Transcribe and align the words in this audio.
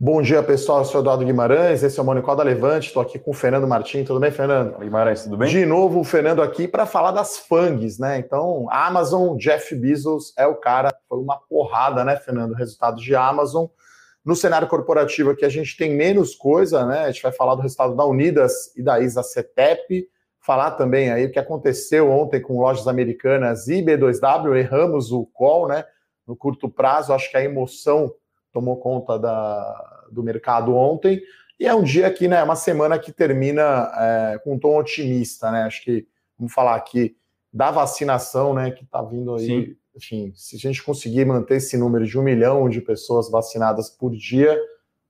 Bom 0.00 0.22
dia, 0.22 0.40
pessoal. 0.44 0.78
Eu 0.78 0.84
sou 0.84 1.00
Eduardo 1.00 1.24
Guimarães, 1.24 1.82
esse 1.82 1.98
é 1.98 2.02
o 2.02 2.06
Monicol 2.06 2.36
da 2.36 2.44
Levante. 2.44 2.86
Estou 2.86 3.02
aqui 3.02 3.18
com 3.18 3.32
o 3.32 3.34
Fernando 3.34 3.66
Martins. 3.66 4.06
Tudo 4.06 4.20
bem, 4.20 4.30
Fernando? 4.30 4.78
Guimarães, 4.78 5.24
tudo 5.24 5.36
bem? 5.36 5.48
De 5.48 5.66
novo, 5.66 5.98
o 5.98 6.04
Fernando 6.04 6.40
aqui 6.40 6.68
para 6.68 6.86
falar 6.86 7.10
das 7.10 7.36
FANGs, 7.36 7.98
né? 7.98 8.16
Então, 8.16 8.68
Amazon, 8.70 9.36
Jeff 9.36 9.74
Bezos 9.74 10.32
é 10.38 10.46
o 10.46 10.54
cara. 10.54 10.94
Foi 11.08 11.18
uma 11.18 11.36
porrada, 11.36 12.04
né, 12.04 12.14
Fernando? 12.14 12.54
Resultado 12.54 13.00
de 13.02 13.12
Amazon. 13.16 13.66
No 14.24 14.36
cenário 14.36 14.68
corporativo 14.68 15.30
aqui, 15.30 15.44
a 15.44 15.48
gente 15.48 15.76
tem 15.76 15.96
menos 15.96 16.36
coisa, 16.36 16.86
né? 16.86 17.00
A 17.00 17.10
gente 17.10 17.24
vai 17.24 17.32
falar 17.32 17.56
do 17.56 17.62
resultado 17.62 17.96
da 17.96 18.04
Unidas 18.04 18.72
e 18.76 18.82
da 18.84 19.00
Isa 19.00 19.24
Cetep. 19.24 20.08
Falar 20.38 20.70
também 20.72 21.10
aí 21.10 21.26
o 21.26 21.32
que 21.32 21.40
aconteceu 21.40 22.08
ontem 22.08 22.40
com 22.40 22.60
lojas 22.60 22.86
americanas 22.86 23.66
e 23.66 23.82
B2W. 23.82 24.56
Erramos 24.56 25.10
o 25.10 25.26
call, 25.26 25.66
né? 25.66 25.84
No 26.24 26.36
curto 26.36 26.68
prazo, 26.68 27.12
acho 27.12 27.28
que 27.28 27.36
a 27.36 27.42
emoção 27.42 28.14
tomou 28.52 28.76
conta 28.78 29.18
da, 29.18 30.04
do 30.10 30.22
mercado 30.22 30.74
ontem. 30.74 31.20
E 31.58 31.66
é 31.66 31.74
um 31.74 31.82
dia 31.82 32.10
que, 32.10 32.28
né, 32.28 32.42
uma 32.42 32.56
semana 32.56 32.98
que 32.98 33.12
termina 33.12 33.90
é, 33.96 34.38
com 34.44 34.54
um 34.54 34.58
tom 34.58 34.78
otimista, 34.78 35.50
né? 35.50 35.62
Acho 35.62 35.82
que, 35.82 36.06
vamos 36.38 36.52
falar 36.52 36.76
aqui 36.76 37.16
da 37.52 37.70
vacinação, 37.70 38.54
né, 38.54 38.70
que 38.70 38.84
está 38.84 39.02
vindo 39.02 39.34
aí. 39.34 39.46
Sim. 39.46 39.76
Enfim, 39.96 40.32
se 40.36 40.54
a 40.54 40.58
gente 40.58 40.80
conseguir 40.82 41.24
manter 41.24 41.56
esse 41.56 41.76
número 41.76 42.06
de 42.06 42.16
um 42.16 42.22
milhão 42.22 42.68
de 42.68 42.80
pessoas 42.80 43.28
vacinadas 43.28 43.90
por 43.90 44.12
dia, 44.12 44.56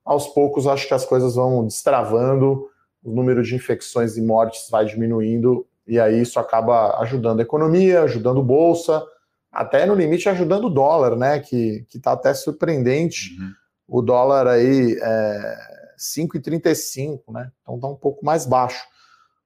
aos 0.03 0.25
poucos 0.27 0.65
acho 0.65 0.87
que 0.87 0.93
as 0.95 1.05
coisas 1.05 1.35
vão 1.35 1.63
destravando, 1.63 2.67
o 3.03 3.11
número 3.11 3.43
de 3.43 3.53
infecções 3.53 4.17
e 4.17 4.21
mortes 4.21 4.67
vai 4.69 4.85
diminuindo, 4.85 5.67
e 5.85 5.99
aí 5.99 6.21
isso 6.21 6.39
acaba 6.39 6.99
ajudando 7.01 7.39
a 7.39 7.43
economia, 7.43 8.01
ajudando 8.01 8.39
a 8.39 8.43
bolsa, 8.43 9.05
até 9.51 9.85
no 9.85 9.95
limite 9.95 10.29
ajudando 10.29 10.65
o 10.65 10.69
dólar, 10.69 11.15
né? 11.15 11.39
Que 11.39 11.85
está 11.93 12.13
até 12.13 12.33
surpreendente. 12.33 13.37
Uhum. 13.39 13.53
O 13.87 14.01
dólar 14.01 14.47
aí 14.47 14.97
é 15.01 15.57
5,35, 15.97 17.33
né? 17.33 17.51
Então 17.61 17.75
está 17.75 17.87
um 17.87 17.95
pouco 17.95 18.25
mais 18.25 18.45
baixo. 18.45 18.83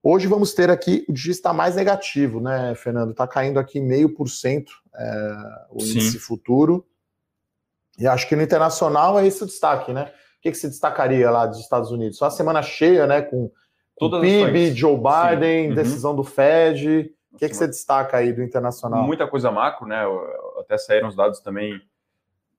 Hoje 0.02 0.28
vamos 0.28 0.54
ter 0.54 0.70
aqui, 0.70 1.06
o 1.08 1.14
dia 1.14 1.32
está 1.32 1.54
mais 1.54 1.78
negativo, 1.78 2.42
né, 2.42 2.76
Fernando? 2.76 3.12
Está 3.12 3.26
caindo 3.26 3.58
aqui 3.58 3.80
meio 3.80 4.14
por 4.14 4.28
cento 4.28 4.74
é, 4.94 5.36
o 5.70 5.80
Sim. 5.80 5.92
índice 5.92 6.20
futuro. 6.20 6.86
E 7.98 8.06
acho 8.06 8.28
que 8.28 8.36
no 8.36 8.42
internacional 8.42 9.18
é 9.18 9.26
esse 9.26 9.44
o 9.44 9.46
destaque, 9.46 9.94
né? 9.94 10.12
O 10.38 10.42
que, 10.42 10.52
que 10.52 10.58
se 10.58 10.68
destacaria 10.68 11.32
lá 11.32 11.46
dos 11.46 11.60
Estados 11.60 11.90
Unidos? 11.90 12.18
Só 12.18 12.26
a 12.26 12.32
semana 12.32 12.62
cheia, 12.62 13.08
né? 13.08 13.22
Com, 13.22 13.50
com 13.96 14.20
PIB, 14.20 14.74
Joe 14.76 14.98
Biden, 14.98 15.70
uhum. 15.70 15.76
decisão 15.76 16.14
do 16.14 16.24
Fed. 16.24 17.10
O 17.34 17.38
que, 17.38 17.50
que 17.50 17.56
você 17.56 17.68
destaca 17.68 18.18
aí 18.18 18.32
do 18.32 18.44
internacional? 18.44 19.04
Muita 19.04 19.28
coisa 19.28 19.52
macro, 19.52 19.88
né? 19.88 20.04
Até 20.60 20.78
saíram 20.78 21.08
os 21.08 21.16
dados 21.16 21.40
também 21.40 21.82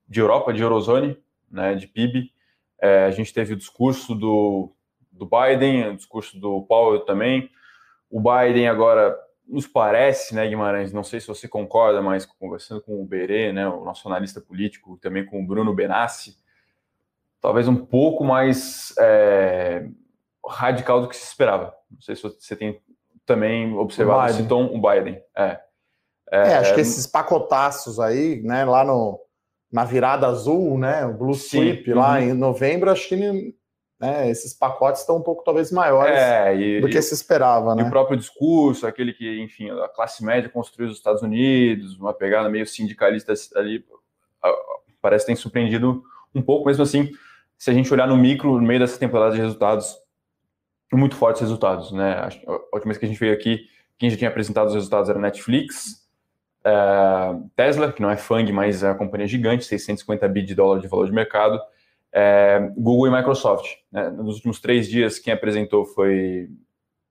de 0.08 0.20
Europa, 0.20 0.53
de 0.53 0.62
Eurozone, 0.62 1.17
né? 1.50 1.75
De 1.75 1.86
PIB. 1.86 2.33
É, 2.80 3.05
a 3.05 3.11
gente 3.11 3.33
teve 3.33 3.55
o 3.55 3.56
discurso 3.56 4.14
do, 4.14 4.75
do 5.12 5.27
Biden, 5.27 5.91
o 5.91 5.97
discurso 5.97 6.39
do 6.39 6.62
Powell 6.62 7.00
também. 7.00 7.48
O 8.11 8.20
Biden 8.20 8.69
agora 8.69 9.17
nos 9.47 9.67
parece, 9.67 10.34
né, 10.34 10.47
Guimarães? 10.47 10.92
Não 10.92 11.05
sei 11.05 11.20
se 11.20 11.27
você 11.27 11.47
concorda, 11.47 12.02
mas 12.02 12.27
conversando 12.27 12.80
com 12.80 13.00
o 13.00 13.05
Berê, 13.05 13.52
né, 13.52 13.69
o 13.69 13.84
nosso 13.84 14.08
analista 14.08 14.41
político, 14.41 14.98
também 14.98 15.25
com 15.25 15.42
o 15.42 15.47
Bruno 15.47 15.75
Benassi, 15.75 16.36
talvez 17.41 17.69
um 17.69 17.77
pouco 17.77 18.25
mais 18.25 18.95
é, 18.98 19.86
radical 20.48 21.00
do 21.00 21.08
que 21.08 21.17
se 21.17 21.27
esperava. 21.27 21.75
Não 21.91 22.00
sei 22.00 22.17
se 22.17 22.22
você 22.22 22.56
tem 22.56 22.80
também 23.27 23.75
observado 23.75 24.30
esse 24.30 24.47
tom, 24.47 24.67
o 24.67 24.80
Biden. 24.80 25.20
É. 25.36 25.61
É, 26.30 26.39
é, 26.39 26.55
acho 26.56 26.75
que 26.75 26.80
esses 26.80 27.06
pacotaços 27.06 28.00
aí, 28.00 28.42
né, 28.42 28.64
lá 28.64 28.84
no, 28.84 29.20
na 29.70 29.84
virada 29.84 30.27
azul, 30.27 30.78
né, 30.78 31.05
o 31.05 31.12
Blue 31.12 31.34
Sweep 31.34 31.92
lá 31.92 32.14
uhum. 32.14 32.19
em 32.19 32.33
novembro, 32.33 32.91
acho 32.91 33.08
que 33.08 33.17
né, 34.00 34.30
esses 34.30 34.52
pacotes 34.52 35.02
estão 35.02 35.19
um 35.19 35.22
pouco 35.22 35.45
talvez 35.45 35.70
maiores 35.70 36.19
é, 36.19 36.56
e, 36.56 36.80
do 36.80 36.89
que 36.89 36.98
e, 36.98 37.02
se 37.02 37.14
esperava, 37.14 37.75
né? 37.75 37.84
O 37.84 37.91
próprio 37.91 38.17
discurso, 38.17 38.86
aquele 38.86 39.12
que, 39.12 39.41
enfim, 39.41 39.70
a 39.70 39.89
classe 39.89 40.25
média 40.25 40.48
construiu 40.48 40.91
os 40.91 40.96
Estados 40.96 41.23
Unidos, 41.23 41.96
uma 41.98 42.12
pegada 42.12 42.48
meio 42.48 42.67
sindicalista 42.67 43.33
ali, 43.55 43.85
parece 45.01 45.24
que 45.24 45.29
tem 45.29 45.36
surpreendido 45.36 46.02
um 46.35 46.42
pouco, 46.42 46.67
mesmo 46.67 46.83
assim, 46.83 47.11
se 47.56 47.70
a 47.70 47.74
gente 47.74 47.92
olhar 47.92 48.08
no 48.08 48.17
micro, 48.17 48.61
no 48.61 48.67
meio 48.67 48.80
dessa 48.80 48.98
temporada 48.98 49.35
de 49.35 49.41
resultados, 49.41 49.96
muito 50.92 51.17
fortes 51.17 51.42
resultados, 51.42 51.92
né? 51.92 52.28
A 52.46 52.52
última 52.72 52.92
vez 52.92 52.98
que 52.98 53.05
a 53.05 53.08
gente 53.08 53.18
veio 53.18 53.33
aqui, 53.33 53.67
quem 53.98 54.11
já 54.11 54.17
tinha 54.17 54.30
apresentado 54.30 54.68
os 54.68 54.74
resultados 54.74 55.08
era 55.08 55.18
Netflix, 55.18 56.05
é, 56.64 57.36
Tesla, 57.55 57.92
que 57.92 58.00
não 58.00 58.11
é 58.11 58.17
FANG, 58.17 58.50
mas 58.52 58.83
é 58.83 58.89
uma 58.89 58.94
companhia 58.94 59.27
gigante, 59.27 59.64
650 59.64 60.27
bi 60.28 60.42
de 60.42 60.55
dólar 60.55 60.80
de 60.80 60.89
valor 60.89 61.06
de 61.06 61.12
mercado, 61.12 61.61
é, 62.12 62.70
Google 62.77 63.08
e 63.08 63.11
Microsoft. 63.11 63.67
Né? 63.92 64.08
Nos 64.11 64.36
últimos 64.36 64.61
três 64.61 64.89
dias, 64.89 65.18
quem 65.18 65.33
apresentou 65.33 65.84
foi 65.84 66.48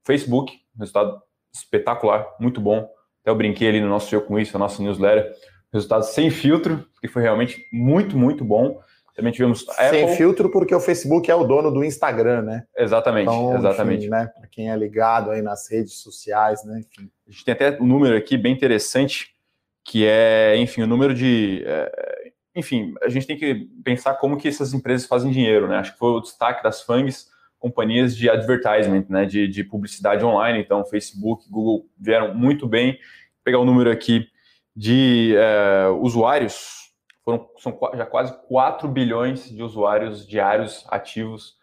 Facebook, 0.04 0.54
resultado 0.78 1.22
espetacular, 1.54 2.26
muito 2.40 2.60
bom. 2.60 2.90
Até 3.22 3.30
eu 3.30 3.36
brinquei 3.36 3.70
ali 3.70 3.80
no 3.80 3.88
nosso 3.88 4.10
show 4.10 4.22
com 4.22 4.40
isso, 4.40 4.56
a 4.58 4.60
nossa 4.60 4.82
newsletter. 4.82 5.32
Resultado 5.72 6.04
sem 6.04 6.30
filtro, 6.30 6.86
que 7.02 7.08
foi 7.08 7.22
realmente 7.22 7.66
muito, 7.72 8.18
muito 8.18 8.44
bom. 8.44 8.80
Também 9.16 9.32
tivemos 9.32 9.68
Apple. 9.70 9.90
Sem 9.90 10.16
filtro, 10.16 10.50
porque 10.50 10.74
o 10.74 10.80
Facebook 10.80 11.30
é 11.30 11.36
o 11.36 11.44
dono 11.44 11.72
do 11.72 11.84
Instagram, 11.84 12.42
né? 12.42 12.64
Exatamente, 12.76 13.30
então, 13.30 13.56
exatamente. 13.56 14.02
Enfim, 14.02 14.10
né? 14.10 14.28
Para 14.36 14.48
quem 14.48 14.72
é 14.72 14.76
ligado 14.76 15.30
aí 15.30 15.42
nas 15.42 15.70
redes 15.70 15.94
sociais, 15.94 16.64
né? 16.66 16.80
Enfim. 16.80 17.10
A 17.28 17.32
gente 17.32 17.46
tem 17.46 17.54
até 17.54 17.80
um 17.80 17.86
número 17.86 18.18
aqui 18.18 18.38
bem 18.38 18.52
interessante, 18.52 19.36
que 19.84 20.06
é, 20.08 20.58
enfim, 20.58 20.82
o 20.82 20.88
número 20.88 21.14
de. 21.14 21.64
É, 21.66 22.32
enfim, 22.56 22.94
a 23.04 23.10
gente 23.10 23.28
tem 23.28 23.38
que 23.38 23.70
pensar 23.84 24.16
como 24.16 24.38
que 24.38 24.48
essas 24.48 24.74
empresas 24.74 25.08
fazem 25.08 25.32
dinheiro, 25.32 25.68
né? 25.68 25.78
Acho 25.78 25.94
que 25.94 26.00
foi 26.00 26.10
o 26.10 26.20
destaque 26.20 26.64
das 26.64 26.82
FANGs, 26.82 27.30
companhias 27.60 28.18
de 28.18 28.28
advertisement, 28.30 29.06
né? 29.10 29.26
De, 29.26 29.48
de 29.48 29.64
publicidade 29.64 30.26
online. 30.26 30.60
Então, 30.60 30.84
Facebook, 30.86 31.48
Google 31.52 31.86
vieram 32.00 32.34
muito 32.34 32.68
bem. 32.68 32.94
Vou 32.94 33.44
pegar 33.44 33.60
o 33.60 33.66
número 33.66 33.92
aqui 33.92 34.28
de 34.76 35.36
é, 35.38 35.88
usuários 36.00 36.83
foram, 37.24 37.48
são 37.58 37.78
já 37.96 38.06
quase 38.06 38.34
4 38.48 38.88
bilhões 38.88 39.50
de 39.50 39.64
usuários 39.64 40.28
diários 40.28 40.86
ativos 40.90 41.56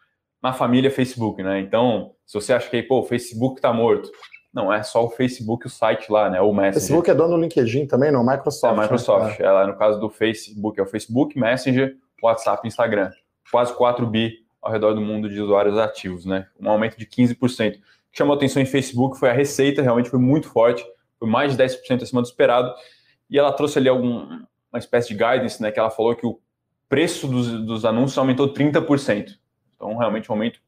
na 0.42 0.52
família 0.52 0.90
Facebook, 0.90 1.42
né? 1.42 1.60
Então, 1.60 2.14
se 2.24 2.34
você 2.34 2.52
acha 2.52 2.68
que 2.68 2.82
pô, 2.82 3.00
o 3.00 3.04
Facebook 3.04 3.56
está 3.56 3.72
morto, 3.72 4.10
não 4.52 4.72
é 4.72 4.82
só 4.82 5.04
o 5.04 5.10
Facebook, 5.10 5.66
o 5.66 5.70
site 5.70 6.10
lá, 6.10 6.28
né? 6.28 6.40
O 6.40 6.52
Messenger. 6.52 6.70
O 6.70 6.80
Facebook 6.80 7.10
é 7.10 7.14
dono 7.14 7.36
do 7.36 7.40
LinkedIn 7.40 7.86
também, 7.86 8.10
não? 8.10 8.24
Microsoft. 8.24 8.76
É, 8.76 8.82
Microsoft. 8.82 9.38
Né? 9.38 9.46
É. 9.46 9.66
no 9.66 9.76
caso 9.76 10.00
do 10.00 10.08
Facebook, 10.08 10.80
é 10.80 10.82
o 10.82 10.86
Facebook, 10.86 11.38
Messenger, 11.38 11.96
WhatsApp, 12.22 12.66
Instagram. 12.66 13.10
Quase 13.50 13.72
4 13.74 14.06
bi 14.06 14.38
ao 14.60 14.72
redor 14.72 14.94
do 14.94 15.00
mundo 15.00 15.28
de 15.28 15.40
usuários 15.40 15.78
ativos, 15.78 16.24
né? 16.24 16.46
Um 16.58 16.68
aumento 16.68 16.98
de 16.98 17.06
15%. 17.06 17.76
O 17.76 17.80
que 18.12 18.18
chamou 18.18 18.34
atenção 18.34 18.60
em 18.60 18.66
Facebook 18.66 19.18
foi 19.18 19.30
a 19.30 19.32
receita, 19.32 19.82
realmente 19.82 20.10
foi 20.10 20.18
muito 20.18 20.48
forte, 20.48 20.84
foi 21.18 21.28
mais 21.28 21.56
de 21.56 21.62
10% 21.62 22.02
acima 22.02 22.20
do 22.20 22.26
esperado. 22.26 22.72
E 23.30 23.38
ela 23.38 23.52
trouxe 23.52 23.78
ali 23.78 23.88
algum, 23.88 24.26
uma 24.72 24.78
espécie 24.78 25.08
de 25.08 25.14
guidance, 25.14 25.60
né, 25.60 25.70
que 25.70 25.78
ela 25.78 25.90
falou 25.90 26.14
que 26.14 26.26
o 26.26 26.40
preço 26.88 27.26
dos, 27.26 27.48
dos 27.64 27.84
anúncios 27.84 28.18
aumentou 28.18 28.52
30%. 28.52 29.38
Então, 29.74 29.96
realmente 29.96 30.30
um 30.30 30.34
aumento 30.34 30.60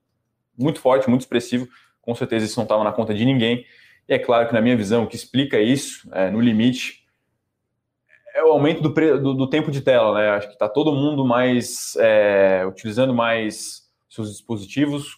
muito 0.58 0.80
forte, 0.80 1.08
muito 1.08 1.22
expressivo. 1.22 1.68
Com 2.00 2.14
certeza 2.14 2.46
isso 2.46 2.58
não 2.58 2.64
estava 2.64 2.84
na 2.84 2.92
conta 2.92 3.12
de 3.14 3.24
ninguém. 3.24 3.64
E 4.08 4.14
é 4.14 4.18
claro 4.18 4.48
que, 4.48 4.54
na 4.54 4.60
minha 4.60 4.76
visão, 4.76 5.04
o 5.04 5.06
que 5.06 5.16
explica 5.16 5.60
isso, 5.60 6.08
é, 6.12 6.30
no 6.30 6.40
limite, 6.40 7.02
é 8.34 8.42
o 8.42 8.48
aumento 8.48 8.82
do, 8.82 8.88
do, 8.88 9.34
do, 9.34 9.46
tempo 9.46 9.70
de 9.70 9.80
tela. 9.80 10.14
Né? 10.14 10.30
Acho 10.30 10.48
que 10.48 10.54
está 10.54 10.68
todo 10.68 10.92
mundo 10.92 11.24
mais 11.24 11.94
é, 11.98 12.64
utilizando 12.66 13.14
mais 13.14 13.82
seus 14.08 14.30
dispositivos, 14.30 15.16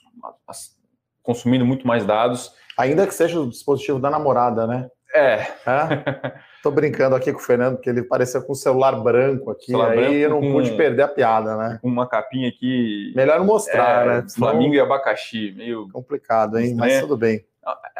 consumindo 1.22 1.64
muito 1.64 1.86
mais 1.86 2.04
dados. 2.04 2.52
Ainda 2.76 3.06
que 3.06 3.14
seja 3.14 3.40
o 3.40 3.48
dispositivo 3.48 3.98
da 3.98 4.10
namorada, 4.10 4.66
né? 4.66 4.88
É. 5.14 5.34
é? 5.66 6.40
Tô 6.64 6.70
brincando 6.70 7.14
aqui 7.14 7.30
com 7.30 7.38
o 7.38 7.42
Fernando, 7.42 7.76
que 7.76 7.90
ele 7.90 8.02
parecia 8.02 8.40
com 8.40 8.52
um 8.52 8.54
celular 8.54 8.92
branco 8.92 9.50
aqui, 9.50 9.66
celular 9.66 9.90
aí 9.90 9.98
branco 9.98 10.14
eu 10.14 10.30
não 10.30 10.40
pude 10.40 10.74
perder 10.74 11.02
a 11.02 11.08
piada, 11.08 11.58
né? 11.58 11.78
Com 11.82 11.88
uma 11.88 12.08
capinha 12.08 12.48
aqui. 12.48 13.12
Melhor 13.14 13.38
não 13.38 13.44
mostrar, 13.44 14.06
é, 14.06 14.08
né? 14.22 14.26
Flamingo 14.34 14.74
e 14.74 14.80
abacaxi, 14.80 15.52
meio. 15.54 15.90
Complicado, 15.92 16.58
hein? 16.58 16.74
Mas 16.74 17.00
tudo 17.00 17.18
bem. 17.18 17.44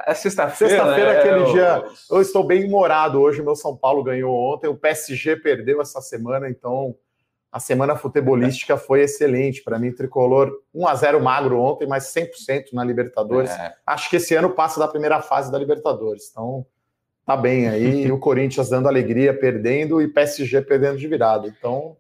É 0.07 0.15
sexta-feira. 0.15 0.77
Sexta-feira, 0.77 1.13
né? 1.13 1.19
aquele 1.19 1.41
eu... 1.41 1.53
dia. 1.53 1.85
Eu 2.11 2.23
estou 2.23 2.43
bem 2.43 2.65
humorado 2.65 3.21
hoje. 3.21 3.43
Meu 3.43 3.55
São 3.55 3.77
Paulo 3.77 4.03
ganhou 4.03 4.35
ontem, 4.35 4.67
o 4.67 4.75
PSG 4.75 5.37
perdeu 5.37 5.83
essa 5.83 6.01
semana, 6.01 6.49
então 6.49 6.97
a 7.53 7.61
semana 7.61 7.97
futebolística 7.97 8.79
foi 8.79 9.03
excelente. 9.03 9.63
Para 9.63 9.79
mim, 9.79 9.93
tricolor 9.93 10.51
1 10.75 10.89
a 10.89 10.95
0 10.95 11.21
magro 11.23 11.61
ontem, 11.61 11.87
mas 11.87 12.05
100% 12.15 12.73
na 12.73 12.83
Libertadores. 12.83 13.51
É. 13.51 13.75
Acho 13.87 14.09
que 14.09 14.17
esse 14.17 14.35
ano 14.35 14.49
passa 14.49 14.81
da 14.81 14.89
primeira 14.89 15.21
fase 15.21 15.53
da 15.53 15.59
Libertadores. 15.59 16.31
Então, 16.31 16.65
tá 17.25 17.37
bem 17.37 17.69
aí. 17.69 18.11
o 18.13 18.19
Corinthians 18.19 18.69
dando 18.69 18.89
alegria, 18.89 19.33
perdendo, 19.33 20.01
e 20.01 20.09
PSG 20.09 20.63
perdendo 20.63 20.99
de 20.99 21.09
virada. 21.09 21.49
Então, 21.49 21.97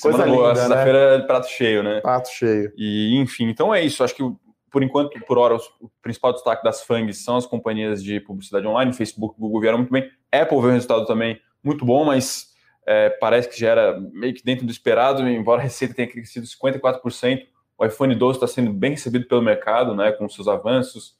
coisa 0.00 0.24
linda, 0.24 0.54
sexta-feira 0.54 1.18
né? 1.18 1.24
prato 1.24 1.48
cheio, 1.48 1.82
né? 1.82 2.00
Prato 2.00 2.28
cheio. 2.28 2.72
E, 2.76 3.18
enfim, 3.18 3.48
então 3.48 3.74
é 3.74 3.82
isso. 3.82 4.02
Acho 4.02 4.14
que, 4.14 4.22
por 4.70 4.82
enquanto, 4.82 5.18
por 5.26 5.38
hora, 5.38 5.56
o 5.80 5.90
principal 6.02 6.32
destaque 6.32 6.62
das 6.62 6.82
FANGs 6.82 7.24
são 7.24 7.36
as 7.36 7.46
companhias 7.46 8.02
de 8.02 8.20
publicidade 8.20 8.66
online, 8.66 8.92
Facebook, 8.92 9.38
Google 9.38 9.60
vieram 9.60 9.78
muito 9.78 9.92
bem. 9.92 10.10
Apple 10.30 10.58
veio 10.58 10.70
um 10.70 10.74
resultado 10.74 11.06
também 11.06 11.40
muito 11.62 11.84
bom, 11.84 12.04
mas 12.04 12.54
é, 12.86 13.10
parece 13.10 13.48
que 13.48 13.58
já 13.58 13.70
era 13.70 14.00
meio 14.00 14.32
que 14.32 14.44
dentro 14.44 14.64
do 14.64 14.70
esperado, 14.70 15.28
embora 15.28 15.60
a 15.60 15.64
receita 15.64 15.92
tenha 15.92 16.08
crescido 16.08 16.46
54%, 16.46 17.46
O 17.76 17.84
iPhone 17.84 18.14
12 18.14 18.36
está 18.36 18.46
sendo 18.46 18.72
bem 18.72 18.92
recebido 18.92 19.26
pelo 19.26 19.42
mercado, 19.42 19.94
né, 19.94 20.12
com 20.12 20.28
seus 20.28 20.46
avanços. 20.46 21.16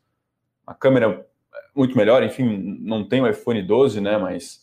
A 0.65 0.73
câmera 0.73 1.07
é 1.07 1.25
muito 1.77 1.97
melhor, 1.97 2.23
enfim, 2.23 2.79
não 2.81 3.07
tem 3.07 3.21
o 3.21 3.29
iPhone 3.29 3.63
12, 3.63 4.01
né, 4.01 4.17
mas 4.17 4.61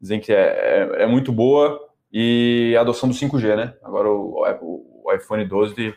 dizem 0.00 0.20
que 0.20 0.32
é, 0.32 0.90
é, 0.98 1.02
é 1.02 1.06
muito 1.06 1.32
boa. 1.32 1.80
E 2.12 2.74
a 2.76 2.80
adoção 2.80 3.08
do 3.08 3.14
5G, 3.14 3.56
né? 3.56 3.74
Agora 3.82 4.08
o, 4.08 4.42
o, 4.62 5.02
o 5.04 5.12
iPhone 5.12 5.44
12 5.44 5.94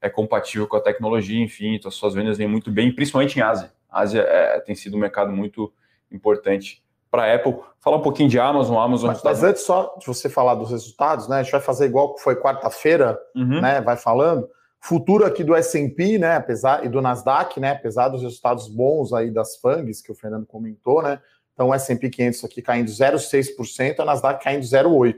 é 0.00 0.08
compatível 0.08 0.66
com 0.66 0.76
a 0.76 0.80
tecnologia, 0.80 1.42
enfim, 1.42 1.74
então 1.74 1.90
suas 1.90 2.14
vendas 2.14 2.38
vêm 2.38 2.46
muito 2.46 2.70
bem, 2.70 2.94
principalmente 2.94 3.38
em 3.38 3.42
Ásia. 3.42 3.72
A 3.90 4.00
Ásia 4.00 4.20
é, 4.20 4.60
tem 4.60 4.74
sido 4.74 4.96
um 4.96 5.00
mercado 5.00 5.32
muito 5.32 5.72
importante 6.10 6.82
para 7.10 7.24
a 7.24 7.34
Apple. 7.34 7.56
Falar 7.80 7.96
um 7.96 8.02
pouquinho 8.02 8.28
de 8.28 8.38
Amazon, 8.38 8.78
Amazon. 8.78 9.08
Mas, 9.08 9.22
mas, 9.22 9.42
antes 9.42 9.62
só 9.62 9.96
de 9.98 10.06
você 10.06 10.28
falar 10.28 10.54
dos 10.54 10.70
resultados, 10.70 11.28
né? 11.28 11.38
A 11.38 11.42
gente 11.42 11.52
vai 11.52 11.60
fazer 11.60 11.86
igual 11.86 12.14
que 12.14 12.22
foi 12.22 12.36
quarta-feira, 12.36 13.18
uhum. 13.34 13.60
né? 13.60 13.80
Vai 13.80 13.96
falando. 13.96 14.48
Futuro 14.86 15.24
aqui 15.24 15.42
do 15.42 15.52
S&P, 15.52 16.16
né? 16.16 16.36
Apesar 16.36 16.86
e 16.86 16.88
do 16.88 17.02
Nasdaq, 17.02 17.58
né? 17.58 17.72
Apesar 17.72 18.08
dos 18.08 18.22
resultados 18.22 18.68
bons 18.68 19.12
aí 19.12 19.32
das 19.32 19.56
FANGs 19.56 20.00
que 20.00 20.12
o 20.12 20.14
Fernando 20.14 20.46
comentou, 20.46 21.02
né? 21.02 21.20
Então 21.52 21.70
o 21.70 21.74
S&P 21.74 22.08
500 22.08 22.44
aqui 22.44 22.62
caindo 22.62 22.88
0,6%, 22.88 23.98
a 23.98 24.04
Nasdaq 24.04 24.44
caindo 24.44 24.62
0,8%. 24.62 25.16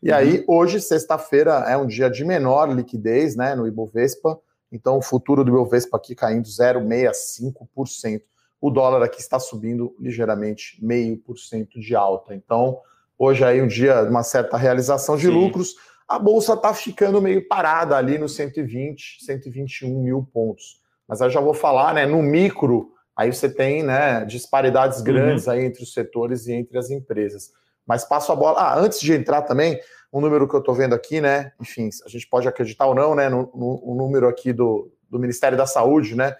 E 0.00 0.12
aí, 0.12 0.38
uhum. 0.38 0.44
hoje, 0.46 0.80
sexta-feira, 0.80 1.64
é 1.66 1.76
um 1.76 1.84
dia 1.84 2.08
de 2.08 2.24
menor 2.24 2.72
liquidez 2.72 3.34
né, 3.34 3.56
no 3.56 3.66
Ibovespa, 3.66 4.38
então 4.70 4.98
o 4.98 5.02
futuro 5.02 5.42
do 5.42 5.50
Ibovespa 5.50 5.96
aqui 5.96 6.14
caindo 6.14 6.46
0,65%. 6.46 8.22
O 8.60 8.70
dólar 8.70 9.02
aqui 9.02 9.20
está 9.20 9.40
subindo 9.40 9.96
ligeiramente 9.98 10.80
0,5% 10.80 11.80
de 11.80 11.96
alta. 11.96 12.36
Então, 12.36 12.78
hoje 13.18 13.44
aí 13.44 13.60
um 13.60 13.66
dia 13.66 14.04
de 14.04 14.10
uma 14.10 14.22
certa 14.22 14.56
realização 14.56 15.16
de 15.16 15.26
Sim. 15.26 15.32
lucros. 15.32 15.74
A 16.08 16.18
bolsa 16.18 16.54
está 16.54 16.72
ficando 16.72 17.20
meio 17.20 17.46
parada 17.46 17.96
ali 17.96 18.16
nos 18.16 18.34
120, 18.34 19.18
121 19.24 20.02
mil 20.02 20.26
pontos. 20.32 20.80
Mas 21.06 21.20
eu 21.20 21.28
já 21.28 21.40
vou 21.40 21.54
falar, 21.54 21.92
né? 21.92 22.06
No 22.06 22.22
micro, 22.22 22.92
aí 23.14 23.32
você 23.32 23.48
tem 23.48 23.82
né, 23.82 24.24
disparidades 24.24 25.02
grandes 25.02 25.46
uhum. 25.46 25.52
aí 25.52 25.64
entre 25.64 25.82
os 25.82 25.92
setores 25.92 26.46
e 26.46 26.52
entre 26.52 26.78
as 26.78 26.90
empresas. 26.90 27.50
Mas 27.86 28.04
passo 28.04 28.32
a 28.32 28.36
bola. 28.36 28.58
Ah, 28.58 28.78
antes 28.78 29.00
de 29.00 29.12
entrar 29.12 29.42
também, 29.42 29.78
um 30.12 30.20
número 30.20 30.48
que 30.48 30.54
eu 30.54 30.60
estou 30.60 30.74
vendo 30.74 30.94
aqui, 30.94 31.20
né? 31.20 31.52
Enfim, 31.60 31.90
a 32.04 32.08
gente 32.08 32.26
pode 32.26 32.48
acreditar 32.48 32.86
ou 32.86 32.94
não, 32.94 33.14
né? 33.14 33.28
No, 33.28 33.50
no, 33.54 33.82
no 33.86 33.94
número 33.94 34.28
aqui 34.28 34.52
do, 34.52 34.90
do 35.10 35.18
Ministério 35.18 35.56
da 35.56 35.66
Saúde, 35.66 36.14
né? 36.14 36.34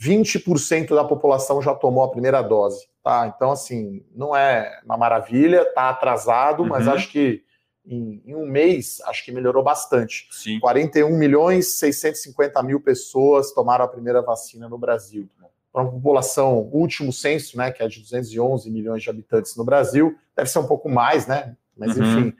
20% 0.00 0.94
da 0.94 1.04
população 1.04 1.62
já 1.62 1.74
tomou 1.74 2.02
a 2.02 2.10
primeira 2.10 2.42
dose, 2.42 2.88
tá? 3.04 3.32
Então, 3.34 3.52
assim, 3.52 4.04
não 4.14 4.34
é 4.34 4.80
uma 4.84 4.96
maravilha, 4.96 5.64
tá 5.64 5.90
atrasado, 5.90 6.62
uhum. 6.62 6.68
mas 6.68 6.88
acho 6.88 7.10
que 7.10 7.42
em, 7.84 8.22
em, 8.24 8.34
um 8.34 8.46
mês, 8.46 9.00
acho 9.06 9.24
que 9.24 9.32
melhorou 9.32 9.62
bastante. 9.62 10.28
Sim. 10.30 10.60
41 10.60 11.10
milhões 11.16 11.78
650 11.78 12.62
mil 12.62 12.80
pessoas 12.80 13.52
tomaram 13.52 13.84
a 13.84 13.88
primeira 13.88 14.22
vacina 14.22 14.68
no 14.68 14.78
Brasil 14.78 15.28
para 15.72 15.82
uma 15.82 15.90
população, 15.90 16.68
último 16.70 17.12
censo, 17.12 17.56
né, 17.56 17.72
que 17.72 17.82
é 17.82 17.88
de 17.88 18.00
211 18.00 18.70
milhões 18.70 19.02
de 19.02 19.08
habitantes 19.08 19.56
no 19.56 19.64
Brasil, 19.64 20.14
deve 20.36 20.50
ser 20.50 20.58
um 20.58 20.66
pouco 20.66 20.88
mais, 20.88 21.26
né? 21.26 21.56
Mas 21.76 21.96
uhum. 21.96 22.04
enfim, 22.04 22.36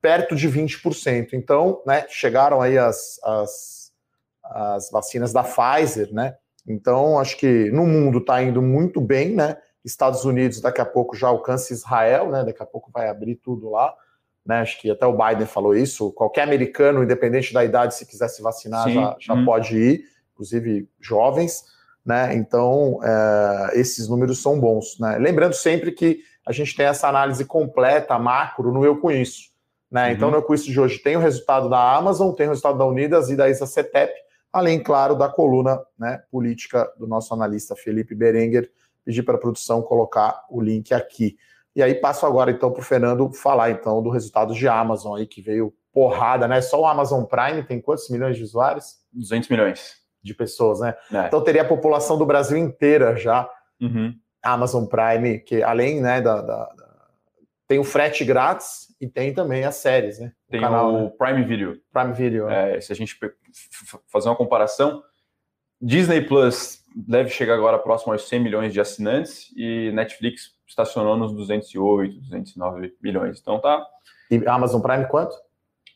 perto 0.00 0.34
de 0.34 0.48
20%. 0.48 1.34
Então, 1.34 1.82
né, 1.86 2.06
chegaram 2.08 2.62
aí 2.62 2.78
as, 2.78 3.20
as, 3.22 3.92
as 4.42 4.90
vacinas 4.90 5.32
da 5.32 5.44
Pfizer, 5.44 6.12
né? 6.14 6.34
Então, 6.66 7.18
acho 7.18 7.36
que 7.36 7.70
no 7.70 7.86
mundo 7.86 8.18
está 8.18 8.42
indo 8.42 8.62
muito 8.62 9.00
bem, 9.00 9.34
né? 9.34 9.58
Estados 9.84 10.24
Unidos 10.24 10.60
daqui 10.60 10.80
a 10.80 10.86
pouco 10.86 11.14
já 11.14 11.28
alcança 11.28 11.72
Israel, 11.72 12.30
né? 12.30 12.44
Daqui 12.44 12.62
a 12.62 12.66
pouco 12.66 12.90
vai 12.90 13.08
abrir 13.08 13.34
tudo 13.34 13.68
lá. 13.68 13.94
Né, 14.44 14.60
acho 14.60 14.80
que 14.80 14.90
até 14.90 15.06
o 15.06 15.16
Biden 15.16 15.46
falou 15.46 15.74
isso. 15.74 16.12
Qualquer 16.12 16.42
americano, 16.42 17.02
independente 17.02 17.52
da 17.52 17.64
idade, 17.64 17.94
se 17.94 18.04
quiser 18.04 18.28
se 18.28 18.42
vacinar, 18.42 18.84
Sim. 18.84 18.94
já, 18.94 19.16
já 19.20 19.34
hum. 19.34 19.44
pode 19.44 19.76
ir, 19.76 20.04
inclusive 20.32 20.88
jovens 21.00 21.72
né? 22.04 22.34
Então, 22.34 23.00
é, 23.02 23.78
esses 23.78 24.08
números 24.08 24.42
são 24.42 24.58
bons. 24.58 24.98
Né? 24.98 25.18
Lembrando 25.18 25.54
sempre 25.54 25.92
que 25.92 26.20
a 26.44 26.52
gente 26.52 26.74
tem 26.74 26.86
essa 26.86 27.08
análise 27.08 27.44
completa, 27.44 28.18
macro, 28.18 28.72
no 28.72 28.84
Eu 28.84 28.98
Conheço. 28.98 29.50
Né? 29.90 30.08
Uhum. 30.08 30.12
Então, 30.12 30.30
no 30.30 30.38
Eu 30.38 30.42
Conheço 30.42 30.70
de 30.70 30.80
hoje 30.80 30.98
tem 30.98 31.16
o 31.16 31.20
resultado 31.20 31.70
da 31.70 31.96
Amazon, 31.96 32.32
tem 32.32 32.46
o 32.46 32.50
resultado 32.50 32.78
da 32.78 32.84
Unidas 32.84 33.30
e 33.30 33.36
da 33.36 33.48
ISA-CETEP, 33.48 34.12
além, 34.52 34.82
claro, 34.82 35.14
da 35.14 35.28
coluna 35.28 35.80
né, 35.98 36.22
política 36.30 36.90
do 36.98 37.06
nosso 37.06 37.32
analista 37.32 37.76
Felipe 37.76 38.14
Berenguer. 38.14 38.70
Pedir 39.04 39.22
para 39.22 39.34
a 39.34 39.38
produção 39.38 39.82
colocar 39.82 40.44
o 40.50 40.60
link 40.60 40.92
aqui. 40.92 41.36
E 41.74 41.82
aí 41.82 41.94
passo 41.94 42.26
agora, 42.26 42.50
então, 42.50 42.70
para 42.70 42.80
o 42.80 42.84
Fernando 42.84 43.32
falar, 43.32 43.70
então, 43.70 44.02
do 44.02 44.10
resultado 44.10 44.54
de 44.54 44.68
Amazon 44.68 45.18
aí, 45.18 45.26
que 45.26 45.40
veio 45.40 45.72
porrada, 45.92 46.48
né? 46.48 46.60
Só 46.60 46.80
o 46.80 46.86
Amazon 46.86 47.24
Prime 47.24 47.62
tem 47.62 47.80
quantos 47.80 48.08
milhões 48.08 48.36
de 48.36 48.42
usuários? 48.42 48.96
200 49.12 49.48
milhões 49.48 49.96
de 50.22 50.34
pessoas, 50.34 50.80
né? 50.80 50.94
É. 51.12 51.26
Então 51.26 51.42
teria 51.42 51.62
a 51.62 51.68
população 51.68 52.16
do 52.16 52.24
Brasil 52.24 52.56
inteira 52.56 53.16
já. 53.16 53.48
Uhum. 53.80 54.14
Amazon 54.42 54.86
Prime, 54.86 55.38
que 55.40 55.62
além 55.62 56.00
né, 56.00 56.20
da, 56.20 56.40
da, 56.40 56.64
da, 56.64 57.08
tem 57.68 57.78
o 57.78 57.84
frete 57.84 58.24
grátis 58.24 58.88
e 59.00 59.06
tem 59.08 59.32
também 59.32 59.64
as 59.64 59.76
séries, 59.76 60.18
né? 60.18 60.32
O 60.48 60.52
tem 60.52 60.60
canal, 60.60 60.94
o 60.94 61.02
né? 61.04 61.12
Prime 61.18 61.44
Video. 61.44 61.80
Prime 61.92 62.12
Video. 62.12 62.48
É, 62.48 62.80
se 62.80 62.92
a 62.92 62.96
gente 62.96 63.18
fazer 64.08 64.28
uma 64.28 64.36
comparação, 64.36 65.02
Disney 65.80 66.20
Plus 66.22 66.82
deve 66.94 67.30
chegar 67.30 67.54
agora 67.54 67.78
próximo 67.78 68.12
aos 68.12 68.28
100 68.28 68.40
milhões 68.40 68.72
de 68.72 68.80
assinantes 68.80 69.52
e 69.56 69.90
Netflix 69.92 70.50
estacionou 70.72 71.16
nos 71.16 71.32
208, 71.32 72.20
209 72.20 72.94
milhões. 73.00 73.38
Então 73.40 73.60
tá. 73.60 73.84
E 74.30 74.46
Amazon 74.46 74.80
Prime 74.80 75.06
quanto? 75.06 75.36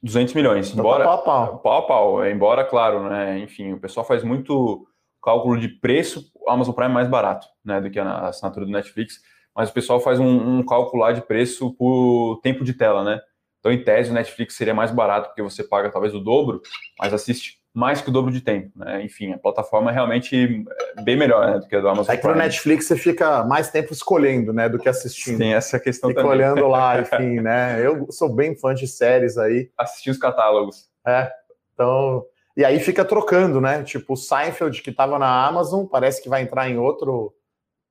200 0.02 0.34
milhões. 0.34 0.70
Então 0.70 0.84
tá 0.84 0.88
embora, 0.88 1.04
pau 1.04 1.14
a 1.14 1.22
pau. 1.22 1.58
Pau 1.58 1.78
a 1.78 1.82
pau. 1.82 2.24
É, 2.24 2.30
embora, 2.30 2.64
claro, 2.64 3.08
né? 3.08 3.38
Enfim, 3.40 3.72
o 3.72 3.80
pessoal 3.80 4.06
faz 4.06 4.22
muito 4.22 4.86
cálculo 5.22 5.58
de 5.58 5.68
preço, 5.68 6.30
Amazon 6.46 6.74
Prime 6.74 6.90
é 6.90 6.94
mais 6.94 7.08
barato, 7.08 7.48
né? 7.64 7.80
Do 7.80 7.90
que 7.90 7.98
a 7.98 8.28
assinatura 8.28 8.64
do 8.64 8.72
Netflix. 8.72 9.20
Mas 9.54 9.70
o 9.70 9.72
pessoal 9.72 9.98
faz 9.98 10.20
um, 10.20 10.58
um 10.58 10.64
cálculo 10.64 11.02
lá 11.02 11.12
de 11.12 11.22
preço 11.22 11.74
por 11.74 12.38
tempo 12.42 12.62
de 12.62 12.74
tela, 12.74 13.02
né? 13.02 13.20
Então, 13.58 13.72
em 13.72 13.82
tese, 13.82 14.10
o 14.10 14.14
Netflix 14.14 14.54
seria 14.54 14.74
mais 14.74 14.92
barato, 14.92 15.28
porque 15.28 15.42
você 15.42 15.64
paga 15.64 15.90
talvez 15.90 16.14
o 16.14 16.20
dobro, 16.20 16.60
mas 17.00 17.12
assiste 17.12 17.58
mais 17.76 18.00
que 18.00 18.08
o 18.08 18.12
dobro 18.12 18.32
de 18.32 18.40
tempo, 18.40 18.70
né? 18.74 19.02
Enfim, 19.04 19.34
a 19.34 19.38
plataforma 19.38 19.90
é 19.90 19.94
realmente 19.94 20.64
é 20.96 21.02
bem 21.02 21.14
melhor 21.14 21.46
né, 21.46 21.58
do 21.58 21.68
que 21.68 21.76
a 21.76 21.80
do 21.80 21.88
Amazon 21.90 22.14
é 22.14 22.16
que 22.16 22.26
no 22.26 22.34
Netflix 22.34 22.86
você 22.86 22.96
fica 22.96 23.44
mais 23.44 23.70
tempo 23.70 23.92
escolhendo, 23.92 24.50
né, 24.50 24.66
do 24.66 24.78
que 24.78 24.88
assistindo. 24.88 25.36
Tem 25.36 25.52
essa 25.52 25.78
questão 25.78 26.08
fica 26.08 26.22
também. 26.22 26.38
olhando 26.38 26.66
lá, 26.66 26.98
enfim, 27.02 27.42
né? 27.42 27.86
Eu 27.86 28.10
sou 28.10 28.34
bem 28.34 28.56
fã 28.56 28.74
de 28.74 28.88
séries 28.88 29.36
aí. 29.36 29.70
Assistir 29.76 30.08
os 30.08 30.16
catálogos. 30.16 30.88
É, 31.06 31.30
então... 31.74 32.24
E 32.56 32.64
aí 32.64 32.80
fica 32.80 33.04
trocando, 33.04 33.60
né? 33.60 33.82
Tipo, 33.82 34.14
o 34.14 34.16
Seinfeld, 34.16 34.80
que 34.80 34.88
estava 34.88 35.18
na 35.18 35.46
Amazon, 35.46 35.84
parece 35.84 36.22
que 36.22 36.30
vai 36.30 36.40
entrar 36.40 36.70
em 36.70 36.78
outro... 36.78 37.34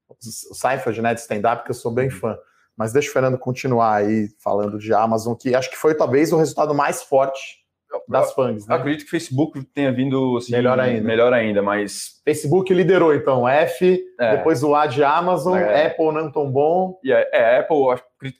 O 0.09 0.55
Seinfeld, 0.55 0.99
né, 0.99 1.13
de 1.13 1.19
stand-up, 1.19 1.63
que 1.63 1.69
eu 1.69 1.75
sou 1.75 1.91
bem 1.91 2.09
fã. 2.09 2.35
Mas 2.75 2.91
deixa 2.91 3.11
o 3.11 3.13
Fernando 3.13 3.37
continuar 3.37 3.97
aí 3.97 4.29
falando 4.39 4.79
de 4.79 4.91
Amazon, 4.95 5.35
que 5.35 5.53
acho 5.53 5.69
que 5.69 5.77
foi 5.77 5.93
talvez 5.93 6.33
o 6.33 6.37
resultado 6.37 6.73
mais 6.73 7.03
forte 7.03 7.64
das 8.07 8.33
FANGs. 8.33 8.67
Né? 8.67 8.75
Acredito 8.75 9.01
que 9.01 9.07
o 9.07 9.11
Facebook 9.11 9.63
tenha 9.65 9.91
vindo 9.91 10.37
assim, 10.37 10.51
melhor 10.51 10.79
ainda. 10.79 11.01
Melhor 11.01 11.33
ainda, 11.33 11.61
mas. 11.61 12.21
Facebook 12.23 12.73
liderou, 12.73 13.13
então. 13.13 13.47
F, 13.47 14.03
é. 14.19 14.37
depois 14.37 14.63
o 14.63 14.75
A 14.75 14.87
de 14.87 15.03
Amazon, 15.03 15.57
é. 15.57 15.87
Apple 15.87 16.11
não 16.11 16.31
tão 16.31 16.49
bom. 16.51 16.99
E 17.03 17.11
é, 17.11 17.29
é 17.33 17.59
Apple, 17.59 17.77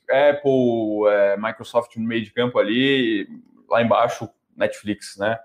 Apple 0.09 1.07
é, 1.09 1.37
Microsoft 1.37 1.95
no 1.97 2.07
meio 2.07 2.23
de 2.23 2.31
campo 2.31 2.59
ali, 2.59 3.27
lá 3.69 3.81
embaixo, 3.81 4.29
Netflix, 4.55 5.17
né? 5.17 5.37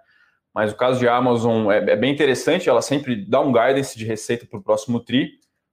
Mas 0.54 0.72
o 0.72 0.76
caso 0.76 0.98
de 0.98 1.08
Amazon 1.08 1.70
é, 1.70 1.78
é 1.78 1.96
bem 1.96 2.12
interessante, 2.12 2.68
ela 2.68 2.82
sempre 2.82 3.14
dá 3.16 3.40
um 3.40 3.52
guidance 3.52 3.96
de 3.96 4.04
receita 4.04 4.46
para 4.46 4.58
o 4.58 4.62
próximo 4.62 5.00
TRI. 5.00 5.30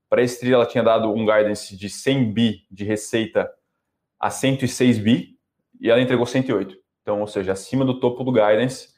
Para 0.08 0.22
esse 0.22 0.40
TRI, 0.40 0.52
ela 0.52 0.66
tinha 0.66 0.82
dado 0.82 1.12
um 1.12 1.26
guidance 1.26 1.76
de 1.76 1.90
100 1.90 2.32
bi 2.32 2.66
de 2.70 2.84
receita 2.84 3.50
a 4.20 4.30
106 4.30 4.98
bi 4.98 5.36
e 5.80 5.90
ela 5.90 6.00
entregou 6.00 6.26
108 6.26 6.76
então, 7.08 7.22
ou 7.22 7.26
seja, 7.26 7.52
acima 7.52 7.86
do 7.86 7.98
topo 7.98 8.22
do 8.22 8.30
guidance. 8.30 8.88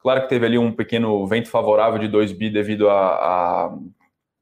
Claro 0.00 0.22
que 0.22 0.28
teve 0.28 0.44
ali 0.44 0.58
um 0.58 0.72
pequeno 0.72 1.24
vento 1.24 1.48
favorável 1.48 2.00
de 2.00 2.08
2 2.08 2.32
bi 2.32 2.50
devido 2.50 2.88
a, 2.88 3.14
a 3.14 3.78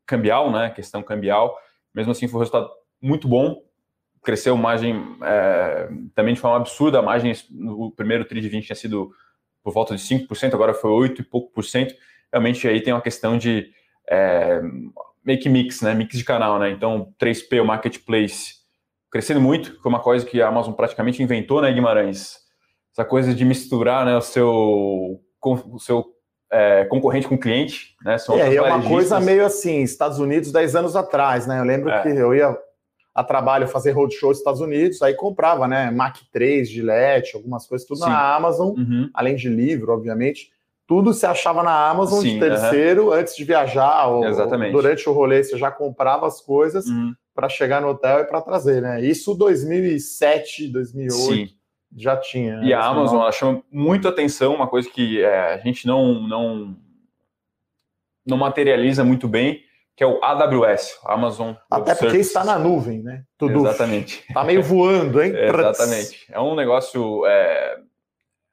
cambial, 0.06 0.50
né? 0.50 0.70
Questão 0.70 1.02
cambial. 1.02 1.54
Mesmo 1.94 2.12
assim, 2.12 2.26
foi 2.26 2.38
um 2.38 2.40
resultado 2.40 2.70
muito 3.02 3.28
bom. 3.28 3.62
Cresceu 4.22 4.56
margem 4.56 5.18
é, 5.22 5.90
também 6.14 6.32
de 6.32 6.40
forma 6.40 6.56
absurda. 6.56 7.00
A 7.00 7.02
margem 7.02 7.34
no 7.50 7.90
primeiro 7.90 8.24
TRI 8.24 8.40
de 8.40 8.48
20 8.48 8.64
tinha 8.64 8.76
sido 8.76 9.10
por 9.62 9.74
volta 9.74 9.94
de 9.94 10.00
5%, 10.00 10.54
agora 10.54 10.72
foi 10.72 10.90
8 10.90 11.20
e 11.20 11.24
pouco 11.24 11.52
por 11.52 11.64
cento. 11.64 11.94
Realmente 12.32 12.66
aí 12.66 12.80
tem 12.80 12.94
uma 12.94 13.02
questão 13.02 13.36
de 13.36 13.70
é, 14.08 14.62
make 15.22 15.46
mix, 15.50 15.82
né? 15.82 15.92
Mix 15.92 16.16
de 16.16 16.24
canal, 16.24 16.58
né? 16.58 16.70
Então, 16.70 17.12
3P, 17.20 17.60
o 17.60 17.66
marketplace, 17.66 18.54
crescendo 19.10 19.40
muito, 19.40 19.78
foi 19.82 19.90
uma 19.90 20.00
coisa 20.00 20.24
que 20.24 20.40
a 20.40 20.48
Amazon 20.48 20.72
praticamente 20.72 21.22
inventou, 21.22 21.60
né, 21.60 21.70
Guimarães? 21.70 22.47
Essa 22.98 23.04
coisa 23.04 23.32
de 23.32 23.44
misturar 23.44 24.04
né, 24.04 24.16
o 24.16 24.20
seu, 24.20 25.20
o 25.40 25.78
seu 25.78 26.04
é, 26.50 26.84
concorrente 26.86 27.28
com 27.28 27.38
cliente, 27.38 27.94
né? 28.04 28.18
São 28.18 28.36
é, 28.36 28.56
é 28.56 28.60
uma 28.60 28.82
coisa 28.82 29.20
meio 29.20 29.46
assim, 29.46 29.82
Estados 29.82 30.18
Unidos 30.18 30.50
10 30.50 30.74
anos 30.74 30.96
atrás, 30.96 31.46
né? 31.46 31.60
Eu 31.60 31.64
lembro 31.64 31.90
é. 31.90 32.02
que 32.02 32.08
eu 32.08 32.34
ia 32.34 32.58
a 33.14 33.22
trabalho 33.22 33.68
fazer 33.68 33.92
roadshow 33.92 34.30
nos 34.30 34.38
Estados 34.38 34.60
Unidos, 34.60 35.02
aí 35.02 35.14
comprava, 35.14 35.66
né, 35.66 35.90
Mac 35.90 36.18
3, 36.32 36.68
Gillette, 36.70 37.36
algumas 37.36 37.66
coisas, 37.66 37.86
tudo 37.86 37.98
Sim. 37.98 38.06
na 38.06 38.34
Amazon, 38.34 38.68
uhum. 38.68 39.10
além 39.12 39.34
de 39.34 39.48
livro, 39.48 39.92
obviamente. 39.92 40.50
tudo 40.86 41.12
se 41.12 41.26
achava 41.26 41.62
na 41.62 41.90
Amazon 41.90 42.20
Sim, 42.20 42.34
de 42.34 42.40
terceiro, 42.40 43.12
antes 43.12 43.34
de 43.34 43.44
viajar, 43.44 44.06
ou, 44.06 44.24
Exatamente. 44.24 44.72
durante 44.72 45.08
o 45.08 45.12
rolê 45.12 45.42
você 45.42 45.58
já 45.58 45.70
comprava 45.70 46.26
as 46.28 46.40
coisas 46.40 46.86
uhum. 46.86 47.12
para 47.34 47.48
chegar 47.48 47.82
no 47.82 47.88
hotel 47.88 48.20
e 48.20 48.24
para 48.24 48.40
trazer, 48.40 48.80
né? 48.82 49.04
Isso 49.04 49.34
2007, 49.34 50.68
2008 50.68 51.50
Sim. 51.50 51.57
Já 51.96 52.16
tinha. 52.16 52.60
E 52.62 52.72
a 52.72 52.84
Amazon 52.84 53.20
ela 53.20 53.32
chama 53.32 53.62
muito 53.70 54.08
atenção, 54.08 54.54
uma 54.54 54.68
coisa 54.68 54.88
que 54.88 55.22
é, 55.22 55.54
a 55.54 55.58
gente 55.58 55.86
não, 55.86 56.14
não, 56.26 56.76
não 58.26 58.36
materializa 58.36 59.04
muito 59.04 59.28
bem, 59.28 59.62
que 59.96 60.04
é 60.04 60.06
o 60.06 60.22
AWS, 60.22 61.00
Amazon 61.04 61.54
Até 61.70 61.92
porque 61.92 62.10
Services. 62.10 62.28
está 62.28 62.44
na 62.44 62.58
nuvem, 62.58 63.02
né? 63.02 63.24
Tudo 63.36 63.60
Exatamente. 63.60 64.24
Está 64.28 64.44
meio 64.44 64.62
voando, 64.62 65.20
hein? 65.20 65.32
Exatamente. 65.36 66.26
É 66.30 66.40
um 66.40 66.54
negócio... 66.54 67.26
É, 67.26 67.80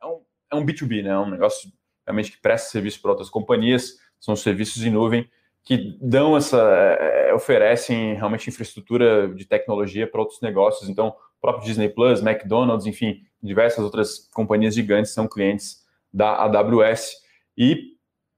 é, 0.02 0.06
um, 0.06 0.22
é 0.52 0.56
um 0.56 0.66
B2B, 0.66 1.04
né? 1.04 1.12
É 1.12 1.20
um 1.20 1.30
negócio 1.30 1.72
realmente 2.06 2.32
que 2.32 2.42
presta 2.42 2.70
serviço 2.70 3.02
para 3.02 3.12
outras 3.12 3.30
companhias, 3.30 4.00
são 4.20 4.36
serviços 4.36 4.84
em 4.84 4.90
nuvem 4.90 5.30
que 5.66 5.98
dão 6.00 6.38
essa, 6.38 6.58
é, 7.00 7.34
oferecem 7.34 8.14
realmente 8.14 8.48
infraestrutura 8.50 9.28
de 9.28 9.46
tecnologia 9.46 10.06
para 10.06 10.22
outros 10.22 10.40
negócios. 10.40 10.88
Então, 10.88 11.16
próprio 11.46 11.66
Disney 11.66 11.90
Plus, 11.90 12.22
McDonald's, 12.22 12.88
enfim, 12.88 13.22
diversas 13.42 13.84
outras 13.84 14.28
companhias 14.34 14.74
gigantes 14.74 15.14
são 15.14 15.28
clientes 15.28 15.84
da 16.12 16.44
AWS. 16.44 17.14
E, 17.56 17.94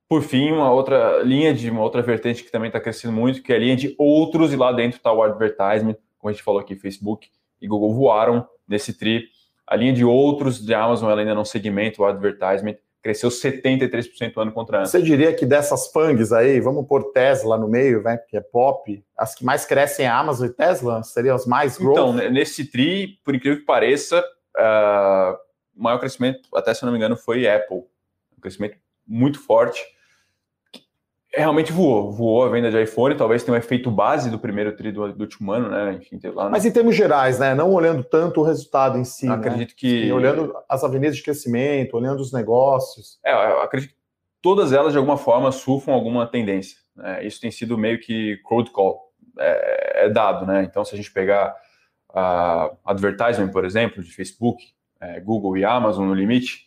por 0.10 0.22
fim, 0.22 0.52
uma 0.52 0.70
outra 0.72 1.24
linha 1.24 1.54
de 1.54 1.70
uma 1.70 1.82
outra 1.82 2.02
vertente 2.02 2.44
que 2.44 2.52
também 2.52 2.68
está 2.68 2.82
crescendo 2.82 3.14
muito, 3.14 3.42
que 3.42 3.54
é 3.54 3.56
a 3.56 3.60
linha 3.60 3.78
de 3.78 3.96
outros, 3.98 4.52
e 4.52 4.58
lá 4.58 4.74
dentro 4.74 4.98
está 4.98 5.12
o 5.14 5.24
advertisement, 5.24 5.96
como 6.20 6.30
a 6.30 6.34
gente 6.34 6.44
falou 6.44 6.60
aqui, 6.60 6.76
Facebook 6.76 7.30
e 7.62 7.68
Google 7.68 7.94
voaram 7.94 8.46
nesse 8.68 8.94
tri. 8.94 9.30
A 9.66 9.76
linha 9.78 9.94
de 9.94 10.04
outros 10.04 10.64
de 10.64 10.74
Amazon 10.74 11.10
ela 11.10 11.22
ainda 11.22 11.36
não 11.36 11.46
segmenta 11.46 12.02
o 12.02 12.06
advertisement, 12.06 12.76
cresceu 13.08 13.30
73% 13.30 14.34
ano 14.36 14.52
contra 14.52 14.80
ano. 14.80 14.86
Você 14.86 15.02
diria 15.02 15.34
que 15.34 15.46
dessas 15.46 15.88
FANGs 15.94 16.34
aí, 16.34 16.60
vamos 16.60 16.86
pôr 16.86 17.12
Tesla 17.14 17.58
no 17.58 17.68
meio, 17.68 18.04
né, 18.04 18.18
que 18.18 18.36
é 18.36 18.42
pop, 18.42 19.02
as 19.18 19.34
que 19.34 19.46
mais 19.46 19.66
crescem 19.66 20.06
é 20.06 20.10
Amazon 20.10 20.48
e 20.48 20.54
Tesla? 20.54 21.02
Seriam 21.04 21.36
as 21.36 21.46
mais 21.46 21.78
growth? 21.78 21.94
Então, 21.94 22.14
nesse 22.14 22.70
tri, 22.70 23.20
por 23.24 23.34
incrível 23.34 23.60
que 23.60 23.66
pareça, 23.66 24.20
uh, 24.20 25.38
o 25.76 25.84
maior 25.84 26.00
crescimento, 26.00 26.42
até 26.54 26.74
se 26.74 26.84
não 26.84 26.92
me 26.92 26.98
engano, 26.98 27.16
foi 27.16 27.48
Apple. 27.48 27.84
Um 28.38 28.42
crescimento 28.42 28.78
muito 29.08 29.40
forte 29.40 29.82
realmente 31.42 31.72
voou. 31.72 32.12
Voou 32.12 32.44
a 32.44 32.50
venda 32.50 32.70
de 32.72 32.82
iPhone, 32.82 33.16
talvez 33.16 33.44
tenha 33.44 33.56
um 33.56 33.58
efeito 33.58 33.92
base 33.92 34.30
do 34.30 34.40
primeiro 34.40 34.76
tri 34.76 34.92
do, 34.92 35.14
do 35.14 35.22
último 35.22 35.52
ano, 35.52 35.70
né? 35.70 35.94
Enfim, 35.94 36.20
lá, 36.30 36.50
Mas 36.50 36.66
em 36.66 36.72
termos 36.72 36.96
gerais, 36.96 37.40
né? 37.40 37.54
Não 37.54 37.72
olhando 37.72 38.04
tanto 38.04 38.42
o 38.42 38.44
resultado 38.44 38.98
em 38.98 39.04
si. 39.04 39.28
Né? 39.28 39.34
Acredito 39.34 39.70
né? 39.70 39.76
que. 39.78 40.04
Sim, 40.06 40.12
olhando 40.12 40.54
as 40.68 40.84
avenidas 40.84 41.18
de 41.18 41.24
crescimento, 41.24 41.96
olhando 41.96 42.20
os 42.20 42.32
negócios. 42.32 43.20
É, 43.24 43.32
eu 43.32 43.62
acredito 43.62 43.92
que 43.92 43.98
todas 44.42 44.74
elas, 44.74 44.92
de 44.92 44.98
alguma 44.98 45.18
forma, 45.18 45.52
surfam 45.52 45.94
alguma 45.94 46.26
tendência. 46.26 46.78
Né? 46.96 47.26
Isso 47.26 47.40
tem 47.40 47.52
sido 47.52 47.78
meio 47.78 48.00
que 48.00 48.38
crowd 48.48 48.72
call. 48.72 49.08
É, 49.40 50.06
é, 50.06 50.10
dado, 50.10 50.46
né? 50.46 50.64
Então, 50.64 50.84
se 50.84 50.96
a 50.96 50.98
gente 50.98 51.12
pegar 51.12 51.56
a 52.12 52.72
advertisement, 52.84 53.50
por 53.50 53.64
exemplo, 53.64 54.02
de 54.04 54.12
Facebook, 54.12 54.64
é, 55.00 55.20
Google 55.20 55.56
e 55.58 55.64
Amazon 55.64 56.08
no 56.08 56.14
limite, 56.16 56.66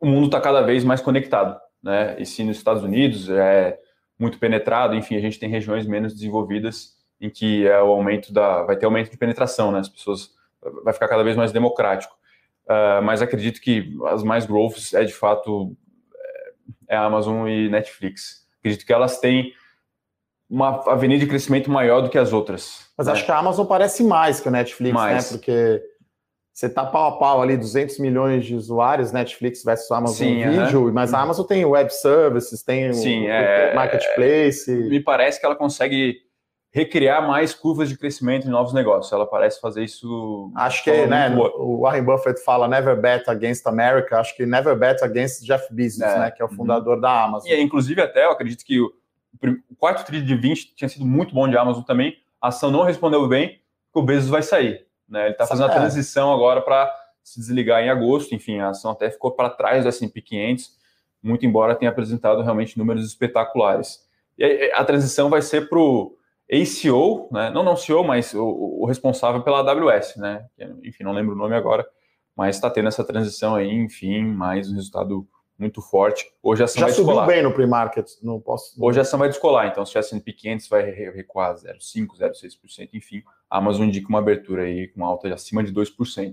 o 0.00 0.06
mundo 0.06 0.26
está 0.26 0.40
cada 0.40 0.62
vez 0.62 0.82
mais 0.82 1.00
conectado 1.00 1.63
né? 1.84 2.16
E 2.18 2.24
se 2.24 2.42
nos 2.42 2.56
Estados 2.56 2.82
Unidos 2.82 3.28
é 3.28 3.78
muito 4.18 4.38
penetrado, 4.38 4.94
enfim, 4.94 5.16
a 5.16 5.20
gente 5.20 5.38
tem 5.38 5.50
regiões 5.50 5.86
menos 5.86 6.14
desenvolvidas 6.14 6.94
em 7.20 7.28
que 7.28 7.66
é 7.66 7.80
o 7.80 7.88
aumento 7.88 8.32
da, 8.32 8.62
vai 8.62 8.76
ter 8.76 8.86
aumento 8.86 9.10
de 9.10 9.18
penetração, 9.18 9.70
né? 9.70 9.80
As 9.80 9.88
pessoas 9.88 10.30
vai 10.82 10.94
ficar 10.94 11.08
cada 11.08 11.22
vez 11.22 11.36
mais 11.36 11.52
democrático. 11.52 12.16
Uh, 12.64 13.02
mas 13.02 13.20
acredito 13.20 13.60
que 13.60 13.94
as 14.06 14.22
mais 14.22 14.46
growths 14.46 14.94
é 14.94 15.04
de 15.04 15.12
fato 15.12 15.76
é, 16.88 16.96
a 16.96 17.04
Amazon 17.04 17.46
e 17.46 17.68
Netflix. 17.68 18.46
Acredito 18.58 18.86
que 18.86 18.92
elas 18.92 19.20
têm 19.20 19.52
uma 20.48 20.82
avenida 20.90 21.20
de 21.20 21.26
crescimento 21.28 21.70
maior 21.70 22.00
do 22.00 22.08
que 22.08 22.16
as 22.16 22.32
outras. 22.32 22.88
Mas 22.96 23.06
né? 23.06 23.12
acho 23.12 23.24
que 23.26 23.30
a 23.30 23.38
Amazon 23.38 23.66
parece 23.66 24.02
mais 24.02 24.40
que 24.40 24.48
a 24.48 24.50
Netflix, 24.50 24.94
né? 24.94 25.00
mais. 25.00 25.30
né? 25.30 25.36
Porque 25.36 25.82
você 26.54 26.68
tá 26.68 26.86
pau 26.86 27.08
a 27.08 27.18
pau 27.18 27.42
ali, 27.42 27.56
200 27.56 27.98
milhões 27.98 28.46
de 28.46 28.54
usuários, 28.54 29.10
Netflix 29.10 29.64
versus 29.64 29.90
Amazon 29.90 30.16
Sim, 30.16 30.48
Vídeo, 30.48 30.92
mas 30.94 31.12
a 31.12 31.20
Amazon 31.20 31.44
tem 31.44 31.64
web 31.64 31.92
services, 31.92 32.62
tem 32.62 32.92
Sim, 32.92 33.24
o, 33.24 33.28
é, 33.28 33.74
marketplace. 33.74 34.70
Me 34.72 35.00
parece 35.00 35.40
que 35.40 35.44
ela 35.44 35.56
consegue 35.56 36.22
recriar 36.70 37.26
mais 37.26 37.52
curvas 37.52 37.88
de 37.88 37.98
crescimento 37.98 38.46
em 38.46 38.50
novos 38.50 38.72
negócios. 38.72 39.12
Ela 39.12 39.26
parece 39.26 39.60
fazer 39.60 39.82
isso. 39.82 40.52
Acho 40.54 40.84
que, 40.84 41.06
né? 41.06 41.28
Boa. 41.30 41.52
O 41.56 41.80
Warren 41.80 42.04
Buffett 42.04 42.40
fala 42.44 42.68
never 42.68 43.00
bet 43.00 43.28
against 43.28 43.66
America. 43.66 44.20
Acho 44.20 44.36
que 44.36 44.46
never 44.46 44.76
bet 44.76 45.02
against 45.02 45.44
Jeff 45.44 45.66
Bezos, 45.74 46.02
é. 46.02 46.18
né? 46.20 46.30
Que 46.30 46.40
é 46.40 46.44
o 46.44 46.48
uhum. 46.48 46.54
fundador 46.54 47.00
da 47.00 47.24
Amazon. 47.24 47.50
E 47.50 47.60
inclusive 47.60 48.00
até 48.00 48.26
eu 48.26 48.30
acredito 48.30 48.64
que 48.64 48.80
o, 48.80 48.92
o 49.70 49.76
quarto 49.76 50.06
trilho 50.06 50.24
de 50.24 50.36
20 50.36 50.76
tinha 50.76 50.88
sido 50.88 51.04
muito 51.04 51.34
bom 51.34 51.48
de 51.48 51.56
Amazon 51.56 51.82
também. 51.82 52.16
A 52.40 52.48
ação 52.48 52.70
não 52.70 52.84
respondeu 52.84 53.26
bem, 53.26 53.60
o 53.92 54.02
Bezos 54.02 54.30
vai 54.30 54.42
sair. 54.42 54.84
Né? 55.08 55.24
Ele 55.24 55.32
está 55.32 55.46
fazendo 55.46 55.70
a 55.70 55.74
transição 55.74 56.32
agora 56.32 56.60
para 56.60 56.92
se 57.22 57.40
desligar 57.40 57.82
em 57.82 57.88
agosto. 57.88 58.34
Enfim, 58.34 58.58
a 58.58 58.68
ação 58.68 58.90
até 58.90 59.10
ficou 59.10 59.32
para 59.32 59.50
trás 59.50 59.84
do 59.84 59.88
S&P 59.88 60.20
500, 60.20 60.76
muito 61.22 61.46
embora 61.46 61.74
tenha 61.74 61.90
apresentado 61.90 62.42
realmente 62.42 62.78
números 62.78 63.06
espetaculares. 63.06 64.00
E 64.38 64.70
a, 64.72 64.80
a 64.80 64.84
transição 64.84 65.30
vai 65.30 65.42
ser 65.42 65.68
para 65.68 65.78
o 65.78 66.16
ACO, 66.50 67.28
né? 67.32 67.50
não 67.50 67.62
não 67.62 67.76
CEO, 67.76 68.04
mas 68.04 68.34
o, 68.34 68.44
o, 68.44 68.86
responsável 68.86 69.42
pela 69.42 69.60
AWS, 69.60 70.16
né? 70.16 70.46
Enfim, 70.82 71.02
não 71.02 71.12
lembro 71.12 71.34
o 71.34 71.38
nome 71.38 71.56
agora, 71.56 71.86
mas 72.36 72.56
está 72.56 72.68
tendo 72.68 72.88
essa 72.88 73.04
transição 73.04 73.54
aí, 73.54 73.72
enfim, 73.72 74.24
mais 74.24 74.70
um 74.70 74.74
resultado 74.74 75.26
muito 75.58 75.80
forte. 75.80 76.26
Hoje 76.42 76.62
a 76.62 76.64
ação 76.64 76.80
Já 76.80 76.86
vai 76.86 76.94
subiu 76.94 77.06
descolar. 77.06 77.26
bem 77.26 77.42
no 77.42 77.52
pre-market, 77.52 78.10
não 78.22 78.40
posso. 78.40 78.74
Hoje 78.82 78.98
a 78.98 79.02
ação 79.02 79.18
vai 79.18 79.28
descolar, 79.28 79.68
então 79.68 79.86
se 79.86 79.96
o 79.96 79.98
S&P 79.98 80.32
500 80.32 80.68
vai 80.68 80.90
recuar 80.90 81.54
0,5, 81.54 82.08
0,6%, 82.18 82.88
enfim, 82.92 83.22
a 83.48 83.58
Amazon 83.58 83.86
indica 83.86 84.08
uma 84.08 84.18
abertura 84.18 84.62
aí 84.62 84.88
com 84.88 85.04
alta 85.04 85.28
de 85.28 85.34
acima 85.34 85.62
de 85.62 85.72
2%. 85.72 86.32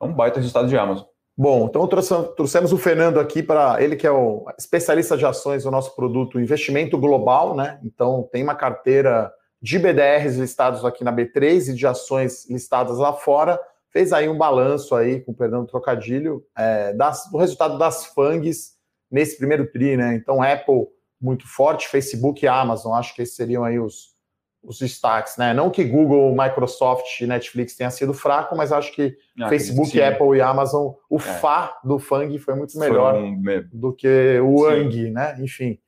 É 0.00 0.04
um 0.04 0.12
baita 0.12 0.38
resultado 0.38 0.68
de 0.68 0.76
Amazon. 0.76 1.06
Bom, 1.36 1.66
então 1.66 1.86
trouxemos 1.86 2.72
o 2.72 2.78
Fernando 2.78 3.18
aqui 3.18 3.42
para 3.42 3.82
ele 3.82 3.96
que 3.96 4.06
é 4.06 4.10
o 4.10 4.44
especialista 4.58 5.16
de 5.16 5.24
ações 5.24 5.64
do 5.64 5.70
nosso 5.70 5.96
produto 5.96 6.38
Investimento 6.38 6.98
Global, 6.98 7.56
né? 7.56 7.80
Então 7.82 8.28
tem 8.30 8.42
uma 8.42 8.54
carteira 8.54 9.32
de 9.60 9.78
BDRs 9.78 10.36
listados 10.36 10.84
aqui 10.84 11.02
na 11.02 11.12
B3 11.12 11.70
e 11.70 11.74
de 11.74 11.86
ações 11.86 12.48
listadas 12.50 12.98
lá 12.98 13.12
fora 13.12 13.58
fez 13.92 14.12
aí 14.12 14.28
um 14.28 14.38
balanço 14.38 14.94
aí, 14.94 15.20
com 15.20 15.34
perdão 15.34 15.62
do 15.62 15.68
trocadilho, 15.68 16.44
é, 16.56 16.92
das, 16.94 17.30
do 17.30 17.38
resultado 17.38 17.78
das 17.78 18.06
FANGs 18.06 18.72
nesse 19.10 19.36
primeiro 19.36 19.70
TRI, 19.70 19.96
né? 19.96 20.14
Então, 20.14 20.42
Apple 20.42 20.86
muito 21.20 21.46
forte, 21.46 21.86
Facebook 21.86 22.44
e 22.44 22.48
Amazon, 22.48 22.94
acho 22.94 23.14
que 23.14 23.22
esses 23.22 23.36
seriam 23.36 23.62
aí 23.62 23.78
os, 23.78 24.12
os 24.62 24.78
destaques, 24.78 25.36
né? 25.36 25.52
Não 25.52 25.70
que 25.70 25.84
Google, 25.84 26.34
Microsoft 26.34 27.20
e 27.20 27.26
Netflix 27.26 27.76
tenha 27.76 27.90
sido 27.90 28.14
fraco, 28.14 28.56
mas 28.56 28.72
acho 28.72 28.92
que 28.92 29.14
Não, 29.36 29.48
Facebook, 29.48 30.00
Apple 30.00 30.38
e 30.38 30.40
Amazon, 30.40 30.92
o 31.08 31.16
é. 31.16 31.20
FA 31.20 31.74
do 31.84 31.98
FANG 31.98 32.38
foi 32.38 32.54
muito 32.54 32.76
melhor 32.78 33.14
um... 33.14 33.40
do 33.72 33.92
que 33.92 34.40
o 34.40 34.66
ANG, 34.66 35.10
né? 35.10 35.36
Enfim. 35.38 35.78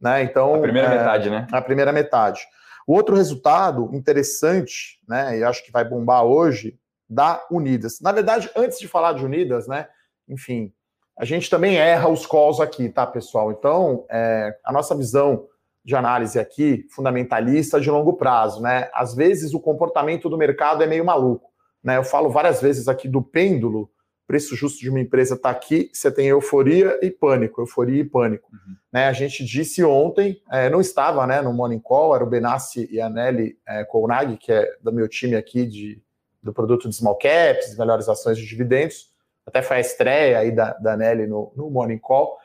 Né? 0.00 0.22
Então, 0.22 0.54
a 0.56 0.60
primeira 0.60 0.88
é, 0.88 0.98
metade, 0.98 1.30
né? 1.30 1.46
A 1.50 1.62
primeira 1.62 1.92
metade. 1.92 2.42
O 2.86 2.94
outro 2.94 3.16
resultado 3.16 3.90
interessante, 3.92 5.00
né? 5.08 5.38
E 5.38 5.42
acho 5.42 5.64
que 5.64 5.72
vai 5.72 5.84
bombar 5.84 6.24
hoje, 6.24 6.78
da 7.08 7.44
Unidas. 7.50 8.00
Na 8.00 8.12
verdade, 8.12 8.50
antes 8.56 8.78
de 8.78 8.88
falar 8.88 9.12
de 9.12 9.24
Unidas, 9.24 9.66
né? 9.66 9.88
Enfim, 10.28 10.72
a 11.18 11.24
gente 11.24 11.48
também 11.48 11.76
erra 11.76 12.08
os 12.08 12.26
calls 12.26 12.60
aqui, 12.60 12.88
tá, 12.88 13.06
pessoal? 13.06 13.50
Então, 13.52 14.04
é, 14.10 14.56
a 14.64 14.72
nossa 14.72 14.94
visão 14.94 15.46
de 15.84 15.94
análise 15.94 16.38
aqui, 16.38 16.84
fundamentalista 16.90 17.80
de 17.80 17.90
longo 17.90 18.14
prazo, 18.14 18.60
né? 18.60 18.90
Às 18.92 19.14
vezes 19.14 19.54
o 19.54 19.60
comportamento 19.60 20.28
do 20.28 20.36
mercado 20.36 20.82
é 20.82 20.86
meio 20.86 21.04
maluco, 21.04 21.50
né? 21.82 21.96
Eu 21.96 22.04
falo 22.04 22.28
várias 22.28 22.60
vezes 22.60 22.88
aqui 22.88 23.08
do 23.08 23.22
pêndulo, 23.22 23.88
preço 24.26 24.56
justo 24.56 24.80
de 24.80 24.90
uma 24.90 25.00
empresa 25.00 25.34
está 25.34 25.50
aqui, 25.50 25.88
você 25.92 26.10
tem 26.10 26.26
euforia 26.26 26.98
e 27.00 27.10
pânico, 27.10 27.60
euforia 27.60 28.00
e 28.00 28.04
pânico. 28.04 28.50
Uhum. 28.52 28.74
Né, 28.92 29.06
a 29.06 29.12
gente 29.12 29.44
disse 29.44 29.84
ontem, 29.84 30.42
é, 30.50 30.68
não 30.68 30.80
estava 30.80 31.24
né, 31.26 31.40
no 31.40 31.52
Morning 31.52 31.78
Call, 31.78 32.14
era 32.14 32.24
o 32.24 32.28
Benassi 32.28 32.88
e 32.90 33.00
a 33.00 33.08
Nelly 33.08 33.56
é, 33.66 33.84
Kounag, 33.84 34.36
que 34.36 34.50
é 34.50 34.68
do 34.82 34.92
meu 34.92 35.08
time 35.08 35.36
aqui 35.36 35.64
de 35.64 36.02
do 36.46 36.54
produto 36.54 36.88
de 36.88 36.94
small 36.94 37.18
caps, 37.18 37.70
de 37.70 37.78
melhores 37.78 38.08
ações 38.08 38.38
de 38.38 38.46
dividendos, 38.46 39.10
até 39.44 39.60
foi 39.62 39.76
a 39.76 39.80
estreia 39.80 40.38
aí 40.38 40.50
da, 40.50 40.72
da 40.74 40.96
Nelly 40.96 41.26
no, 41.26 41.52
no 41.54 41.70
Morning 41.70 41.98
Call, 41.98 42.38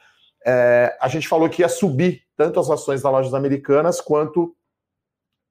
é, 0.45 0.97
a 0.99 1.07
gente 1.07 1.27
falou 1.27 1.49
que 1.49 1.61
ia 1.61 1.69
subir 1.69 2.23
tanto 2.35 2.59
as 2.59 2.69
ações 2.69 3.01
das 3.01 3.11
lojas 3.11 3.33
americanas 3.33 4.01
quanto 4.01 4.55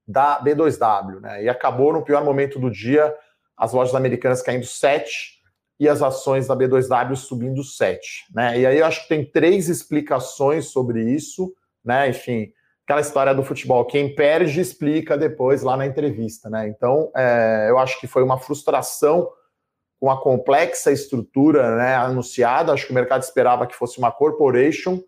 da 0.07 0.42
B2W, 0.42 1.21
né? 1.21 1.45
E 1.45 1.49
acabou 1.49 1.92
no 1.92 2.02
pior 2.02 2.25
momento 2.25 2.59
do 2.59 2.71
dia, 2.71 3.14
as 3.57 3.73
lojas 3.73 3.95
americanas 3.95 4.42
caindo 4.42 4.66
7 4.66 5.38
e 5.78 5.88
as 5.88 6.02
ações 6.02 6.49
da 6.49 6.57
B2W 6.57 7.14
subindo 7.14 7.62
7, 7.62 8.26
né? 8.35 8.59
E 8.59 8.66
aí 8.66 8.78
eu 8.78 8.87
acho 8.87 9.02
que 9.02 9.09
tem 9.09 9.25
três 9.25 9.69
explicações 9.69 10.66
sobre 10.66 11.04
isso, 11.04 11.54
né? 11.85 12.09
Enfim, 12.09 12.52
aquela 12.91 13.01
história 13.01 13.33
do 13.33 13.45
futebol, 13.45 13.85
quem 13.85 14.13
perde 14.13 14.61
explica 14.61 15.17
depois 15.17 15.63
lá 15.63 15.77
na 15.77 15.87
entrevista, 15.87 16.51
né? 16.51 16.67
Então, 16.67 17.13
é, 17.17 17.67
eu 17.69 17.79
acho 17.79 18.01
que 18.01 18.09
foi 18.09 18.21
uma 18.25 18.37
frustração 18.37 19.31
com 20.01 20.11
a 20.11 20.21
complexa 20.21 20.91
estrutura 20.91 21.77
né, 21.77 21.95
anunciada. 21.95 22.73
Acho 22.73 22.87
que 22.87 22.91
o 22.91 22.95
mercado 22.95 23.23
esperava 23.23 23.65
que 23.65 23.77
fosse 23.77 23.99
uma 24.01 24.11
corporation, 24.11 25.01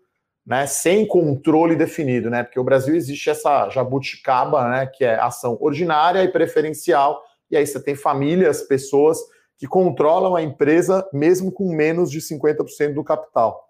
né, 0.45 0.65
sem 0.65 1.05
controle 1.05 1.75
definido, 1.75 2.29
né? 2.29 2.43
Porque 2.43 2.59
o 2.59 2.63
Brasil 2.63 2.95
existe 2.95 3.29
essa 3.29 3.69
jabuticaba, 3.69 4.69
né, 4.69 4.85
que 4.85 5.03
é 5.03 5.19
ação 5.19 5.57
ordinária 5.59 6.23
e 6.23 6.31
preferencial, 6.31 7.21
e 7.51 7.57
aí 7.57 7.67
você 7.67 7.83
tem 7.83 7.95
famílias, 7.95 8.61
pessoas 8.61 9.17
que 9.57 9.67
controlam 9.67 10.37
a 10.37 10.41
empresa 10.41 11.05
mesmo 11.11 11.51
com 11.51 11.75
menos 11.75 12.09
de 12.09 12.21
50% 12.21 12.93
do 12.93 13.03
capital. 13.03 13.69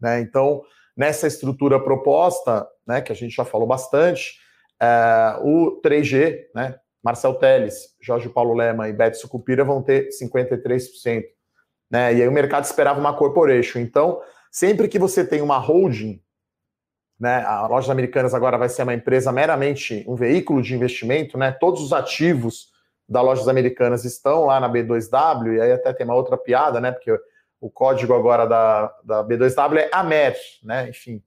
Né? 0.00 0.20
Então, 0.20 0.62
nessa 0.98 1.28
estrutura 1.28 1.78
proposta, 1.78 2.66
né, 2.84 3.00
que 3.00 3.12
a 3.12 3.14
gente 3.14 3.32
já 3.32 3.44
falou 3.44 3.68
bastante, 3.68 4.36
é, 4.82 5.38
o 5.40 5.80
3G, 5.80 6.46
né, 6.52 6.74
Marcel 7.00 7.34
Teles, 7.34 7.96
Jorge 8.02 8.28
Paulo 8.28 8.52
Lema 8.52 8.88
e 8.88 8.92
Beto 8.92 9.16
Sucupira 9.16 9.64
vão 9.64 9.80
ter 9.80 10.08
53%. 10.08 11.22
Né? 11.88 12.14
E 12.14 12.22
aí 12.22 12.28
o 12.28 12.32
mercado 12.32 12.64
esperava 12.64 12.98
uma 12.98 13.16
corporation. 13.16 13.78
Então, 13.78 14.20
sempre 14.50 14.88
que 14.88 14.98
você 14.98 15.24
tem 15.24 15.40
uma 15.40 15.56
holding, 15.56 16.20
né, 17.18 17.44
a 17.44 17.68
Lojas 17.68 17.90
Americanas 17.90 18.34
agora 18.34 18.58
vai 18.58 18.68
ser 18.68 18.82
uma 18.82 18.94
empresa 18.94 19.30
meramente 19.30 20.04
um 20.06 20.16
veículo 20.16 20.60
de 20.60 20.74
investimento, 20.74 21.38
né? 21.38 21.50
Todos 21.50 21.82
os 21.82 21.92
ativos 21.92 22.68
da 23.08 23.20
Lojas 23.20 23.48
Americanas 23.48 24.04
estão 24.04 24.46
lá 24.46 24.60
na 24.60 24.70
B2W, 24.70 25.54
e 25.54 25.60
aí 25.60 25.72
até 25.72 25.92
tem 25.92 26.06
uma 26.06 26.14
outra 26.14 26.36
piada, 26.36 26.80
né? 26.80 26.92
Porque 26.92 27.10
o 27.60 27.70
código 27.70 28.14
agora 28.14 28.46
da, 28.46 28.94
da 29.04 29.24
B2W 29.24 29.78
é 29.78 29.90
AMER, 29.92 30.36
né? 30.62 30.88
Enfim, 30.88 31.22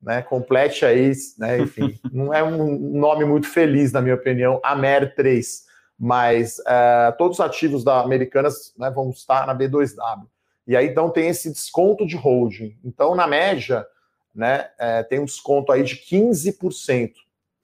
né? 0.00 0.22
Complete 0.22 0.84
aí, 0.84 1.12
né? 1.38 1.58
Enfim, 1.58 1.98
não 2.12 2.32
é 2.32 2.42
um 2.42 2.78
nome 2.98 3.24
muito 3.24 3.48
feliz, 3.48 3.92
na 3.92 4.00
minha 4.00 4.14
opinião, 4.14 4.60
AMER 4.62 5.14
3, 5.14 5.64
mas 5.98 6.58
uh, 6.60 7.16
todos 7.16 7.38
os 7.38 7.44
ativos 7.44 7.84
da 7.84 8.00
Americanas 8.00 8.74
né, 8.76 8.90
vão 8.90 9.10
estar 9.10 9.46
na 9.46 9.54
B2W. 9.54 10.26
E 10.66 10.76
aí 10.76 10.86
então 10.86 11.10
tem 11.10 11.28
esse 11.28 11.50
desconto 11.50 12.06
de 12.06 12.16
holding. 12.16 12.78
Então, 12.84 13.14
na 13.14 13.26
média, 13.26 13.86
né, 14.34 14.68
é, 14.78 15.02
tem 15.02 15.18
um 15.18 15.24
desconto 15.24 15.72
aí 15.72 15.82
de 15.82 15.96
15%. 15.96 17.12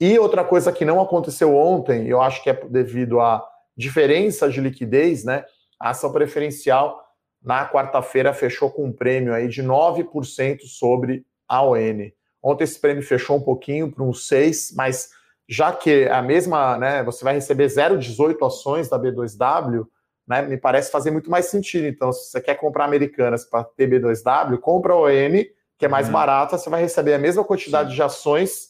E 0.01 0.17
outra 0.19 0.43
coisa 0.43 0.71
que 0.71 0.85
não 0.85 1.01
aconteceu 1.01 1.55
ontem, 1.55 2.07
eu 2.07 2.21
acho 2.21 2.43
que 2.43 2.49
é 2.49 2.53
devido 2.53 3.19
à 3.19 3.45
diferença 3.75 4.49
de 4.49 4.61
liquidez, 4.61 5.23
né? 5.23 5.45
A 5.79 5.89
ação 5.89 6.11
preferencial 6.11 7.01
na 7.41 7.67
quarta-feira 7.67 8.33
fechou 8.33 8.69
com 8.69 8.85
um 8.85 8.91
prêmio 8.91 9.33
aí 9.33 9.47
de 9.47 9.63
9% 9.63 10.61
sobre 10.61 11.25
a 11.47 11.63
ON. 11.63 12.11
Ontem 12.41 12.63
esse 12.63 12.79
prêmio 12.79 13.03
fechou 13.03 13.37
um 13.37 13.41
pouquinho 13.41 13.91
para 13.91 14.03
uns 14.03 14.27
6, 14.27 14.73
mas 14.75 15.09
já 15.47 15.71
que 15.71 16.07
a 16.07 16.21
mesma, 16.21 16.77
né, 16.77 17.03
você 17.03 17.23
vai 17.23 17.33
receber 17.33 17.65
0,18 17.65 18.45
ações 18.45 18.89
da 18.89 18.99
B2W, 18.99 19.85
né, 20.27 20.43
me 20.43 20.57
parece 20.57 20.91
fazer 20.91 21.09
muito 21.09 21.29
mais 21.31 21.47
sentido. 21.47 21.87
Então, 21.87 22.13
se 22.13 22.29
você 22.29 22.39
quer 22.39 22.55
comprar 22.55 22.85
Americanas 22.85 23.43
para 23.45 23.63
ter 23.63 23.89
B2W, 23.89 24.59
compra 24.59 24.93
a 24.93 24.97
ON, 24.97 25.43
que 25.77 25.85
é 25.85 25.87
mais 25.87 26.07
uhum. 26.07 26.13
barata, 26.13 26.57
você 26.57 26.69
vai 26.69 26.81
receber 26.81 27.15
a 27.15 27.19
mesma 27.19 27.43
quantidade 27.43 27.89
Sim. 27.89 27.95
de 27.95 28.03
ações 28.03 28.69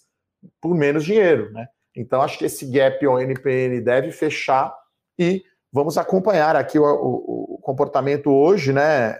por 0.61 0.73
menos 0.73 1.03
dinheiro, 1.03 1.51
né? 1.51 1.67
Então, 1.95 2.21
acho 2.21 2.37
que 2.37 2.45
esse 2.45 2.65
gap 2.65 3.05
ONPN 3.05 3.81
deve 3.81 4.11
fechar 4.11 4.73
e 5.17 5.43
vamos 5.71 5.97
acompanhar 5.97 6.55
aqui 6.55 6.79
o, 6.79 6.85
o, 6.85 7.15
o, 7.27 7.38
comportamento 7.59 8.31
hoje, 8.31 8.73
né? 8.73 9.17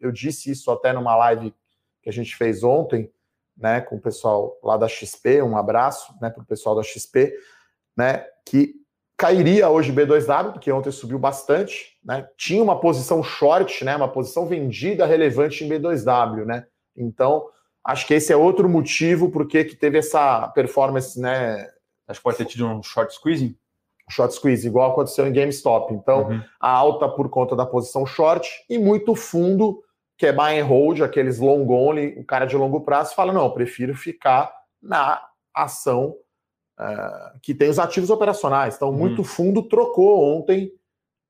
Eu 0.00 0.10
disse 0.10 0.50
isso 0.50 0.70
até 0.70 0.92
numa 0.92 1.16
live 1.16 1.54
que 2.02 2.08
a 2.08 2.12
gente 2.12 2.36
fez 2.36 2.62
ontem, 2.62 3.10
né, 3.56 3.80
com 3.80 3.96
o 3.96 4.00
pessoal 4.00 4.58
lá 4.62 4.76
da 4.76 4.88
XP, 4.88 5.42
um 5.42 5.56
abraço, 5.56 6.14
né, 6.20 6.28
para 6.28 6.42
o 6.42 6.46
pessoal 6.46 6.74
da 6.74 6.82
XP, 6.82 7.32
né, 7.96 8.26
que 8.44 8.74
cairia 9.16 9.70
hoje 9.70 9.92
B2W, 9.92 10.52
porque 10.52 10.72
ontem 10.72 10.90
subiu 10.90 11.18
bastante, 11.18 11.96
né? 12.04 12.28
Tinha 12.36 12.62
uma 12.62 12.80
posição 12.80 13.22
short, 13.22 13.84
né, 13.84 13.94
uma 13.96 14.10
posição 14.10 14.46
vendida 14.46 15.06
relevante 15.06 15.64
em 15.64 15.68
B2W, 15.68 16.44
né? 16.44 16.66
Então, 16.96 17.48
acho 17.84 18.06
que 18.06 18.14
esse 18.14 18.32
é 18.32 18.36
outro 18.36 18.68
motivo 18.68 19.30
por 19.30 19.46
que 19.46 19.64
teve 19.64 19.98
essa 19.98 20.48
performance, 20.48 21.20
né? 21.20 21.70
Acho 22.08 22.20
que 22.20 22.24
pode 22.24 22.38
ter 22.38 22.46
tido 22.46 22.66
um 22.66 22.82
short 22.82 23.14
squeezing 23.14 23.56
short 24.10 24.34
squeeze, 24.34 24.66
igual 24.66 24.92
aconteceu 24.92 25.26
em 25.26 25.32
GameStop. 25.32 25.92
Então, 25.94 26.28
uhum. 26.28 26.42
a 26.60 26.70
alta 26.70 27.08
por 27.08 27.28
conta 27.28 27.56
da 27.56 27.66
posição 27.66 28.04
short 28.04 28.48
e 28.68 28.78
muito 28.78 29.14
fundo, 29.14 29.82
que 30.16 30.26
é 30.26 30.32
buy 30.32 30.58
and 30.58 30.66
hold, 30.66 31.00
aqueles 31.00 31.38
long 31.38 31.66
only, 31.68 32.18
o 32.18 32.24
cara 32.24 32.46
de 32.46 32.56
longo 32.56 32.82
prazo 32.82 33.14
fala: 33.14 33.32
não, 33.32 33.50
prefiro 33.50 33.94
ficar 33.94 34.52
na 34.82 35.22
ação 35.54 36.16
uh, 36.78 37.38
que 37.42 37.54
tem 37.54 37.68
os 37.68 37.78
ativos 37.78 38.10
operacionais. 38.10 38.76
Então, 38.76 38.92
muito 38.92 39.18
uhum. 39.18 39.24
fundo 39.24 39.62
trocou 39.62 40.36
ontem 40.36 40.70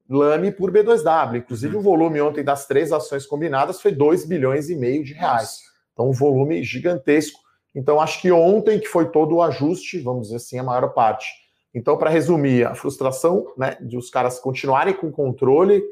Lame 0.09 0.53
por 0.53 0.71
B2W. 0.71 1.37
Inclusive, 1.37 1.75
uhum. 1.75 1.81
o 1.81 1.83
volume 1.85 2.21
ontem 2.21 2.45
das 2.45 2.67
três 2.67 2.93
ações 2.93 3.25
combinadas 3.25 3.81
foi 3.81 3.93
2 3.93 4.27
bilhões 4.27 4.69
e 4.69 4.77
meio 4.77 5.03
de 5.03 5.15
reais. 5.15 5.43
Nossa. 5.43 5.61
Então, 5.93 6.09
um 6.09 6.13
volume 6.13 6.63
gigantesco. 6.63 7.41
Então, 7.75 8.01
acho 8.01 8.21
que 8.21 8.31
ontem 8.31 8.79
que 8.79 8.87
foi 8.87 9.11
todo 9.11 9.37
o 9.37 9.43
ajuste, 9.43 10.01
vamos 10.01 10.25
dizer 10.25 10.37
assim, 10.37 10.59
a 10.59 10.63
maior 10.63 10.89
parte 10.93 11.44
então, 11.75 11.97
para 11.99 12.09
resumir, 12.09 12.65
a 12.65 12.75
frustração 12.75 13.53
né, 13.57 13.77
de 13.81 13.97
os 13.97 14.09
caras 14.09 14.39
continuarem 14.39 14.95
com 14.95 15.11
controle, 15.11 15.83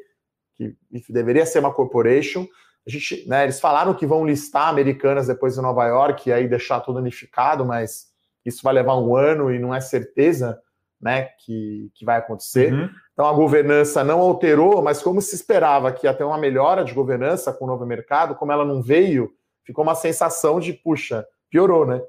que 0.55 0.77
deveria 1.09 1.45
ser 1.45 1.59
uma 1.59 1.73
corporation. 1.73 2.47
A 2.87 2.91
gente, 2.91 3.29
né, 3.29 3.43
eles 3.43 3.59
falaram 3.59 3.93
que 3.93 4.07
vão 4.07 4.25
listar 4.25 4.69
americanas 4.69 5.27
depois 5.27 5.59
em 5.59 5.63
Nova 5.63 5.85
York 5.87 6.29
e 6.29 6.33
aí 6.33 6.47
deixar 6.47 6.81
tudo 6.81 7.01
unificado, 7.01 7.65
mas 7.65 8.07
isso 8.45 8.63
vai 8.63 8.75
levar 8.75 8.97
um 8.97 9.17
ano 9.17 9.53
e 9.53 9.59
não 9.59 9.75
é 9.75 9.81
certeza 9.81 10.61
né, 11.01 11.31
que, 11.45 11.91
que 11.95 12.05
vai 12.05 12.19
acontecer. 12.19 12.73
Uhum. 12.73 12.89
Então 13.13 13.27
a 13.27 13.33
governança 13.33 14.05
não 14.05 14.21
alterou, 14.21 14.81
mas 14.83 15.03
como 15.03 15.21
se 15.21 15.35
esperava 15.35 15.91
que 15.91 16.07
ia 16.07 16.15
ter 16.15 16.23
uma 16.23 16.39
melhora 16.39 16.85
de 16.85 16.95
governança 16.95 17.53
com 17.53 17.65
o 17.65 17.69
novo 17.69 17.85
mercado, 17.85 18.37
como 18.37 18.53
ela 18.53 18.65
não 18.65 18.81
veio, 18.81 19.33
ficou 19.65 19.83
uma 19.83 19.97
sensação 19.97 20.61
de, 20.61 20.73
puxa, 20.73 21.27
piorou, 21.51 21.85
né? 21.85 22.01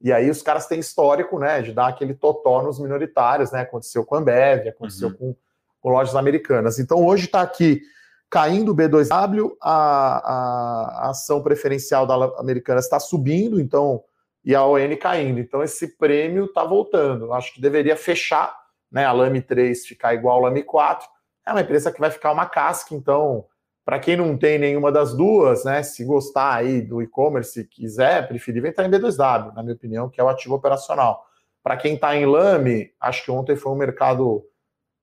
E 0.00 0.12
aí 0.12 0.30
os 0.30 0.42
caras 0.42 0.66
têm 0.66 0.78
histórico, 0.78 1.38
né, 1.38 1.60
de 1.60 1.72
dar 1.72 1.88
aquele 1.88 2.14
totó 2.14 2.62
nos 2.62 2.78
minoritários, 2.78 3.50
né? 3.50 3.62
Aconteceu 3.62 4.04
com 4.04 4.14
a 4.14 4.18
Ambev, 4.18 4.68
aconteceu 4.68 5.08
uhum. 5.08 5.14
com, 5.14 5.36
com, 5.80 5.90
lojas 5.90 6.14
americanas. 6.14 6.78
Então 6.78 7.04
hoje 7.04 7.26
está 7.26 7.42
aqui 7.42 7.82
caindo 8.30 8.72
o 8.72 8.76
B2W, 8.76 9.56
a, 9.60 9.72
a, 9.72 11.06
a, 11.06 11.10
ação 11.10 11.42
preferencial 11.42 12.06
da 12.06 12.14
Americanas 12.38 12.84
está 12.84 13.00
subindo, 13.00 13.60
então 13.60 14.04
e 14.44 14.54
a 14.54 14.64
ON 14.64 14.96
caindo. 15.00 15.40
Então 15.40 15.62
esse 15.62 15.96
prêmio 15.98 16.44
está 16.44 16.62
voltando. 16.62 17.32
Acho 17.32 17.52
que 17.52 17.60
deveria 17.60 17.96
fechar, 17.96 18.56
né? 18.90 19.04
A 19.04 19.12
Lame 19.12 19.42
3 19.42 19.86
ficar 19.86 20.14
igual 20.14 20.36
ao 20.36 20.42
Lame 20.44 20.62
4. 20.62 21.08
É 21.44 21.50
uma 21.50 21.60
empresa 21.62 21.90
que 21.90 22.00
vai 22.00 22.10
ficar 22.10 22.30
uma 22.30 22.46
casca, 22.46 22.94
então 22.94 23.46
para 23.88 23.98
quem 23.98 24.18
não 24.18 24.36
tem 24.36 24.58
nenhuma 24.58 24.92
das 24.92 25.14
duas, 25.14 25.64
né, 25.64 25.82
se 25.82 26.04
gostar 26.04 26.56
aí 26.56 26.82
do 26.82 27.00
e-commerce, 27.00 27.64
quiser, 27.64 28.28
preferível 28.28 28.68
entrar 28.68 28.84
em 28.84 28.90
B2W, 28.90 29.54
na 29.54 29.62
minha 29.62 29.74
opinião, 29.74 30.10
que 30.10 30.20
é 30.20 30.24
o 30.24 30.28
ativo 30.28 30.56
operacional. 30.56 31.24
Para 31.62 31.74
quem 31.74 31.94
está 31.94 32.14
em 32.14 32.26
Lame, 32.26 32.90
acho 33.00 33.24
que 33.24 33.30
ontem 33.30 33.56
foi 33.56 33.72
um 33.72 33.76
mercado, 33.78 34.44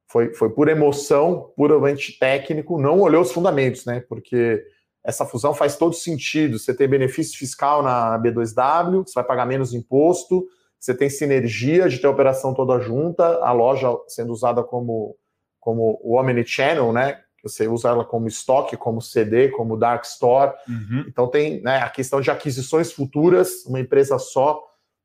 foi, 0.08 0.36
foi 0.36 0.52
por 0.52 0.68
emoção, 0.68 1.52
puramente 1.58 2.20
técnico, 2.20 2.80
não 2.80 3.00
olhou 3.00 3.24
os 3.24 3.32
fundamentos, 3.32 3.86
né, 3.86 4.06
porque 4.08 4.64
essa 5.04 5.26
fusão 5.26 5.52
faz 5.52 5.76
todo 5.76 5.96
sentido. 5.96 6.60
Você 6.60 6.72
tem 6.72 6.88
benefício 6.88 7.40
fiscal 7.40 7.82
na 7.82 8.20
B2W, 8.20 9.08
você 9.08 9.14
vai 9.16 9.24
pagar 9.24 9.48
menos 9.48 9.74
imposto, 9.74 10.46
você 10.80 10.94
tem 10.94 11.10
sinergia 11.10 11.90
de 11.90 11.98
ter 11.98 12.06
a 12.06 12.12
operação 12.12 12.54
toda 12.54 12.80
junta, 12.80 13.40
a 13.40 13.52
loja 13.52 13.88
sendo 14.08 14.32
usada 14.32 14.62
como, 14.62 15.18
como 15.60 16.00
o 16.04 16.20
Omnichannel, 16.20 16.94
né? 16.94 17.25
Você 17.46 17.68
usa 17.68 17.90
ela 17.90 18.04
como 18.04 18.28
estoque, 18.28 18.76
como 18.76 19.00
CD, 19.00 19.50
como 19.50 19.78
dark 19.78 20.04
store. 20.04 20.54
Uhum. 20.68 21.06
Então 21.08 21.28
tem 21.28 21.62
né, 21.62 21.78
a 21.78 21.90
questão 21.90 22.20
de 22.20 22.32
aquisições 22.32 22.92
futuras, 22.92 23.64
uma 23.68 23.80
empresa 23.80 24.18
só, 24.18 24.64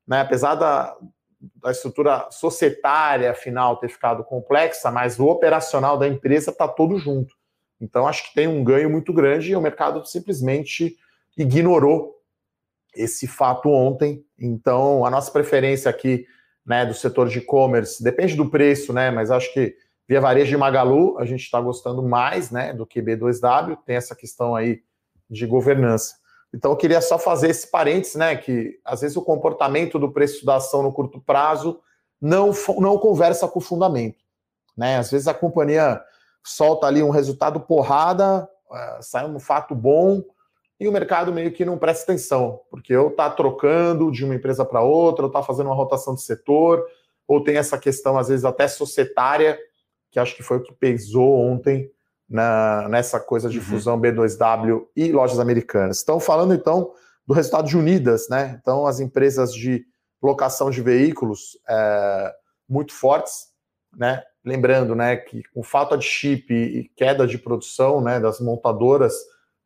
né, 0.08 0.22
apesar 0.22 0.54
da, 0.54 0.96
da 1.56 1.70
estrutura 1.70 2.28
societária 2.30 3.34
final 3.34 3.76
ter 3.76 3.90
ficado 3.90 4.24
complexa, 4.24 4.90
mas 4.90 5.20
o 5.20 5.26
operacional 5.26 5.98
da 5.98 6.08
empresa 6.08 6.50
está 6.50 6.66
todo 6.66 6.98
junto. 6.98 7.34
Então 7.78 8.08
acho 8.08 8.28
que 8.28 8.34
tem 8.34 8.48
um 8.48 8.64
ganho 8.64 8.88
muito 8.88 9.12
grande 9.12 9.52
e 9.52 9.56
o 9.56 9.60
mercado 9.60 10.04
simplesmente 10.06 10.96
ignorou 11.36 12.16
esse 12.94 13.26
fato 13.26 13.68
ontem. 13.68 14.24
Então 14.38 15.04
a 15.04 15.10
nossa 15.10 15.30
preferência 15.30 15.90
aqui 15.90 16.26
né, 16.64 16.86
do 16.86 16.94
setor 16.94 17.28
de 17.28 17.38
e-commerce 17.38 18.02
depende 18.02 18.34
do 18.34 18.48
preço, 18.48 18.94
né, 18.94 19.10
mas 19.10 19.30
acho 19.30 19.52
que 19.52 19.76
Via 20.10 20.20
Varejo 20.20 20.50
de 20.50 20.56
Magalu, 20.56 21.16
a 21.20 21.24
gente 21.24 21.42
está 21.42 21.60
gostando 21.60 22.02
mais 22.02 22.50
né, 22.50 22.72
do 22.72 22.84
que 22.84 23.00
B2W, 23.00 23.78
tem 23.86 23.94
essa 23.94 24.12
questão 24.12 24.56
aí 24.56 24.82
de 25.30 25.46
governança. 25.46 26.16
Então, 26.52 26.72
eu 26.72 26.76
queria 26.76 27.00
só 27.00 27.16
fazer 27.16 27.50
esse 27.50 27.70
parênteses, 27.70 28.16
né? 28.16 28.34
Que 28.34 28.80
às 28.84 29.02
vezes 29.02 29.16
o 29.16 29.22
comportamento 29.22 30.00
do 30.00 30.10
preço 30.10 30.44
da 30.44 30.56
ação 30.56 30.82
no 30.82 30.92
curto 30.92 31.20
prazo 31.20 31.78
não, 32.20 32.50
não 32.80 32.98
conversa 32.98 33.46
com 33.46 33.60
o 33.60 33.62
fundamento. 33.62 34.18
Né? 34.76 34.96
Às 34.96 35.12
vezes 35.12 35.28
a 35.28 35.34
companhia 35.34 36.02
solta 36.44 36.88
ali 36.88 37.04
um 37.04 37.10
resultado 37.10 37.60
porrada, 37.60 38.48
uh, 38.68 39.02
sai 39.02 39.24
um 39.24 39.38
fato 39.38 39.76
bom, 39.76 40.24
e 40.80 40.88
o 40.88 40.92
mercado 40.92 41.32
meio 41.32 41.52
que 41.52 41.64
não 41.64 41.78
presta 41.78 42.02
atenção, 42.02 42.62
porque 42.68 42.96
ou 42.96 43.10
está 43.10 43.30
trocando 43.30 44.10
de 44.10 44.24
uma 44.24 44.34
empresa 44.34 44.64
para 44.64 44.82
outra, 44.82 45.26
ou 45.26 45.28
está 45.28 45.40
fazendo 45.40 45.66
uma 45.66 45.76
rotação 45.76 46.16
de 46.16 46.22
setor, 46.22 46.84
ou 47.28 47.44
tem 47.44 47.58
essa 47.58 47.78
questão, 47.78 48.18
às 48.18 48.26
vezes, 48.26 48.44
até 48.44 48.66
societária, 48.66 49.56
que 50.10 50.18
acho 50.18 50.36
que 50.36 50.42
foi 50.42 50.58
o 50.58 50.62
que 50.62 50.72
pesou 50.72 51.38
ontem 51.38 51.90
na, 52.28 52.88
nessa 52.88 53.18
coisa 53.18 53.48
de 53.48 53.58
uhum. 53.58 53.64
fusão 53.64 54.00
B2W 54.00 54.86
e 54.96 55.10
lojas 55.10 55.38
americanas. 55.38 55.98
Estão 55.98 56.20
falando 56.20 56.54
então 56.54 56.92
do 57.26 57.34
resultado 57.34 57.68
de 57.68 57.76
Unidas, 57.76 58.28
né? 58.28 58.58
Então 58.60 58.86
as 58.86 59.00
empresas 59.00 59.52
de 59.52 59.84
locação 60.22 60.70
de 60.70 60.82
veículos 60.82 61.58
é, 61.68 62.32
muito 62.68 62.92
fortes, 62.92 63.48
né? 63.96 64.22
Lembrando, 64.44 64.94
né, 64.94 65.16
que 65.16 65.42
com 65.52 65.62
falta 65.62 65.98
de 65.98 66.04
chip 66.04 66.50
e 66.54 66.88
queda 66.96 67.26
de 67.26 67.36
produção, 67.36 68.00
né, 68.00 68.18
das 68.18 68.40
montadoras, 68.40 69.14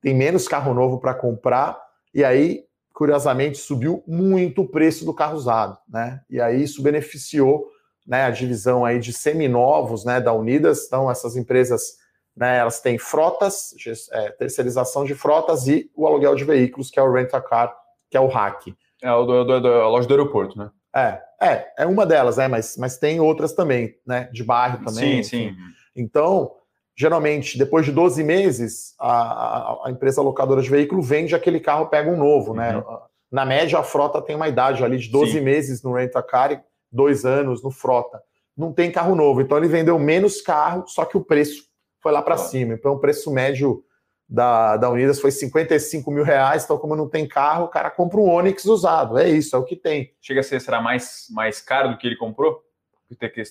tem 0.00 0.12
menos 0.12 0.48
carro 0.48 0.74
novo 0.74 0.98
para 0.98 1.14
comprar 1.14 1.80
e 2.12 2.24
aí, 2.24 2.64
curiosamente, 2.92 3.58
subiu 3.58 4.02
muito 4.06 4.62
o 4.62 4.68
preço 4.68 5.04
do 5.04 5.14
carro 5.14 5.36
usado, 5.36 5.78
né? 5.88 6.20
E 6.28 6.40
aí 6.40 6.62
isso 6.62 6.82
beneficiou, 6.82 7.68
né, 8.06 8.24
a 8.24 8.30
divisão 8.30 8.84
aí 8.84 8.98
de 8.98 9.12
seminovos, 9.12 10.04
né, 10.04 10.20
da 10.20 10.32
Unidas. 10.32 10.86
Então 10.86 11.10
essas 11.10 11.36
empresas, 11.36 11.96
né, 12.36 12.58
elas 12.58 12.80
têm 12.80 12.98
frotas, 12.98 13.74
é, 14.12 14.30
terceirização 14.30 15.04
de 15.04 15.14
frotas 15.14 15.66
e 15.66 15.90
o 15.94 16.06
aluguel 16.06 16.34
de 16.34 16.44
veículos, 16.44 16.90
que 16.90 16.98
é 16.98 17.02
o 17.02 17.12
rent 17.12 17.32
a 17.32 17.40
car, 17.40 17.74
que 18.10 18.16
é 18.16 18.20
o 18.20 18.28
hack. 18.28 18.74
É 19.02 19.12
o 19.12 19.24
do, 19.24 19.44
do, 19.44 19.60
do, 19.60 19.68
a 19.68 19.88
loja 19.88 20.08
do 20.08 20.14
aeroporto, 20.14 20.58
né? 20.58 20.70
É, 20.94 21.20
é, 21.40 21.72
é 21.78 21.86
uma 21.86 22.06
delas, 22.06 22.36
né? 22.36 22.46
Mas, 22.46 22.76
mas 22.76 22.96
tem 22.96 23.20
outras 23.20 23.52
também, 23.52 23.94
né? 24.06 24.28
De 24.32 24.44
bairro 24.44 24.78
também. 24.84 25.22
Sim, 25.22 25.50
sim. 25.50 25.56
Então, 25.96 26.52
geralmente, 26.96 27.58
depois 27.58 27.84
de 27.84 27.92
12 27.92 28.22
meses, 28.22 28.94
a, 28.98 29.86
a, 29.86 29.90
empresa 29.90 30.22
locadora 30.22 30.62
de 30.62 30.70
veículo 30.70 31.02
vende 31.02 31.34
aquele 31.34 31.58
carro, 31.58 31.86
pega 31.86 32.10
um 32.10 32.16
novo, 32.16 32.54
né? 32.54 32.76
uhum. 32.76 32.92
né? 32.92 32.98
Na 33.30 33.44
média, 33.44 33.78
a 33.78 33.82
frota 33.82 34.22
tem 34.22 34.36
uma 34.36 34.48
idade 34.48 34.84
ali 34.84 34.96
de 34.96 35.10
12 35.10 35.32
sim. 35.32 35.40
meses 35.40 35.82
no 35.82 35.92
rent-a-car 35.92 36.64
dois 36.94 37.24
anos 37.24 37.62
no 37.62 37.70
frota. 37.70 38.22
Não 38.56 38.72
tem 38.72 38.90
carro 38.90 39.14
novo, 39.16 39.40
então 39.40 39.58
ele 39.58 39.66
vendeu 39.66 39.98
menos 39.98 40.40
carro, 40.40 40.84
só 40.86 41.04
que 41.04 41.16
o 41.16 41.24
preço 41.24 41.64
foi 42.00 42.12
lá 42.12 42.22
para 42.22 42.36
cima. 42.36 42.74
Então, 42.74 42.92
o 42.92 43.00
preço 43.00 43.32
médio 43.32 43.82
da, 44.28 44.76
da 44.76 44.88
Unidas 44.88 45.20
foi 45.20 45.30
55 45.30 46.10
mil 46.10 46.24
reais, 46.24 46.64
então 46.64 46.78
como 46.78 46.94
não 46.94 47.08
tem 47.08 47.26
carro, 47.26 47.64
o 47.64 47.68
cara 47.68 47.90
compra 47.90 48.20
um 48.20 48.30
Onix 48.30 48.64
usado. 48.64 49.18
É 49.18 49.28
isso, 49.28 49.56
é 49.56 49.58
o 49.58 49.64
que 49.64 49.74
tem. 49.74 50.12
Chega 50.20 50.40
a 50.40 50.42
ser, 50.42 50.60
será 50.60 50.80
mais, 50.80 51.26
mais 51.30 51.60
caro 51.60 51.90
do 51.90 51.98
que 51.98 52.06
ele 52.06 52.16
comprou? 52.16 52.62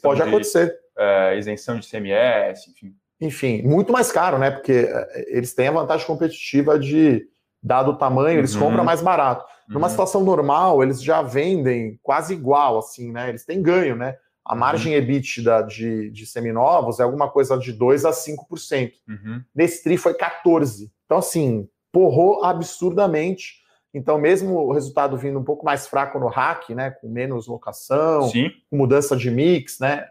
Pode 0.02 0.22
de, 0.22 0.28
acontecer. 0.28 0.74
É, 0.98 1.38
isenção 1.38 1.78
de 1.80 1.88
CMS, 1.88 2.68
enfim. 2.70 2.96
Enfim, 3.22 3.62
muito 3.62 3.92
mais 3.94 4.12
caro, 4.12 4.38
né? 4.38 4.52
Porque 4.52 4.88
é, 4.90 5.38
eles 5.38 5.54
têm 5.54 5.68
a 5.68 5.72
vantagem 5.72 6.06
competitiva 6.06 6.78
de, 6.78 7.26
dado 7.62 7.92
o 7.92 7.98
tamanho, 7.98 8.40
eles 8.40 8.56
uhum. 8.56 8.62
compram 8.62 8.84
mais 8.84 9.02
barato. 9.02 9.46
Numa 9.68 9.88
uhum. 9.88 9.90
situação 9.90 10.24
normal, 10.24 10.84
eles 10.84 11.02
já 11.02 11.22
vendem 11.22 12.00
quase 12.04 12.34
igual, 12.34 12.78
assim, 12.78 13.12
né? 13.12 13.30
Eles 13.30 13.46
têm 13.46 13.62
ganho, 13.62 13.96
né? 13.96 14.18
A 14.46 14.54
uhum. 14.54 14.60
margem 14.60 14.94
EBITDA 14.94 15.64
de, 15.64 16.10
de 16.10 16.26
seminovos 16.26 17.00
é 17.00 17.04
alguma 17.04 17.30
coisa 17.30 17.58
de 17.58 17.74
2% 17.74 18.06
a 18.06 18.12
5%. 18.12 18.92
Uhum. 19.08 19.42
Nesse 19.56 19.84
TRI 19.84 19.98
foi 19.98 20.14
14%. 20.14 20.90
Então, 21.06 21.18
assim, 21.18 21.68
porrou 21.92 22.44
absurdamente. 22.44 23.62
Então, 23.94 24.18
mesmo 24.18 24.56
o 24.56 24.74
resultado 24.74 25.16
vindo 25.16 25.40
um 25.40 25.44
pouco 25.44 25.64
mais 25.64 25.88
fraco 25.88 26.20
no 26.20 26.28
hack, 26.28 26.70
né? 26.72 26.92
Com 26.92 27.08
menos 27.08 27.48
locação, 27.48 28.24
Sim. 28.24 28.52
com 28.70 28.78
mudança 28.78 29.16
de 29.16 29.30
mix, 29.30 29.80
né? 29.80 30.06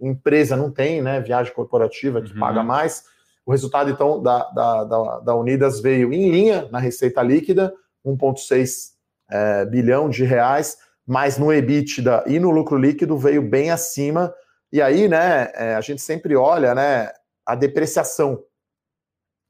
Empresa 0.00 0.56
não 0.56 0.70
tem, 0.70 1.00
né? 1.00 1.20
Viagem 1.20 1.52
corporativa 1.52 2.22
que 2.22 2.32
uhum. 2.32 2.40
paga 2.40 2.62
mais. 2.62 3.04
O 3.46 3.52
resultado, 3.52 3.90
então, 3.90 4.22
da, 4.22 4.50
da, 4.50 4.84
da, 4.84 5.18
da, 5.20 5.34
Unidas 5.36 5.80
veio 5.80 6.12
em 6.12 6.30
linha 6.30 6.66
na 6.72 6.78
receita 6.78 7.22
líquida, 7.22 7.74
1,6 8.04 8.92
é, 9.30 9.64
bilhão 9.64 10.08
de 10.08 10.24
reais 10.24 10.76
mas 11.06 11.36
no 11.36 11.52
EBITDA 11.52 12.24
e 12.26 12.38
no 12.38 12.50
lucro 12.50 12.76
líquido 12.76 13.18
veio 13.18 13.42
bem 13.42 13.70
acima. 13.70 14.34
E 14.72 14.80
aí, 14.80 15.08
né, 15.08 15.50
é, 15.54 15.74
a 15.74 15.80
gente 15.80 16.00
sempre 16.00 16.34
olha, 16.34 16.74
né, 16.74 17.12
a 17.46 17.54
depreciação. 17.54 18.42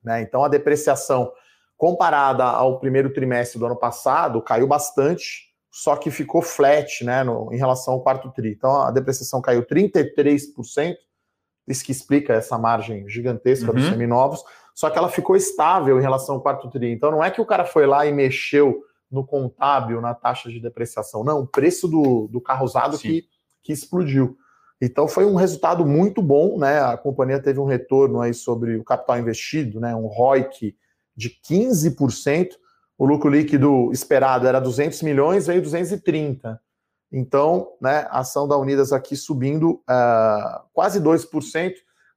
Né? 0.02 0.20
Então, 0.22 0.44
a 0.44 0.48
depreciação 0.48 1.32
comparada 1.76 2.44
ao 2.44 2.78
primeiro 2.80 3.12
trimestre 3.12 3.58
do 3.58 3.66
ano 3.66 3.76
passado 3.76 4.42
caiu 4.42 4.66
bastante, 4.66 5.52
só 5.70 5.96
que 5.96 6.10
ficou 6.10 6.42
flat, 6.42 7.04
né, 7.04 7.22
no, 7.24 7.52
em 7.52 7.56
relação 7.56 7.94
ao 7.94 8.02
quarto 8.02 8.30
tri. 8.32 8.52
Então, 8.52 8.82
a 8.82 8.90
depreciação 8.90 9.40
caiu 9.40 9.64
33%, 9.64 10.96
isso 11.66 11.84
que 11.84 11.92
explica 11.92 12.34
essa 12.34 12.58
margem 12.58 13.08
gigantesca 13.08 13.68
uhum. 13.68 13.74
dos 13.74 13.88
seminovos, 13.88 14.44
só 14.74 14.90
que 14.90 14.98
ela 14.98 15.08
ficou 15.08 15.36
estável 15.36 15.98
em 15.98 16.02
relação 16.02 16.34
ao 16.34 16.40
quarto 16.40 16.68
tri. 16.68 16.90
Então, 16.90 17.10
não 17.10 17.22
é 17.22 17.30
que 17.30 17.40
o 17.40 17.46
cara 17.46 17.64
foi 17.64 17.86
lá 17.86 18.04
e 18.04 18.12
mexeu 18.12 18.82
no 19.10 19.24
contábil, 19.24 20.00
na 20.00 20.12
taxa 20.12 20.50
de 20.50 20.58
depreciação. 20.58 21.22
Não, 21.22 21.40
o 21.40 21.46
preço 21.46 21.86
do, 21.86 22.26
do 22.26 22.40
carro 22.40 22.64
usado 22.64 22.98
que, 22.98 23.24
que 23.62 23.72
explodiu. 23.72 24.36
Então 24.80 25.06
foi 25.06 25.24
um 25.24 25.36
resultado 25.36 25.86
muito 25.86 26.20
bom, 26.20 26.58
né? 26.58 26.80
A 26.80 26.96
companhia 26.96 27.40
teve 27.40 27.60
um 27.60 27.64
retorno 27.64 28.20
aí 28.20 28.34
sobre 28.34 28.76
o 28.76 28.84
capital 28.84 29.18
investido, 29.18 29.80
né? 29.80 29.94
Um 29.94 30.06
ROIC 30.06 30.76
de 31.16 31.30
15%. 31.30 32.50
O 32.98 33.06
lucro 33.06 33.30
líquido 33.30 33.90
esperado 33.92 34.46
era 34.46 34.60
200 34.60 35.00
milhões, 35.02 35.46
veio 35.46 35.62
230. 35.62 36.60
Então, 37.10 37.72
né, 37.80 38.06
a 38.10 38.20
ação 38.20 38.48
da 38.48 38.58
Unidas 38.58 38.92
aqui 38.92 39.16
subindo 39.16 39.82
uh, 39.88 40.64
quase 40.72 41.00
2%. 41.00 41.72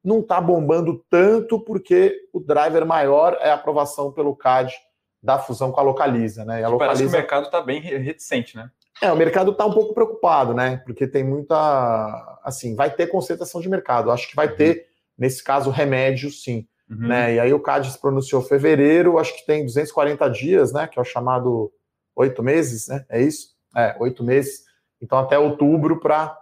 Não 0.07 0.21
está 0.21 0.39
bombando 0.39 1.03
tanto 1.09 1.59
porque 1.59 2.15
o 2.31 2.39
driver 2.39 2.85
maior 2.85 3.37
é 3.41 3.49
a 3.49 3.55
aprovação 3.55 4.09
pelo 4.13 4.33
CAD 4.33 4.73
da 5.21 5.37
fusão 5.37 5.69
com 5.69 5.81
a 5.81 5.83
Localiza, 5.83 6.45
né? 6.45 6.61
E 6.61 6.63
a 6.63 6.69
Localiza... 6.69 6.99
Parece 6.99 7.03
que 7.03 7.09
o 7.09 7.19
mercado 7.19 7.45
está 7.47 7.61
bem 7.61 7.81
reticente, 7.81 8.55
né? 8.55 8.71
É, 9.01 9.11
o 9.11 9.17
mercado 9.17 9.51
está 9.51 9.65
um 9.65 9.73
pouco 9.73 9.93
preocupado, 9.93 10.53
né? 10.53 10.81
Porque 10.85 11.05
tem 11.05 11.25
muita. 11.25 12.39
Assim, 12.41 12.73
vai 12.73 12.89
ter 12.89 13.07
concentração 13.07 13.59
de 13.59 13.67
mercado. 13.67 14.09
Acho 14.09 14.29
que 14.29 14.35
vai 14.35 14.47
uhum. 14.47 14.55
ter, 14.55 14.85
nesse 15.17 15.43
caso, 15.43 15.69
remédio, 15.69 16.31
sim. 16.31 16.65
Uhum. 16.89 17.09
Né? 17.09 17.33
E 17.35 17.39
aí 17.41 17.53
o 17.53 17.59
CAD 17.59 17.91
se 17.91 17.99
pronunciou 17.99 18.41
fevereiro, 18.41 19.19
acho 19.19 19.35
que 19.35 19.45
tem 19.45 19.65
240 19.65 20.29
dias, 20.29 20.71
né? 20.71 20.87
Que 20.87 20.97
é 20.97 21.01
o 21.01 21.05
chamado 21.05 21.69
oito 22.15 22.41
meses, 22.41 22.87
né? 22.87 23.05
É 23.09 23.21
isso? 23.21 23.49
É, 23.75 23.95
oito 23.99 24.23
meses. 24.23 24.61
Então, 25.01 25.19
até 25.19 25.37
outubro 25.37 25.99
para 25.99 26.35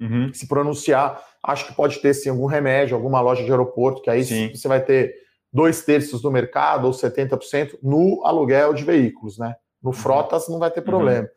uhum. 0.00 0.32
se 0.32 0.48
pronunciar. 0.48 1.22
Acho 1.42 1.66
que 1.66 1.74
pode 1.74 2.00
ter 2.00 2.14
sim 2.14 2.30
algum 2.30 2.46
remédio, 2.46 2.96
alguma 2.96 3.20
loja 3.20 3.44
de 3.44 3.50
aeroporto, 3.50 4.02
que 4.02 4.10
aí 4.10 4.24
sim. 4.24 4.54
você 4.54 4.66
vai 4.68 4.82
ter 4.82 5.14
dois 5.52 5.82
terços 5.82 6.22
do 6.22 6.30
mercado 6.30 6.86
ou 6.86 6.92
70% 6.92 7.78
no 7.82 8.24
aluguel 8.24 8.72
de 8.72 8.84
veículos, 8.84 9.38
né? 9.38 9.54
No 9.82 9.90
uhum. 9.90 9.96
frotas 9.96 10.48
não 10.48 10.58
vai 10.58 10.70
ter 10.70 10.80
uhum. 10.80 10.86
problema. 10.86 11.22
Uhum. 11.22 11.28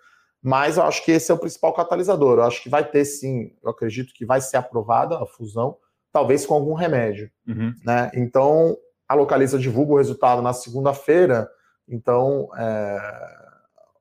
Mas 0.43 0.77
eu 0.77 0.83
acho 0.83 1.03
que 1.05 1.11
esse 1.11 1.31
é 1.31 1.33
o 1.33 1.39
principal 1.39 1.73
catalisador. 1.73 2.39
Eu 2.39 2.43
acho 2.43 2.61
que 2.61 2.69
vai 2.69 2.83
ter 2.83 3.05
sim, 3.05 3.51
eu 3.63 3.69
acredito 3.69 4.13
que 4.13 4.25
vai 4.25 4.41
ser 4.41 4.57
aprovada 4.57 5.17
a 5.17 5.25
fusão, 5.25 5.77
talvez 6.11 6.45
com 6.45 6.53
algum 6.53 6.73
remédio. 6.73 7.31
Uhum. 7.47 7.73
Né? 7.85 8.11
Então, 8.13 8.77
a 9.07 9.15
Localiza 9.15 9.57
divulga 9.57 9.93
o 9.93 9.97
resultado 9.97 10.41
na 10.41 10.53
segunda-feira, 10.53 11.49
então 11.87 12.49
é, 12.57 12.99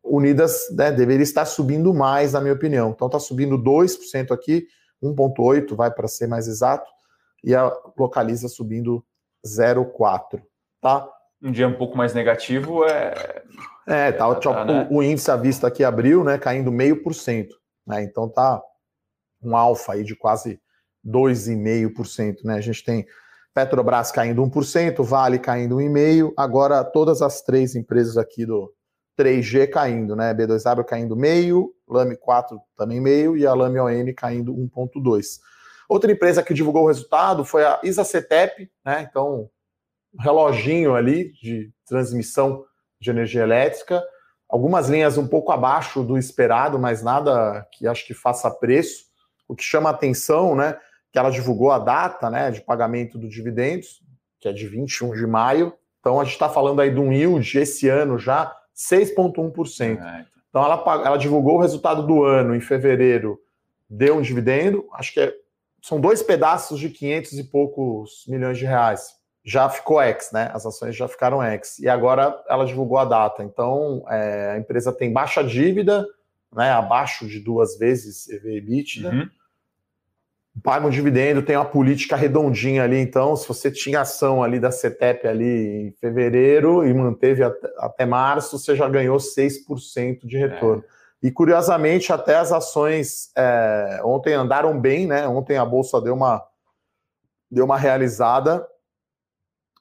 Unidas 0.05 0.67
né, 0.73 0.91
deveria 0.91 1.23
estar 1.23 1.45
subindo 1.45 1.95
mais, 1.95 2.33
na 2.33 2.41
minha 2.41 2.55
opinião. 2.55 2.91
Então 2.91 3.07
está 3.07 3.19
subindo 3.19 3.57
2% 3.57 4.33
aqui, 4.33 4.67
1,8% 5.03 5.75
vai 5.75 5.91
para 5.91 6.09
ser 6.09 6.27
mais 6.27 6.49
exato, 6.49 6.91
e 7.43 7.55
a 7.55 7.73
Localiza 7.99 8.49
subindo 8.49 9.05
0,4, 9.47 10.41
tá? 10.81 11.09
Um 11.43 11.51
dia 11.51 11.67
um 11.67 11.75
pouco 11.75 11.97
mais 11.97 12.15
negativo 12.15 12.85
é. 12.85 13.43
É, 13.87 14.13
tá, 14.13 14.33
tá 14.37 14.65
né? 14.65 14.89
o, 14.91 14.99
o, 14.99 15.03
índice 15.03 15.31
à 15.31 15.37
vista 15.37 15.67
aqui 15.67 15.83
abriu, 15.83 16.23
né, 16.23 16.39
caindo 16.39 16.71
meio 16.71 17.03
por 17.03 17.15
cento, 17.15 17.57
né? 17.85 18.03
Então 18.03 18.29
tá 18.29 18.63
um 19.43 19.57
alfa 19.57 19.95
aí 19.95 20.05
de 20.05 20.15
quase 20.15 20.61
2,5%, 21.05 22.45
né? 22.45 22.55
A 22.55 22.61
gente 22.61 22.85
tem 22.85 23.05
Petrobras 23.53 24.13
caindo 24.13 24.41
1%, 24.43 25.03
Vale 25.03 25.39
caindo 25.39 25.77
1,5%, 25.77 26.33
agora 26.37 26.85
todas 26.85 27.21
as 27.21 27.43
três 27.43 27.75
empresas 27.75 28.17
aqui 28.17 28.47
do 28.47 28.73
3G 29.19 29.69
caindo, 29.69 30.17
né? 30.17 30.35
B2W 30.35 30.85
caindo 30.85 31.17
meio, 31.17 31.75
Lame 31.89 32.17
4 32.17 32.61
também 32.77 33.01
meio 33.01 33.37
e 33.37 33.47
a 33.47 33.55
Lame 33.55 33.79
ON 33.79 34.15
caindo 34.17 34.55
1,2%. 34.55 35.41
Outra 35.89 36.11
empresa 36.11 36.43
que 36.43 36.55
divulgou 36.55 36.85
o 36.85 36.89
resultado 36.89 37.45
foi 37.45 37.65
a 37.65 37.79
Isacetep, 37.83 38.71
né? 38.85 39.07
Então, 39.09 39.51
um 40.19 40.23
reloginho 40.23 40.95
ali 40.95 41.33
de 41.33 41.71
transmissão 41.87 42.65
de 43.01 43.11
energia 43.11 43.43
elétrica. 43.43 44.03
Algumas 44.49 44.89
linhas 44.89 45.19
um 45.19 45.27
pouco 45.27 45.53
abaixo 45.53 46.03
do 46.03 46.17
esperado, 46.17 46.79
mas 46.79 47.03
nada 47.03 47.67
que 47.73 47.87
acho 47.87 48.07
que 48.07 48.15
faça 48.15 48.51
preço. 48.51 49.05
O 49.49 49.55
que 49.55 49.63
chama 49.63 49.91
atenção, 49.91 50.55
né? 50.55 50.79
Que 51.13 51.19
ela 51.19 51.31
divulgou 51.31 51.71
a 51.71 51.79
data 51.79 52.31
né, 52.31 52.51
de 52.51 52.63
pagamento 52.63 53.19
do 53.19 53.29
dividendos, 53.29 54.03
que 54.41 54.49
é 54.49 54.53
de 54.53 54.67
21 54.67 55.13
de 55.13 55.27
maio. 55.27 55.75
Então 56.01 56.19
a 56.19 56.25
gente 56.25 56.33
está 56.33 56.49
falando 56.49 56.81
aí 56.81 56.91
de 56.91 56.99
um 56.99 57.13
yield 57.13 57.59
esse 57.59 57.89
ano 57.89 58.19
já 58.19 58.55
6,1%. 58.77 60.01
É, 60.01 60.27
então 60.49 60.65
ela, 60.65 60.83
ela 61.05 61.17
divulgou 61.17 61.57
o 61.57 61.61
resultado 61.61 62.07
do 62.07 62.25
ano 62.25 62.55
em 62.55 62.61
fevereiro, 62.61 63.39
deu 63.89 64.17
um 64.17 64.23
dividendo, 64.23 64.87
acho 64.93 65.13
que 65.13 65.21
é 65.21 65.35
são 65.83 66.01
dois 66.01 66.23
pedaços 66.23 66.79
de 66.79 66.89
500 66.89 67.33
e 67.33 67.45
poucos 67.45 68.25
milhões 68.29 68.57
de 68.57 68.65
reais. 68.65 69.17
Já 69.45 69.69
ficou 69.69 70.01
ex, 70.01 70.31
né? 70.33 70.49
As 70.55 70.65
ações 70.65 70.95
já 70.95 71.09
ficaram 71.09 71.43
ex. 71.43 71.81
E 71.81 71.89
agora 71.89 72.41
ela 72.49 72.65
divulgou 72.65 72.99
a 72.99 73.05
data. 73.05 73.43
Então, 73.43 74.05
é, 74.09 74.53
a 74.53 74.59
empresa 74.59 74.93
tem 74.93 75.13
baixa 75.13 75.43
dívida, 75.43 76.07
né? 76.55 76.71
Abaixo 76.71 77.27
de 77.27 77.41
duas 77.41 77.77
vezes 77.77 78.29
EV 78.29 78.59
EBITDA. 78.59 79.11
Uhum. 79.11 79.29
Paga 80.61 80.87
um 80.87 80.91
dividendo, 80.91 81.43
tem 81.43 81.57
uma 81.57 81.65
política 81.65 82.17
redondinha 82.17 82.83
ali. 82.83 82.99
Então, 82.99 83.35
se 83.37 83.47
você 83.49 83.71
tinha 83.71 84.01
ação 84.01 84.43
ali 84.43 84.61
da 84.61 84.71
CETEP 84.71 85.27
ali 85.27 85.89
em 85.89 85.93
fevereiro 85.93 86.87
e 86.87 86.93
manteve 86.93 87.43
até, 87.43 87.69
até 87.79 88.07
março, 88.07 88.59
você 88.59 88.77
já 88.77 88.89
ganhou 88.89 89.17
6% 89.17 90.27
de 90.27 90.37
retorno. 90.37 90.85
É. 90.87 91.27
E 91.27 91.31
curiosamente, 91.31 92.13
até 92.13 92.35
as 92.35 92.53
ações 92.53 93.31
é, 93.37 94.01
ontem 94.05 94.35
andaram 94.35 94.79
bem, 94.79 95.07
né? 95.07 95.27
Ontem 95.27 95.57
a 95.57 95.65
bolsa 95.65 96.01
deu 96.01 96.15
uma, 96.15 96.45
deu 97.51 97.65
uma 97.65 97.79
realizada 97.79 98.67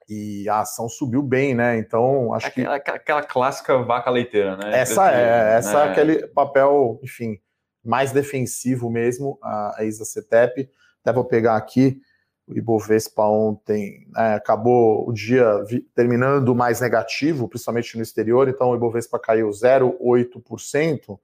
e 0.07 0.47
a 0.47 0.59
ação 0.59 0.87
subiu 0.87 1.23
bem, 1.23 1.55
né? 1.55 1.77
Então, 1.77 2.33
acho 2.33 2.47
aquela, 2.47 2.79
que. 2.79 2.91
Aquela 2.91 3.23
clássica 3.23 3.77
vaca 3.81 4.11
leiteira, 4.11 4.55
né? 4.55 4.79
Essa 4.79 5.11
é, 5.11 5.57
essa 5.57 5.71
é 5.71 5.73
né? 5.73 5.87
é 5.87 5.91
aquele 5.91 6.27
papel, 6.27 6.99
enfim, 7.01 7.39
mais 7.83 8.11
defensivo 8.11 8.89
mesmo, 8.89 9.37
a, 9.41 9.81
a 9.81 9.83
ISA 9.83 10.05
CETEP. 10.05 10.69
Até 11.01 11.13
vou 11.13 11.25
pegar 11.25 11.55
aqui 11.55 12.01
o 12.47 12.57
Ibovespa 12.57 13.23
ontem, 13.23 14.07
né, 14.09 14.35
acabou 14.35 15.07
o 15.07 15.13
dia 15.13 15.63
vi, 15.63 15.81
terminando 15.95 16.53
mais 16.53 16.81
negativo, 16.81 17.47
principalmente 17.47 17.95
no 17.95 18.03
exterior, 18.03 18.49
então 18.49 18.69
o 18.69 18.75
Ibovespa 18.75 19.17
caiu 19.17 19.49
0,8%, 19.49 21.17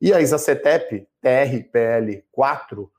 e 0.00 0.14
a 0.14 0.20
ISA 0.20 0.38
CETEP, 0.38 1.06
TRPL 1.20 2.22
4, 2.32 2.90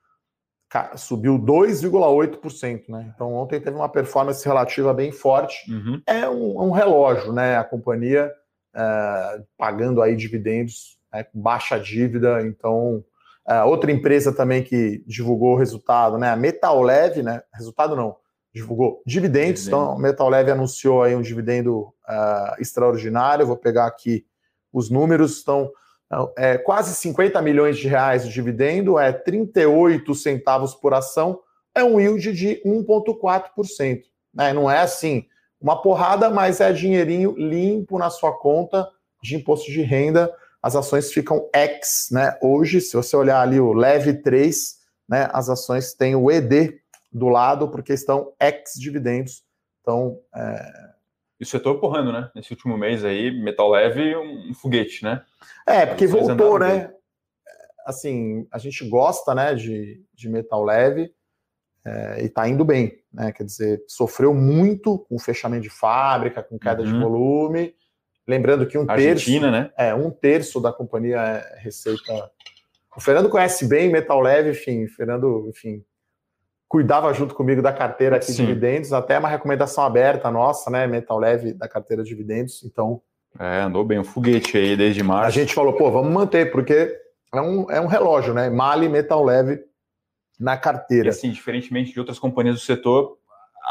subiu 0.95 1.39
2,8%, 1.39 2.89
né? 2.89 3.12
Então 3.13 3.34
ontem 3.34 3.60
teve 3.60 3.76
uma 3.76 3.89
performance 3.89 4.45
relativa 4.45 4.93
bem 4.93 5.12
forte. 5.12 5.69
Uhum. 5.69 6.02
É 6.06 6.30
um, 6.30 6.62
um, 6.62 6.71
relógio, 6.71 7.34
né? 7.34 7.58
A 7.58 7.63
companhia 7.63 8.32
é, 8.74 9.41
pagando 9.58 10.02
aí 10.02 10.15
dividendos, 10.15 11.00
né? 11.13 11.26
baixa 11.34 11.80
dívida, 11.80 12.41
então 12.41 13.04
é, 13.47 13.63
outra 13.63 13.91
empresa 13.91 14.32
também 14.32 14.63
que 14.63 15.04
divulgou 15.06 15.54
o 15.54 15.58
resultado, 15.58 16.17
né? 16.17 16.30
A 16.30 16.36
Metal 16.36 16.82
Leve, 16.82 17.24
né? 17.24 17.41
Resultado 17.54 17.95
não, 17.95 18.15
divulgou 18.54 19.02
dividendos. 19.06 19.62
Dividendo. 19.62 19.84
Então, 19.84 19.95
a 19.97 20.00
Metal 20.00 20.30
Leve 20.30 20.52
anunciou 20.52 21.04
aí 21.04 21.15
um 21.15 21.21
dividendo 21.21 21.80
uh, 21.80 22.60
extraordinário. 22.60 23.47
vou 23.47 23.58
pegar 23.58 23.88
aqui 23.88 24.26
os 24.71 24.89
números. 24.89 25.38
Estão 25.38 25.71
é, 26.38 26.58
quase 26.58 26.93
50 26.95 27.41
milhões 27.41 27.78
de 27.78 27.88
reais 27.88 28.24
de 28.26 28.34
dividendo, 28.34 29.00
é 29.00 29.12
38 29.12 30.13
centavos 30.13 30.74
por 30.74 30.93
ação, 30.93 31.39
é 31.74 31.84
um 31.84 32.00
yield 32.00 32.34
de 32.34 32.62
1,4%. 32.65 34.02
Né? 34.34 34.54
Não 34.54 34.69
é 34.69 34.80
assim 34.80 35.26
uma 35.60 35.82
porrada, 35.82 36.30
mas 36.30 36.60
é 36.60 36.74
dinheirinho 36.74 37.36
limpo 37.38 37.97
na 37.97 38.10
sua 38.10 38.34
conta 38.34 38.88
de 39.21 39.36
imposto 39.36 39.71
de 39.71 39.82
renda. 39.82 40.34
As 40.62 40.76
ações 40.76 41.12
ficam 41.12 41.50
X, 41.54 42.10
né? 42.12 42.38
Hoje, 42.41 42.82
se 42.82 42.95
você 42.95 43.15
olhar 43.15 43.41
ali 43.41 43.60
o 43.60 43.74
Leve 43.74 44.13
3, 44.13 44.76
né, 45.10 45.28
as 45.34 45.50
ações 45.50 45.93
têm 45.93 46.15
o 46.15 46.30
ED 46.30 46.80
do 47.12 47.28
lado, 47.28 47.69
porque 47.69 47.93
estão 47.93 48.34
X 48.39 48.74
dividendos. 48.78 49.43
Então, 49.82 50.19
é, 50.36 50.91
e 51.41 51.43
o 51.43 51.47
setor 51.47 51.80
porrando, 51.80 52.12
né? 52.12 52.30
Nesse 52.36 52.52
último 52.52 52.78
mês 52.78 53.04
aí, 53.04 53.32
metal 53.32 53.67
leve, 53.67 54.15
um 54.15 54.54
foguete, 54.54 55.04
né? 55.04 55.26
É, 55.65 55.88
porque 55.88 56.06
voltou, 56.06 56.60
né? 56.60 56.86
Bem. 56.86 56.97
Assim, 57.84 58.47
a 58.52 58.60
gente 58.60 58.88
gosta, 58.88 59.34
né, 59.34 59.56
de, 59.56 60.06
de 60.13 60.30
metal 60.30 60.63
leve 60.63 61.12
é, 61.84 62.24
e 62.24 62.30
tá 62.30 62.47
indo 62.47 62.63
bem, 62.63 63.04
né? 63.12 63.32
Quer 63.32 63.43
dizer, 63.43 63.84
sofreu 63.88 64.36
muito 64.36 65.00
com 65.00 65.17
fechamento 65.17 65.63
de 65.63 65.71
fábrica, 65.71 66.43
com 66.43 66.60
queda 66.60 66.84
uhum. 66.84 66.93
de 66.93 67.00
volume. 67.00 67.76
Lembrando 68.28 68.66
que 68.66 68.78
um 68.78 68.86
Argentina, 68.88 69.52
terço, 69.52 69.64
né? 69.64 69.72
É, 69.78 69.94
um 69.94 70.10
terço 70.10 70.60
da 70.60 70.72
companhia 70.72 71.18
é 71.18 71.60
receita. 71.60 72.32
O 72.96 73.02
Fernando 73.02 73.30
conhece 73.30 73.68
bem 73.68 73.90
metal 73.90 74.20
leve, 74.20 74.52
enfim, 74.52 74.88
Fernando, 74.88 75.48
enfim, 75.50 75.84
cuidava 76.68 77.14
junto 77.14 77.34
comigo 77.36 77.62
da 77.62 77.74
carteira 77.74 78.16
aqui 78.16 78.28
de 78.28 78.38
dividendos, 78.38 78.94
até 78.94 79.18
uma 79.18 79.28
recomendação 79.28 79.84
aberta 79.84 80.30
nossa, 80.32 80.70
né? 80.70 80.88
Metal 80.88 81.18
leve 81.18 81.54
da 81.54 81.68
carteira 81.68 82.04
de 82.04 82.10
dividendos. 82.10 82.64
Então. 82.64 83.02
É, 83.40 83.62
andou 83.62 83.84
bem, 83.84 84.00
um 84.00 84.04
foguete 84.04 84.58
aí 84.58 84.78
desde 84.78 85.02
março. 85.04 85.28
A 85.28 85.30
gente 85.30 85.54
falou, 85.54 85.74
pô, 85.74 85.90
vamos 85.90 86.12
manter, 86.12 86.52
porque 86.52 86.98
é 87.34 87.42
um, 87.42 87.70
é 87.72 87.82
um 87.82 87.88
relógio, 87.88 88.34
né? 88.34 88.50
Mali 88.50 88.88
metal 88.88 89.24
leve 89.24 89.64
na 90.40 90.58
carteira. 90.58 91.08
E 91.08 91.10
assim, 91.10 91.32
diferentemente 91.32 91.94
de 91.94 92.00
outras 92.00 92.20
companhias 92.20 92.56
do 92.56 92.62
setor, 92.62 93.18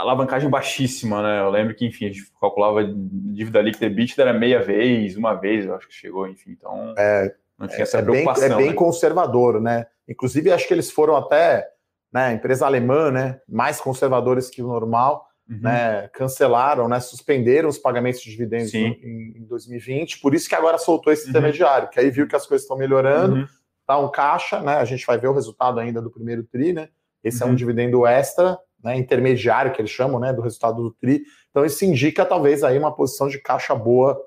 alavancagem 0.00 0.50
baixíssima, 0.50 1.22
né? 1.22 1.40
Eu 1.40 1.50
lembro 1.50 1.74
que, 1.74 1.86
enfim, 1.86 2.06
a 2.06 2.08
gente 2.08 2.30
calculava 2.40 2.82
dívida 2.84 3.60
líquida 3.60 3.86
EBITDA 3.86 4.22
era 4.22 4.32
meia 4.32 4.62
vez, 4.62 5.16
uma 5.16 5.34
vez, 5.34 5.66
eu 5.66 5.74
acho 5.74 5.88
que 5.88 5.94
chegou, 5.94 6.26
enfim, 6.28 6.50
então 6.50 6.94
é, 6.96 7.34
não 7.58 7.66
tinha 7.66 7.80
é, 7.80 7.82
essa 7.82 8.02
preocupação. 8.02 8.44
É 8.44 8.48
bem, 8.48 8.56
é 8.56 8.60
bem 8.60 8.70
né? 8.70 8.74
conservador, 8.74 9.60
né? 9.60 9.86
Inclusive, 10.08 10.50
acho 10.50 10.66
que 10.66 10.74
eles 10.74 10.90
foram 10.90 11.16
até 11.16 11.68
né, 12.12 12.32
empresa 12.32 12.66
alemã, 12.66 13.10
né, 13.10 13.40
mais 13.48 13.80
conservadores 13.80 14.50
que 14.50 14.62
o 14.62 14.66
normal, 14.66 15.26
uhum. 15.48 15.60
né, 15.60 16.08
cancelaram, 16.08 16.88
né, 16.88 16.98
suspenderam 16.98 17.68
os 17.68 17.78
pagamentos 17.78 18.20
de 18.20 18.30
dividendos 18.30 18.74
em, 18.74 19.36
em, 19.36 19.44
2020, 19.46 20.20
por 20.20 20.34
isso 20.34 20.48
que 20.48 20.54
agora 20.54 20.78
soltou 20.78 21.12
esse 21.12 21.24
uhum. 21.24 21.30
intermediário, 21.30 21.88
que 21.88 22.00
aí 22.00 22.10
viu 22.10 22.26
que 22.26 22.36
as 22.36 22.46
coisas 22.46 22.64
estão 22.64 22.76
melhorando, 22.76 23.36
uhum. 23.36 23.46
tá 23.86 23.98
um 23.98 24.10
caixa, 24.10 24.60
né, 24.60 24.74
a 24.74 24.84
gente 24.84 25.06
vai 25.06 25.18
ver 25.18 25.28
o 25.28 25.34
resultado 25.34 25.78
ainda 25.78 26.02
do 26.02 26.10
primeiro 26.10 26.42
TRI, 26.42 26.72
né, 26.72 26.88
esse 27.22 27.42
é 27.42 27.46
um 27.46 27.50
uhum. 27.50 27.54
dividendo 27.54 28.06
extra, 28.06 28.58
né, 28.82 28.96
intermediário 28.96 29.72
que 29.72 29.80
eles 29.80 29.90
chamam, 29.90 30.18
né, 30.18 30.32
do 30.32 30.42
resultado 30.42 30.82
do 30.82 30.92
TRI, 30.92 31.22
então 31.50 31.64
isso 31.64 31.84
indica 31.84 32.24
talvez 32.24 32.62
aí 32.62 32.78
uma 32.78 32.94
posição 32.94 33.28
de 33.28 33.38
caixa 33.38 33.74
boa 33.74 34.20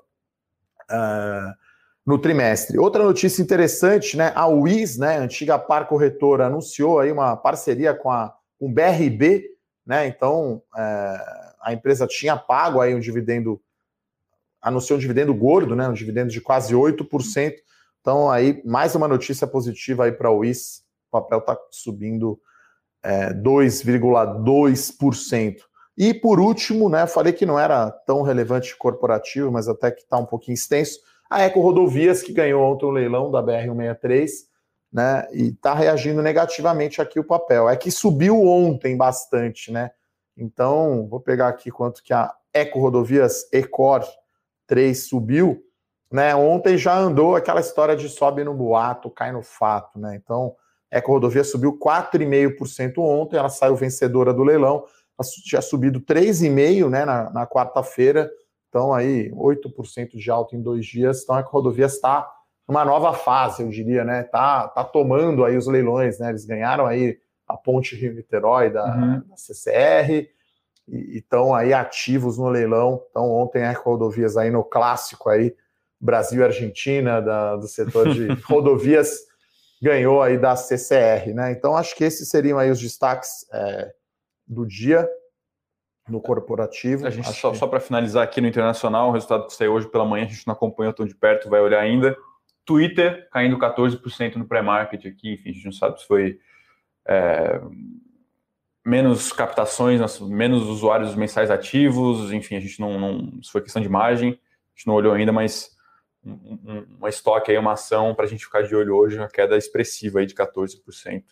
uh, 0.90 1.64
no 2.04 2.18
trimestre. 2.18 2.78
Outra 2.78 3.02
notícia 3.02 3.42
interessante, 3.42 4.16
né? 4.16 4.32
A 4.34 4.46
Wiz, 4.46 4.98
né, 4.98 5.16
antiga 5.16 5.58
par 5.58 5.88
corretora, 5.88 6.46
anunciou 6.46 7.00
aí 7.00 7.10
uma 7.10 7.36
parceria 7.36 7.94
com 7.94 8.10
a 8.10 8.34
com 8.58 8.72
BRB, 8.72 9.50
né? 9.86 10.06
Então 10.06 10.62
é, 10.76 11.16
a 11.62 11.72
empresa 11.72 12.06
tinha 12.06 12.36
pago 12.36 12.80
aí 12.80 12.94
um 12.94 13.00
dividendo, 13.00 13.60
anunciou 14.60 14.96
um 14.96 15.00
dividendo 15.00 15.34
gordo, 15.34 15.74
né? 15.74 15.88
Um 15.88 15.92
dividendo 15.92 16.30
de 16.30 16.40
quase 16.40 16.74
8%. 16.74 17.54
Então 18.00 18.30
aí 18.30 18.62
mais 18.64 18.94
uma 18.94 19.08
notícia 19.08 19.46
positiva 19.46 20.04
aí 20.04 20.12
para 20.12 20.28
a 20.28 20.32
Wiz. 20.32 20.84
O 21.08 21.12
papel 21.12 21.38
está 21.38 21.58
subindo 21.70 22.38
é, 23.04 23.32
2,2%. 23.34 25.56
E 25.96 26.12
por 26.12 26.40
último, 26.40 26.88
né? 26.88 27.06
Falei 27.06 27.32
que 27.32 27.46
não 27.46 27.56
era 27.58 27.88
tão 27.90 28.22
relevante 28.22 28.76
corporativo, 28.76 29.52
mas 29.52 29.68
até 29.68 29.92
que 29.92 30.02
está 30.02 30.18
um 30.18 30.26
pouquinho 30.26 30.54
extenso 30.54 30.98
a 31.30 31.42
Eco 31.42 31.60
Rodovias, 31.60 32.22
que 32.22 32.32
ganhou 32.32 32.62
ontem 32.62 32.86
o 32.86 32.90
leilão 32.90 33.30
da 33.30 33.42
BR-163, 33.42 34.28
né? 34.92 35.28
E 35.32 35.48
está 35.48 35.74
reagindo 35.74 36.22
negativamente 36.22 37.00
aqui 37.00 37.20
o 37.20 37.24
papel. 37.24 37.68
É 37.68 37.76
que 37.76 37.90
subiu 37.90 38.44
ontem 38.44 38.96
bastante, 38.96 39.70
né? 39.70 39.90
Então, 40.36 41.06
vou 41.08 41.20
pegar 41.20 41.48
aqui 41.48 41.70
quanto 41.70 42.02
que 42.02 42.12
a 42.12 42.34
Eco 42.52 42.80
Rodovias 42.80 43.46
Ecor 43.52 44.04
3 44.66 45.08
subiu. 45.08 45.62
Né? 46.10 46.34
Ontem 46.34 46.78
já 46.78 46.96
andou 46.96 47.34
aquela 47.34 47.60
história 47.60 47.96
de 47.96 48.08
sobe 48.08 48.44
no 48.44 48.54
boato, 48.54 49.10
cai 49.10 49.32
no 49.32 49.42
fato, 49.42 49.98
né? 49.98 50.14
Então, 50.16 50.54
Eco 50.94 51.12
Rodovia 51.12 51.42
subiu 51.42 51.78
4,5% 51.78 52.98
ontem, 52.98 53.36
ela 53.36 53.48
saiu 53.48 53.74
vencedora 53.74 54.32
do 54.32 54.42
leilão, 54.42 54.84
tinha 55.44 55.60
subido 55.60 56.00
3,5% 56.00 56.88
né, 56.88 57.04
na, 57.04 57.30
na 57.30 57.46
quarta-feira, 57.46 58.30
então, 58.74 58.92
aí, 58.92 59.30
8% 59.30 60.16
de 60.16 60.30
alta 60.32 60.56
em 60.56 60.60
dois 60.60 60.84
dias. 60.84 61.22
Então, 61.22 61.36
a 61.36 61.40
Rodovias 61.40 61.94
está 61.94 62.28
numa 62.66 62.84
nova 62.84 63.12
fase, 63.12 63.62
eu 63.62 63.68
diria, 63.68 64.02
né? 64.02 64.24
Tá, 64.24 64.66
tá 64.66 64.82
tomando 64.82 65.44
aí 65.44 65.56
os 65.56 65.68
leilões, 65.68 66.18
né? 66.18 66.30
Eles 66.30 66.44
ganharam 66.44 66.84
aí 66.84 67.16
a 67.46 67.56
ponte 67.56 67.94
Rio-Niterói 67.94 68.70
da, 68.70 68.84
uhum. 68.84 69.22
da, 69.28 69.36
CCR 69.36 70.28
e 70.88 71.18
estão 71.18 71.54
aí 71.54 71.72
ativos 71.72 72.36
no 72.36 72.48
leilão. 72.48 73.00
Então, 73.10 73.30
ontem 73.30 73.62
a 73.62 73.72
Rodovias 73.72 74.36
aí 74.36 74.50
no 74.50 74.64
clássico 74.64 75.28
aí, 75.30 75.54
Brasil 76.00 76.44
Argentina, 76.44 77.20
da, 77.20 77.54
do 77.54 77.68
setor 77.68 78.12
de 78.12 78.26
rodovias, 78.42 79.20
ganhou 79.84 80.22
aí 80.22 80.38
da 80.38 80.56
CCR, 80.56 81.34
né? 81.34 81.52
Então, 81.52 81.76
acho 81.76 81.94
que 81.94 82.04
esses 82.04 82.30
seriam 82.30 82.58
aí 82.58 82.70
os 82.70 82.80
destaques 82.80 83.46
é, 83.52 83.92
do 84.46 84.66
dia 84.66 85.06
no 86.08 86.22
corporativo. 86.22 87.06
A 87.06 87.10
gente 87.10 87.30
só, 87.34 87.50
que... 87.50 87.58
só 87.58 87.66
para 87.66 87.80
finalizar 87.80 88.24
aqui 88.24 88.40
no 88.40 88.48
internacional, 88.48 89.10
o 89.10 89.12
resultado 89.12 89.46
que 89.46 89.52
saiu 89.52 89.74
hoje 89.74 89.86
pela 89.86 90.06
manhã, 90.06 90.24
a 90.24 90.28
gente 90.28 90.46
não 90.46 90.54
acompanhou 90.54 90.94
tão 90.94 91.04
de 91.04 91.14
perto, 91.14 91.50
vai 91.50 91.60
olhar 91.60 91.80
ainda. 91.80 92.16
Twitter 92.64 93.28
caindo 93.30 93.58
14% 93.58 94.36
no 94.36 94.46
pré-market 94.46 95.04
aqui, 95.04 95.34
enfim, 95.34 95.50
a 95.50 95.52
gente 95.52 95.66
não 95.66 95.72
sabe 95.72 96.00
se 96.00 96.06
foi 96.06 96.38
é, 97.06 97.60
menos 98.86 99.34
captações, 99.34 100.00
menos 100.22 100.62
usuários 100.62 101.14
mensais 101.14 101.50
ativos, 101.50 102.32
enfim, 102.32 102.56
a 102.56 102.60
gente 102.60 102.80
não, 102.80 102.98
não 102.98 103.42
se 103.42 103.52
foi 103.52 103.60
questão 103.60 103.82
de 103.82 103.88
margem, 103.90 104.30
a 104.30 104.78
gente 104.78 104.86
não 104.86 104.94
olhou 104.94 105.12
ainda, 105.12 105.30
mas 105.30 105.73
um, 106.24 106.86
uma 106.98 107.08
estoque 107.08 107.50
aí, 107.50 107.58
uma 107.58 107.72
ação 107.72 108.14
para 108.14 108.24
a 108.24 108.28
gente 108.28 108.44
ficar 108.44 108.62
de 108.62 108.74
olho 108.74 108.94
hoje, 108.96 109.18
uma 109.18 109.28
queda 109.28 109.56
expressiva 109.56 110.20
aí 110.20 110.26
de 110.26 110.34
14% 110.34 111.22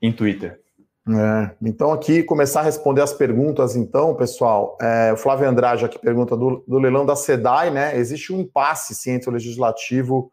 em 0.00 0.12
Twitter. 0.12 0.60
É, 1.08 1.56
então, 1.62 1.90
aqui, 1.90 2.22
começar 2.22 2.60
a 2.60 2.64
responder 2.64 3.00
as 3.00 3.12
perguntas, 3.12 3.74
então, 3.74 4.14
pessoal. 4.14 4.76
É, 4.80 5.12
o 5.12 5.16
Flávio 5.16 5.48
Andrade 5.48 5.84
aqui 5.84 5.98
pergunta 5.98 6.36
do, 6.36 6.62
do 6.68 6.78
leilão 6.78 7.06
da 7.06 7.16
SEDAI, 7.16 7.70
né? 7.70 7.96
Existe 7.96 8.32
um 8.32 8.40
impasse 8.40 8.94
sim, 8.94 9.12
entre 9.12 9.30
o 9.30 9.32
legislativo 9.32 10.30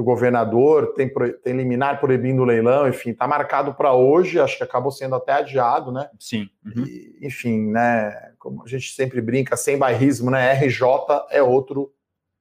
o 0.00 0.02
governador, 0.02 0.92
tem, 0.94 1.08
tem 1.42 1.56
liminar 1.56 2.00
proibindo 2.00 2.42
o 2.42 2.44
leilão, 2.44 2.88
enfim, 2.88 3.10
está 3.10 3.28
marcado 3.28 3.74
para 3.74 3.94
hoje, 3.94 4.40
acho 4.40 4.56
que 4.56 4.64
acabou 4.64 4.90
sendo 4.90 5.14
até 5.14 5.32
adiado, 5.32 5.92
né? 5.92 6.10
Sim. 6.18 6.48
Uhum. 6.64 6.84
E, 6.84 7.18
enfim, 7.22 7.70
né? 7.70 8.32
Como 8.38 8.64
a 8.64 8.68
gente 8.68 8.92
sempre 8.92 9.20
brinca, 9.20 9.56
sem 9.56 9.78
bairrismo, 9.78 10.30
né? 10.30 10.52
RJ 10.54 10.84
é 11.30 11.40
outro 11.42 11.92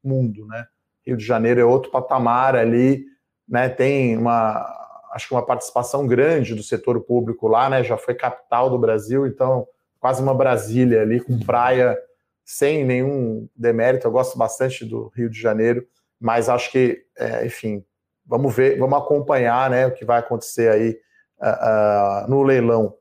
mundo, 0.03 0.45
né? 0.47 0.65
Rio 1.05 1.17
de 1.17 1.25
Janeiro 1.25 1.59
é 1.59 1.65
outro 1.65 1.91
patamar 1.91 2.55
ali, 2.55 3.05
né? 3.47 3.69
Tem 3.69 4.17
uma, 4.17 4.65
acho 5.13 5.27
que 5.27 5.33
uma 5.33 5.45
participação 5.45 6.07
grande 6.07 6.55
do 6.55 6.63
setor 6.63 7.01
público 7.01 7.47
lá, 7.47 7.69
né? 7.69 7.83
Já 7.83 7.97
foi 7.97 8.15
capital 8.15 8.69
do 8.69 8.77
Brasil, 8.77 9.27
então 9.27 9.67
quase 9.99 10.21
uma 10.21 10.33
Brasília 10.33 11.01
ali 11.01 11.19
com 11.19 11.39
praia 11.39 11.97
sem 12.43 12.83
nenhum 12.85 13.47
demérito. 13.55 14.07
Eu 14.07 14.11
gosto 14.11 14.37
bastante 14.37 14.85
do 14.85 15.11
Rio 15.15 15.29
de 15.29 15.39
Janeiro 15.39 15.87
mas 16.23 16.47
acho 16.47 16.71
que, 16.71 17.05
é, 17.17 17.45
enfim, 17.45 17.83
vamos 18.25 18.55
ver, 18.55 18.79
vamos 18.79 18.97
acompanhar 18.97 19.69
né, 19.69 19.87
o 19.87 19.93
que 19.93 20.05
vai 20.05 20.19
acontecer 20.19 20.71
aí 20.71 20.97
uh, 21.37 22.25
uh, 22.25 22.29
no 22.29 22.43
leilão. 22.43 22.95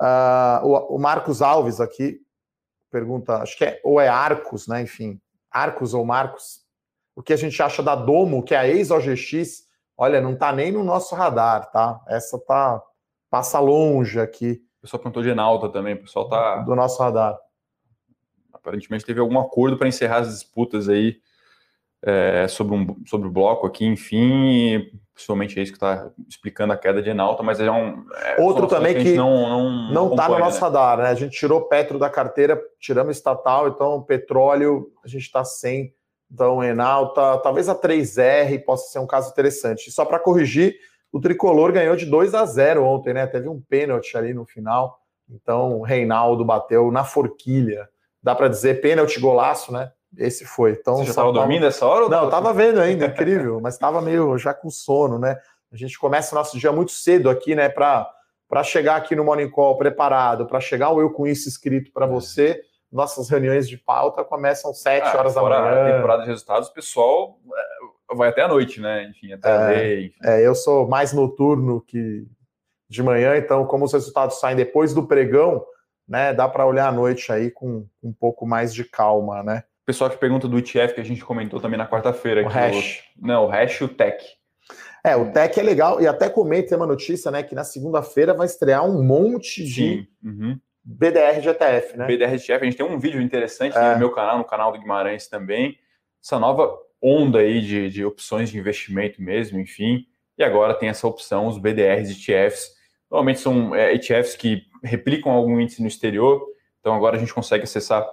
Uh, 0.00 0.64
o, 0.64 0.94
o, 0.94 0.98
Marcos 1.00 1.42
Alves 1.42 1.80
aqui 1.80 2.20
pergunta, 2.88 3.38
acho 3.38 3.58
que 3.58 3.64
é, 3.64 3.80
ou 3.82 4.00
é 4.00 4.06
Arcos, 4.06 4.68
né? 4.68 4.80
Enfim, 4.80 5.20
Arcos 5.50 5.94
ou 5.94 6.04
Marcos, 6.04 6.60
o 7.16 7.22
que 7.22 7.32
a 7.32 7.36
gente 7.36 7.60
acha 7.62 7.82
da 7.82 7.94
Domo, 7.94 8.42
que 8.42 8.54
é 8.54 8.58
a 8.58 8.68
ex-OGX, 8.68 9.66
olha, 9.96 10.20
não 10.20 10.34
está 10.34 10.52
nem 10.52 10.70
no 10.70 10.84
nosso 10.84 11.14
radar, 11.14 11.70
tá? 11.70 12.00
Essa 12.06 12.38
tá 12.38 12.82
passa 13.30 13.58
longe 13.58 14.20
aqui. 14.20 14.62
O 14.78 14.82
pessoal 14.82 15.02
perguntou 15.02 15.22
de 15.22 15.30
Enalta 15.30 15.68
também, 15.68 15.94
o 15.94 16.02
pessoal 16.02 16.28
tá 16.28 16.58
do 16.58 16.74
nosso 16.74 17.02
radar. 17.02 17.36
Aparentemente 18.52 19.04
teve 19.04 19.20
algum 19.20 19.38
acordo 19.38 19.76
para 19.76 19.88
encerrar 19.88 20.18
as 20.18 20.28
disputas 20.28 20.88
aí 20.88 21.20
é, 22.02 22.46
sobre, 22.48 22.74
um, 22.74 22.96
sobre 23.06 23.28
o 23.28 23.30
bloco 23.30 23.66
aqui, 23.66 23.84
enfim, 23.84 24.88
principalmente 25.12 25.58
é 25.58 25.62
isso 25.62 25.72
que 25.72 25.76
está 25.76 26.10
explicando 26.28 26.72
a 26.72 26.76
queda 26.76 27.02
de 27.02 27.10
Enalta, 27.10 27.42
mas 27.42 27.58
é 27.60 27.70
um. 27.70 28.04
É, 28.14 28.40
Outro 28.40 28.68
também 28.68 28.94
que, 28.94 29.02
que, 29.02 29.14
não 29.14 29.90
não 29.90 30.10
está 30.10 30.28
no 30.28 30.38
nosso 30.38 30.56
né? 30.56 30.60
radar, 30.60 30.98
né? 30.98 31.08
A 31.08 31.14
gente 31.14 31.36
tirou 31.36 31.68
Petro 31.68 31.98
da 31.98 32.08
carteira, 32.08 32.60
tiramos 32.78 33.16
estatal, 33.16 33.68
então 33.68 34.02
petróleo 34.02 34.92
a 35.04 35.08
gente 35.08 35.22
está 35.22 35.44
sem. 35.44 35.92
Então, 36.30 36.62
Enalta, 36.62 37.38
talvez 37.38 37.68
a 37.68 37.74
3R 37.74 38.62
possa 38.64 38.92
ser 38.92 38.98
um 38.98 39.06
caso 39.06 39.30
interessante. 39.30 39.90
Só 39.90 40.04
para 40.04 40.18
corrigir, 40.18 40.76
o 41.10 41.18
tricolor 41.18 41.72
ganhou 41.72 41.96
de 41.96 42.04
2 42.04 42.34
a 42.34 42.44
0 42.44 42.84
ontem, 42.84 43.14
né? 43.14 43.26
Teve 43.26 43.48
um 43.48 43.60
pênalti 43.60 44.16
ali 44.16 44.34
no 44.34 44.44
final. 44.44 45.00
Então, 45.28 45.78
o 45.78 45.82
Reinaldo 45.82 46.44
bateu 46.44 46.92
na 46.92 47.02
forquilha. 47.02 47.88
Dá 48.22 48.34
para 48.34 48.48
dizer 48.48 48.80
pênalti 48.80 49.18
golaço, 49.18 49.72
né? 49.72 49.90
Esse 50.16 50.44
foi. 50.44 50.72
Então, 50.72 50.96
Você 50.96 51.04
já 51.04 51.10
estava 51.10 51.32
dormindo 51.32 51.66
essa 51.66 51.86
hora? 51.86 52.08
Não, 52.08 52.20
eu 52.20 52.24
estava 52.26 52.52
vendo 52.52 52.80
ainda, 52.80 53.06
incrível, 53.06 53.60
mas 53.60 53.74
estava 53.74 54.00
meio 54.00 54.38
já 54.38 54.54
com 54.54 54.70
sono, 54.70 55.18
né? 55.18 55.36
A 55.72 55.76
gente 55.76 55.98
começa 55.98 56.34
o 56.34 56.38
nosso 56.38 56.58
dia 56.58 56.72
muito 56.72 56.92
cedo 56.92 57.28
aqui, 57.28 57.54
né? 57.54 57.68
Para 57.68 58.62
chegar 58.64 58.96
aqui 58.96 59.14
no 59.14 59.24
Morning 59.24 59.50
Call 59.50 59.76
preparado, 59.76 60.46
para 60.46 60.60
chegar 60.60 60.90
o 60.90 61.00
Eu 61.00 61.10
Com 61.10 61.26
Isso 61.26 61.48
escrito 61.48 61.92
para 61.92 62.06
você. 62.06 62.62
Nossas 62.90 63.28
reuniões 63.28 63.68
de 63.68 63.76
pauta 63.76 64.24
começam 64.24 64.72
sete 64.72 65.06
ah, 65.06 65.18
horas 65.18 65.34
da 65.34 65.42
manhã. 65.42 65.88
A 65.88 65.96
temporada 65.96 66.22
de 66.22 66.28
resultados, 66.28 66.68
o 66.68 66.72
pessoal 66.72 67.38
é, 68.10 68.14
vai 68.16 68.30
até 68.30 68.42
a 68.42 68.48
noite, 68.48 68.80
né? 68.80 69.04
Enfim, 69.04 69.34
até 69.34 69.50
é, 69.50 69.68
ler, 69.68 70.06
enfim. 70.06 70.18
é, 70.24 70.46
eu 70.46 70.54
sou 70.54 70.88
mais 70.88 71.12
noturno 71.12 71.82
que 71.82 72.26
de 72.88 73.02
manhã, 73.02 73.36
então, 73.36 73.66
como 73.66 73.84
os 73.84 73.92
resultados 73.92 74.40
saem 74.40 74.56
depois 74.56 74.94
do 74.94 75.06
pregão, 75.06 75.62
né? 76.08 76.32
Dá 76.32 76.48
para 76.48 76.64
olhar 76.64 76.88
à 76.88 76.92
noite 76.92 77.30
aí 77.30 77.50
com 77.50 77.86
um 78.02 78.12
pouco 78.12 78.46
mais 78.46 78.72
de 78.72 78.84
calma, 78.84 79.42
né? 79.42 79.64
Pessoal 79.88 80.10
que 80.10 80.18
pergunta 80.18 80.46
do 80.46 80.58
ETF 80.58 80.92
que 80.92 81.00
a 81.00 81.04
gente 81.04 81.24
comentou 81.24 81.58
também 81.58 81.78
na 81.78 81.88
quarta-feira. 81.88 82.44
O 82.44 82.46
hash. 82.46 83.02
O... 83.16 83.26
Não, 83.26 83.46
o 83.46 83.48
hash 83.48 83.80
e 83.80 83.84
o 83.84 83.88
tech. 83.88 84.22
É, 85.02 85.16
o 85.16 85.32
tech 85.32 85.58
é 85.58 85.62
legal. 85.62 85.98
E 85.98 86.06
até 86.06 86.28
comentei 86.28 86.76
uma 86.76 86.86
notícia, 86.86 87.30
né? 87.30 87.42
Que 87.42 87.54
na 87.54 87.64
segunda-feira 87.64 88.34
vai 88.34 88.44
estrear 88.44 88.84
um 88.84 89.02
monte 89.02 89.64
de 89.64 90.06
uhum. 90.22 90.60
BDR 90.84 91.40
de 91.40 91.48
ETF, 91.48 91.96
né? 91.96 92.06
BDR 92.06 92.36
de 92.36 92.44
ETF. 92.44 92.62
A 92.62 92.64
gente 92.66 92.76
tem 92.76 92.84
um 92.84 92.98
vídeo 92.98 93.22
interessante 93.22 93.78
é. 93.78 93.94
no 93.94 93.98
meu 93.98 94.10
canal, 94.12 94.36
no 94.36 94.44
canal 94.44 94.72
do 94.72 94.78
Guimarães 94.78 95.26
também. 95.26 95.78
Essa 96.22 96.38
nova 96.38 96.70
onda 97.00 97.38
aí 97.38 97.62
de, 97.62 97.88
de 97.88 98.04
opções 98.04 98.50
de 98.50 98.58
investimento 98.58 99.22
mesmo, 99.22 99.58
enfim. 99.58 100.04
E 100.36 100.44
agora 100.44 100.74
tem 100.74 100.90
essa 100.90 101.06
opção, 101.06 101.46
os 101.46 101.56
BDRs 101.56 102.14
de 102.14 102.30
ETFs. 102.30 102.72
Normalmente 103.10 103.40
são 103.40 103.74
é, 103.74 103.94
ETFs 103.94 104.36
que 104.36 104.64
replicam 104.84 105.32
algum 105.32 105.58
índice 105.58 105.80
no 105.80 105.88
exterior. 105.88 106.44
Então 106.78 106.92
agora 106.92 107.16
a 107.16 107.18
gente 107.18 107.32
consegue 107.32 107.64
acessar 107.64 108.06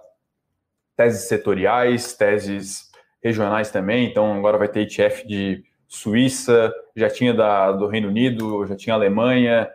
teses 0.96 1.28
setoriais, 1.28 2.14
teses 2.14 2.92
regionais 3.24 3.72
também. 3.72 4.10
Então, 4.10 4.34
agora 4.34 4.58
vai 4.58 4.68
ter 4.68 4.82
ETF 4.82 5.28
de 5.28 5.64
Suíça, 5.88 6.74
já 6.96 7.10
tinha 7.10 7.34
da, 7.34 7.72
do 7.72 7.88
Reino 7.88 8.08
Unido, 8.08 8.66
já 8.66 8.76
tinha 8.76 8.96
Alemanha, 8.96 9.70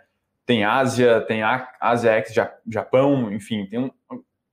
tem 0.46 0.64
Ásia, 0.64 1.20
tem 1.20 1.42
Ásia 1.80 2.12
X 2.12 2.34
Japão, 2.68 3.32
enfim, 3.32 3.66
tem 3.66 3.78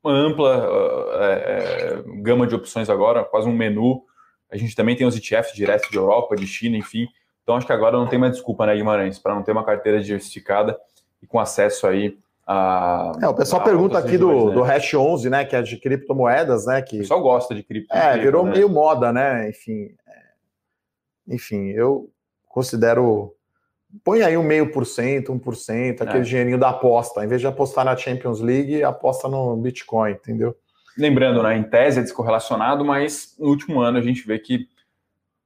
uma 0.04 0.14
ampla 0.14 0.70
uh, 0.70 1.24
é, 1.24 2.04
gama 2.22 2.46
de 2.46 2.56
opções 2.56 2.90
agora, 2.90 3.24
quase 3.26 3.48
um 3.48 3.54
menu. 3.54 4.04
A 4.52 4.56
gente 4.56 4.76
também 4.76 4.96
tem 4.96 5.06
os 5.06 5.18
ETFs 5.18 5.54
direto 5.54 5.90
de 5.90 5.98
Europa, 5.98 6.36
de 6.36 6.48
China, 6.48 6.78
enfim. 6.78 7.08
Então, 7.44 7.56
acho 7.56 7.66
que 7.66 7.74
agora 7.74 7.98
não 7.98 8.08
tem 8.08 8.20
mais 8.20 8.34
desculpa, 8.34 8.66
né, 8.66 8.76
Guimarães, 8.76 9.20
para 9.20 9.34
não 9.34 9.44
ter 9.44 9.52
uma 9.52 9.66
carteira 9.66 10.00
diversificada 10.02 10.78
e 11.22 11.28
com 11.28 11.40
acesso 11.40 11.88
aí 11.88 12.18
a, 12.48 13.12
é, 13.22 13.28
o 13.28 13.34
pessoal 13.34 13.62
pergunta 13.62 13.98
aqui 13.98 14.18
do, 14.18 14.48
né? 14.48 14.54
do 14.54 14.64
Hash 14.64 14.94
11, 14.94 15.30
né, 15.30 15.44
que 15.44 15.54
é 15.54 15.62
de 15.62 15.76
criptomoedas, 15.76 16.66
né, 16.66 16.82
que... 16.82 16.96
O 16.96 17.00
pessoal 17.00 17.22
gosta 17.22 17.54
de 17.54 17.62
cripto. 17.62 17.94
É, 17.94 18.18
virou 18.18 18.46
né? 18.46 18.52
meio 18.54 18.70
moda, 18.70 19.12
né, 19.12 19.50
enfim. 19.50 19.90
É, 20.08 21.36
enfim, 21.36 21.68
eu 21.72 22.10
considero... 22.48 23.34
Põe 24.04 24.22
aí 24.22 24.38
um 24.38 24.44
meio 24.44 24.72
por 24.72 24.86
cento, 24.86 25.34
um 25.34 25.40
por 25.40 25.56
cento, 25.58 26.04
aquele 26.04 26.20
é. 26.20 26.22
dinheirinho 26.22 26.58
da 26.58 26.70
aposta. 26.70 27.24
Em 27.24 27.28
vez 27.28 27.42
de 27.42 27.48
apostar 27.48 27.84
na 27.84 27.98
Champions 27.98 28.40
League, 28.40 28.84
aposta 28.84 29.28
no 29.28 29.56
Bitcoin, 29.58 30.12
entendeu? 30.12 30.56
Lembrando, 30.98 31.44
né, 31.44 31.58
em 31.58 31.64
tese 31.64 32.00
é 32.00 32.02
descorrelacionado, 32.02 32.86
mas 32.86 33.36
no 33.38 33.50
último 33.50 33.82
ano 33.82 33.98
a 33.98 34.02
gente 34.02 34.26
vê 34.26 34.40
que 34.40 34.68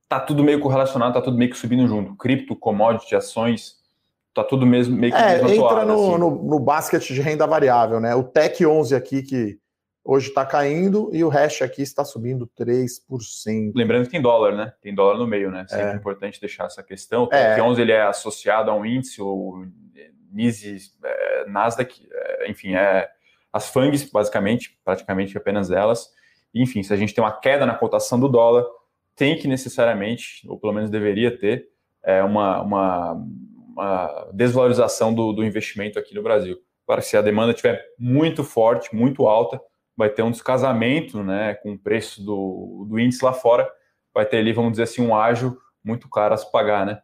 tá 0.08 0.20
tudo 0.20 0.44
meio 0.44 0.60
correlacionado, 0.60 1.14
tá 1.14 1.22
tudo 1.22 1.38
meio 1.38 1.50
que 1.50 1.58
subindo 1.58 1.88
junto. 1.88 2.16
Cripto, 2.16 2.56
commodity, 2.56 3.16
ações, 3.16 3.81
tá 4.34 4.44
tudo 4.44 4.66
mesmo 4.66 4.96
meio 4.96 5.14
que 5.14 5.20
é, 5.20 5.36
entra 5.36 5.86
no, 5.86 5.94
assim. 5.94 6.18
no, 6.18 6.44
no 6.44 6.60
basket 6.60 7.04
de 7.04 7.22
renda 7.22 7.46
variável, 7.46 8.00
né? 8.00 8.16
O 8.16 8.24
Tech 8.24 8.66
11 8.66 8.96
aqui 8.96 9.24
que 9.24 9.58
hoje 10.04 10.30
está 10.30 10.46
caindo 10.46 11.10
e 11.14 11.24
o 11.24 11.30
hash 11.30 11.62
aqui 11.62 11.82
está 11.82 12.04
subindo 12.04 12.50
3%. 12.60 13.72
Lembrando 13.76 14.06
que 14.06 14.12
tem 14.12 14.22
dólar, 14.22 14.56
né? 14.56 14.74
Tem 14.82 14.94
dólar 14.94 15.18
no 15.18 15.28
meio, 15.28 15.52
né? 15.52 15.66
Sempre 15.68 15.86
é, 15.86 15.94
é 15.94 15.96
importante 15.96 16.40
deixar 16.40 16.66
essa 16.66 16.82
questão. 16.82 17.24
O 17.24 17.28
Tech 17.28 17.60
é. 17.60 17.64
11 17.64 17.82
ele 17.82 17.92
é 17.92 18.02
associado 18.02 18.72
a 18.72 18.76
um 18.76 18.86
índice, 18.86 19.22
o 19.22 19.66
é, 21.04 21.46
Nasdaq, 21.48 22.08
é, 22.12 22.50
enfim, 22.50 22.74
é 22.76 23.10
as 23.52 23.70
FANGs, 23.70 24.10
basicamente, 24.10 24.80
praticamente 24.84 25.38
apenas 25.38 25.72
elas. 25.72 26.10
Enfim, 26.54 26.84
se 26.84 26.94
a 26.94 26.98
gente 26.98 27.14
tem 27.14 27.24
uma 27.24 27.32
queda 27.32 27.66
na 27.66 27.76
cotação 27.76 28.20
do 28.20 28.30
dólar, 28.30 28.66
tem 29.16 29.38
que 29.38 29.48
necessariamente, 29.48 30.48
ou 30.48 30.58
pelo 30.58 30.74
menos 30.74 30.90
deveria 30.90 31.38
ter, 31.38 31.68
é, 32.04 32.24
uma, 32.24 32.62
uma 32.62 33.28
uma 33.72 34.30
desvalorização 34.34 35.14
do, 35.14 35.34
do 35.34 35.44
investimento 35.44 35.98
aqui 35.98 36.14
no 36.14 36.24
Brasil. 36.24 36.58
Agora, 36.88 37.02
se 37.02 37.16
a 37.16 37.22
demanda 37.22 37.52
estiver 37.52 37.84
muito 37.98 38.44
forte, 38.44 38.94
muito 38.96 39.28
alta, 39.28 39.62
vai 39.96 40.10
ter 40.10 40.24
um 40.24 40.32
descasamento 40.32 41.24
né, 41.24 41.54
com 41.56 41.74
o 41.74 41.80
preço 41.80 42.24
do, 42.24 42.86
do 42.90 43.00
índice 43.00 43.24
lá 43.24 43.34
fora, 43.34 43.70
vai 44.14 44.26
ter 44.26 44.38
ali, 44.38 44.52
vamos 44.52 44.72
dizer 44.72 44.84
assim, 44.84 45.02
um 45.02 45.16
ágio 45.16 45.58
muito 45.84 46.10
caro 46.10 46.34
a 46.34 46.38
se 46.38 46.52
pagar, 46.52 46.86
né? 46.86 47.00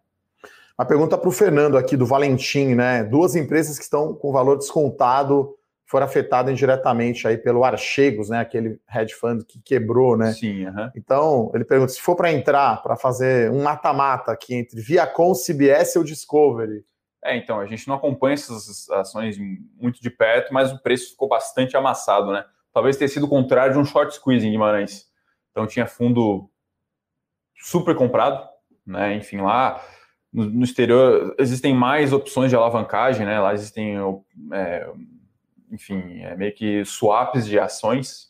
Uma 0.78 0.86
pergunta 0.86 1.18
para 1.18 1.30
o 1.30 1.32
Fernando 1.32 1.76
aqui, 1.76 1.98
do 1.98 2.06
Valentim, 2.06 2.76
né? 2.76 3.04
Duas 3.04 3.36
empresas 3.36 3.78
que 3.78 3.84
estão 3.84 4.14
com 4.14 4.32
valor 4.32 4.58
descontado 4.58 5.57
foram 5.88 6.06
afetadas 6.06 6.52
indiretamente 6.52 7.26
aí 7.28 7.38
pelo 7.38 7.64
Archegos, 7.64 8.30
né? 8.30 8.40
Aquele 8.40 8.78
hedge 8.94 9.14
fund 9.14 9.44
que 9.46 9.60
quebrou, 9.62 10.18
né? 10.18 10.34
Sim. 10.34 10.66
Então, 10.94 11.50
ele 11.56 11.64
pergunta 11.64 11.94
se 11.94 12.02
for 12.02 12.16
para 12.16 12.32
entrar, 12.32 12.84
para 12.84 12.98
fazer 12.98 13.50
um 13.50 13.64
mata-mata 13.64 14.34
aqui 14.34 14.54
entre 14.54 14.82
Viacom, 14.82 15.34
CBS 15.34 15.96
ou 15.96 16.04
Discovery. 16.04 16.84
É, 17.24 17.38
então, 17.38 17.60
a 17.60 17.66
gente 17.66 17.88
não 17.88 17.96
acompanha 17.96 18.34
essas 18.34 18.90
ações 18.90 19.38
muito 19.80 20.02
de 20.02 20.10
perto, 20.10 20.54
mas 20.54 20.74
o 20.74 20.82
preço 20.82 21.12
ficou 21.12 21.30
bastante 21.30 21.78
amassado, 21.78 22.34
né? 22.34 22.44
Talvez 22.74 22.98
tenha 22.98 23.08
sido 23.08 23.26
o 23.26 23.30
contrário 23.30 23.74
de 23.74 23.80
um 23.80 23.86
short 23.86 24.14
squeeze 24.14 24.46
em 24.46 24.52
Guimarães. 24.52 25.06
Então, 25.52 25.66
tinha 25.66 25.88
fundo 25.88 26.50
super 27.56 27.96
comprado, 27.96 28.46
né? 28.86 29.16
Enfim, 29.16 29.38
lá 29.38 29.82
no, 30.34 30.46
no 30.46 30.64
exterior 30.66 31.34
existem 31.40 31.74
mais 31.74 32.12
opções 32.12 32.50
de 32.50 32.58
alavancagem, 32.58 33.26
né? 33.26 33.40
Lá 33.40 33.54
existem 33.54 33.96
é, 34.52 34.88
enfim, 35.72 36.22
é 36.22 36.36
meio 36.36 36.54
que 36.54 36.84
swaps 36.86 37.46
de 37.46 37.60
ações. 37.60 38.28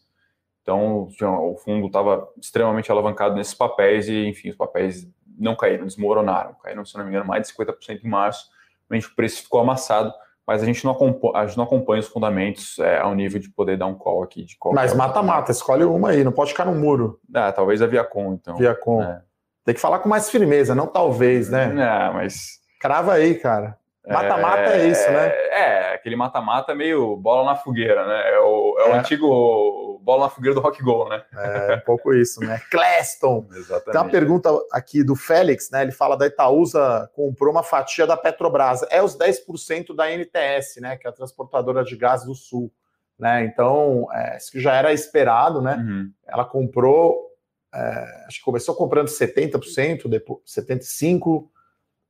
Então, 0.61 1.07
o 1.21 1.55
fundo 1.55 1.87
estava 1.87 2.27
extremamente 2.37 2.91
alavancado 2.91 3.35
nesses 3.35 3.53
papéis 3.53 4.09
e, 4.09 4.25
enfim, 4.25 4.49
os 4.49 4.55
papéis 4.55 5.07
não 5.37 5.55
caíram, 5.55 5.85
desmoronaram. 5.85 6.55
Caíram, 6.61 6.83
se 6.83 6.97
não 6.97 7.03
me 7.05 7.09
engano, 7.09 7.25
mais 7.25 7.47
de 7.47 7.53
50% 7.53 8.03
em 8.03 8.07
março. 8.07 8.49
Realmente 8.89 9.11
o 9.11 9.15
preço 9.15 9.43
ficou 9.43 9.61
amassado, 9.61 10.13
mas 10.45 10.63
a 10.63 10.65
gente 10.65 10.83
não 10.83 10.91
acompanha, 10.91 11.37
a 11.37 11.45
gente 11.45 11.57
não 11.57 11.63
acompanha 11.63 11.99
os 11.99 12.07
fundamentos 12.07 12.79
é, 12.79 12.99
ao 12.99 13.13
nível 13.13 13.39
de 13.39 13.49
poder 13.49 13.77
dar 13.77 13.85
um 13.85 13.95
call 13.95 14.23
aqui. 14.23 14.43
De 14.43 14.57
mas 14.73 14.93
mata-mata, 14.93 15.51
escolhe 15.51 15.83
uma 15.83 16.09
aí, 16.09 16.23
não 16.23 16.31
pode 16.31 16.51
ficar 16.51 16.65
no 16.65 16.75
muro. 16.75 17.19
Ah, 17.33 17.51
talvez 17.51 17.81
a 17.81 17.87
Viacom, 17.87 18.33
então. 18.33 18.55
Viacom. 18.55 19.03
É. 19.03 19.21
Tem 19.63 19.75
que 19.75 19.81
falar 19.81 19.99
com 19.99 20.09
mais 20.09 20.29
firmeza, 20.29 20.73
não 20.73 20.87
talvez, 20.87 21.49
né? 21.49 21.67
Não, 21.67 22.13
mas. 22.13 22.61
Crava 22.79 23.13
aí, 23.13 23.35
cara. 23.35 23.77
Mata-mata 24.07 24.61
é, 24.61 24.81
é, 24.81 24.87
isso, 24.87 25.11
né? 25.11 25.27
É, 25.27 25.93
aquele 25.93 26.15
mata-mata 26.15 26.73
meio 26.73 27.17
bola 27.17 27.51
na 27.51 27.55
fogueira, 27.55 28.05
né? 28.07 28.33
É 28.33 28.39
o, 28.39 28.77
é 28.79 28.89
o 28.89 28.95
é. 28.95 28.99
antigo 28.99 29.99
bola 30.01 30.25
na 30.25 30.29
fogueira 30.29 30.55
do 30.55 30.61
rock 30.61 30.81
goal, 30.81 31.09
né? 31.09 31.23
É, 31.33 31.75
um 31.75 31.81
pouco 31.81 32.13
isso, 32.13 32.39
né? 32.39 32.61
Cleston. 32.71 33.45
Exatamente. 33.51 33.91
Tem 33.91 34.01
uma 34.01 34.09
pergunta 34.09 34.49
aqui 34.71 35.03
do 35.03 35.15
Félix, 35.15 35.69
né? 35.69 35.81
Ele 35.81 35.91
fala 35.91 36.15
da 36.15 36.25
Itaúsa 36.25 37.09
comprou 37.13 37.51
uma 37.51 37.63
fatia 37.63 38.07
da 38.07 38.15
Petrobras. 38.15 38.83
É 38.89 39.03
os 39.03 39.17
10% 39.17 39.93
da 39.93 40.09
NTS, 40.09 40.79
né? 40.79 40.95
Que 40.95 41.07
é 41.07 41.09
a 41.09 41.13
transportadora 41.13 41.83
de 41.83 41.95
gás 41.97 42.23
do 42.23 42.33
Sul. 42.33 42.71
Né? 43.19 43.45
Então, 43.45 44.07
é, 44.13 44.37
isso 44.37 44.51
que 44.51 44.59
já 44.59 44.73
era 44.73 44.93
esperado, 44.93 45.61
né? 45.61 45.75
Uhum. 45.75 46.11
Ela 46.27 46.45
comprou, 46.45 47.31
é, 47.73 48.25
acho 48.27 48.37
que 48.39 48.45
começou 48.45 48.75
comprando 48.75 49.07
70%, 49.07 50.07
depois 50.07 50.39
75%, 50.45 51.47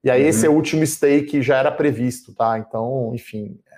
e 0.07 0.09
aí 0.09 0.23
uhum. 0.23 0.29
esse 0.29 0.45
é 0.45 0.49
o 0.49 0.53
último 0.53 0.87
stake 0.87 1.41
já 1.41 1.57
era 1.57 1.69
previsto, 1.69 2.33
tá? 2.33 2.57
Então, 2.57 3.11
enfim, 3.13 3.59
é, 3.69 3.77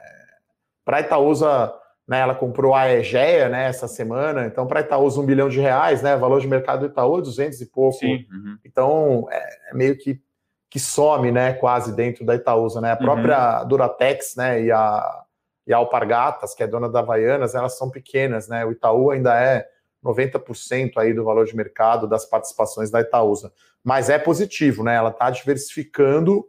para 0.86 0.98
a 0.98 1.02
Itaúsa, 1.02 1.74
né, 2.08 2.20
ela 2.20 2.36
comprou 2.36 2.76
a 2.76 2.88
Egea, 2.88 3.50
né, 3.50 3.66
essa 3.66 3.88
semana, 3.88 4.46
então 4.46 4.68
para 4.68 4.80
a 4.80 4.84
Itaúsa 4.84 5.20
um 5.20 5.26
bilhão 5.26 5.50
de 5.50 5.60
reais, 5.60 6.04
né, 6.04 6.16
valor 6.16 6.40
de 6.40 6.48
mercado 6.48 6.82
do 6.82 6.92
Itaú 6.92 7.20
200 7.20 7.60
e 7.62 7.66
pouco, 7.66 8.06
uhum. 8.06 8.60
então 8.64 9.28
é, 9.32 9.72
é, 9.72 9.74
meio 9.74 9.98
que, 9.98 10.22
que 10.70 10.80
some, 10.80 11.32
né, 11.32 11.54
quase 11.54 11.96
dentro 11.96 12.24
da 12.24 12.36
Itaúsa, 12.36 12.80
né, 12.80 12.92
a 12.92 12.96
própria 12.98 13.64
uhum. 13.64 13.68
Duratex, 13.68 14.36
né, 14.36 14.62
e 14.62 14.72
a, 14.72 15.24
e 15.66 15.74
a 15.74 15.78
Alpargatas, 15.78 16.54
que 16.54 16.62
é 16.62 16.68
dona 16.68 16.88
da 16.88 17.00
Havaianas, 17.00 17.56
elas 17.56 17.76
são 17.76 17.90
pequenas, 17.90 18.48
né, 18.48 18.64
o 18.64 18.72
Itaú 18.72 19.10
ainda 19.10 19.34
é 19.34 19.68
90% 20.06 20.92
aí 20.98 21.12
do 21.12 21.24
valor 21.24 21.48
de 21.48 21.56
mercado 21.56 22.08
das 22.08 22.24
participações 22.24 22.92
da 22.92 23.02
Itaúsa. 23.02 23.52
Mas 23.84 24.10
é 24.10 24.20
positivo, 24.20 24.84
né? 24.84 24.96
Ela 24.96 25.10
está 25.10 25.30
diversificando, 25.30 26.46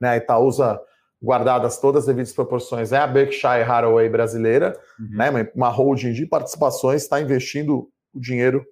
né? 0.00 0.10
A 0.10 0.16
Itaúsa, 0.16 0.80
guardadas 1.22 1.78
todas 1.78 2.02
as 2.02 2.06
devidas 2.06 2.32
proporções, 2.32 2.92
é 2.92 2.98
a 2.98 3.06
Berkshire 3.06 3.62
Hathaway 3.62 4.08
brasileira, 4.08 4.78
uhum. 4.98 5.16
né? 5.16 5.50
Uma 5.54 5.68
holding 5.68 6.12
de 6.12 6.26
participações 6.26 7.02
está 7.02 7.20
investindo 7.20 7.88
o 8.12 8.20
dinheiro 8.20 8.66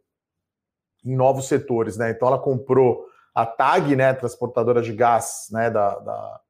em 1.04 1.16
novos 1.16 1.48
setores, 1.48 1.96
né? 1.96 2.10
Então 2.10 2.28
ela 2.28 2.38
comprou 2.38 3.06
a 3.34 3.46
TAG, 3.46 3.94
né? 3.96 4.12
Transportadora 4.12 4.82
de 4.82 4.92
gás, 4.92 5.46
né? 5.50 5.70
Da, 5.70 5.98
da, 6.00 6.40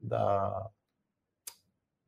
da, 0.00 0.70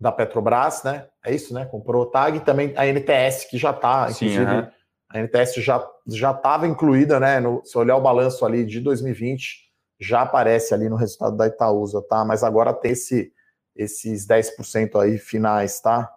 da 0.00 0.12
Petrobras, 0.12 0.82
né? 0.82 1.06
É 1.24 1.34
isso, 1.34 1.54
né? 1.54 1.66
Comprou 1.66 2.04
a 2.04 2.10
TAG 2.10 2.38
e 2.38 2.40
também 2.40 2.72
a 2.76 2.86
NTS, 2.86 3.48
que 3.48 3.58
já 3.58 3.70
está, 3.70 4.08
inclusive. 4.10 4.44
Sim, 4.44 4.75
a 5.08 5.18
NTS 5.18 5.54
já 5.56 5.86
já 6.06 6.30
estava 6.30 6.66
incluída, 6.66 7.18
né? 7.18 7.40
No, 7.40 7.64
se 7.64 7.76
olhar 7.76 7.96
o 7.96 8.00
balanço 8.00 8.44
ali 8.44 8.64
de 8.64 8.80
2020, 8.80 9.66
já 9.98 10.22
aparece 10.22 10.74
ali 10.74 10.88
no 10.88 10.96
resultado 10.96 11.36
da 11.36 11.46
Itaúsa, 11.46 12.02
tá? 12.02 12.24
Mas 12.24 12.42
agora 12.42 12.72
tem 12.72 12.92
esse, 12.92 13.32
esses 13.74 14.26
10% 14.26 15.00
aí 15.00 15.18
finais, 15.18 15.80
tá? 15.80 16.12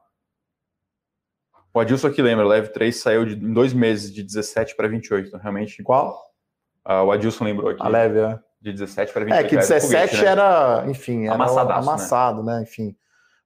O 1.73 1.79
Adilson 1.79 2.07
aqui 2.07 2.21
lembra, 2.21 2.45
Leve 2.45 2.69
3 2.69 2.95
saiu 2.95 3.25
de, 3.25 3.35
em 3.35 3.53
dois 3.53 3.73
meses 3.73 4.11
de 4.11 4.23
17 4.23 4.75
para 4.75 4.87
28, 4.87 5.27
então 5.27 5.39
realmente. 5.39 5.83
Qual? 5.83 6.19
Uh, 6.85 7.05
o 7.05 7.11
Adilson 7.11 7.43
lembrou 7.43 7.69
aqui. 7.69 7.81
A 7.81 7.87
Leve, 7.87 8.19
é. 8.19 8.39
De 8.61 8.73
17 8.73 9.13
para 9.13 9.23
28. 9.23 9.45
É, 9.45 9.49
que 9.49 9.55
17 9.55 9.85
foguete, 9.85 10.21
né? 10.21 10.27
era, 10.27 10.85
enfim, 10.89 11.27
era 11.27 11.35
amassado, 11.35 12.43
né? 12.43 12.57
né? 12.57 12.63
Enfim. 12.63 12.95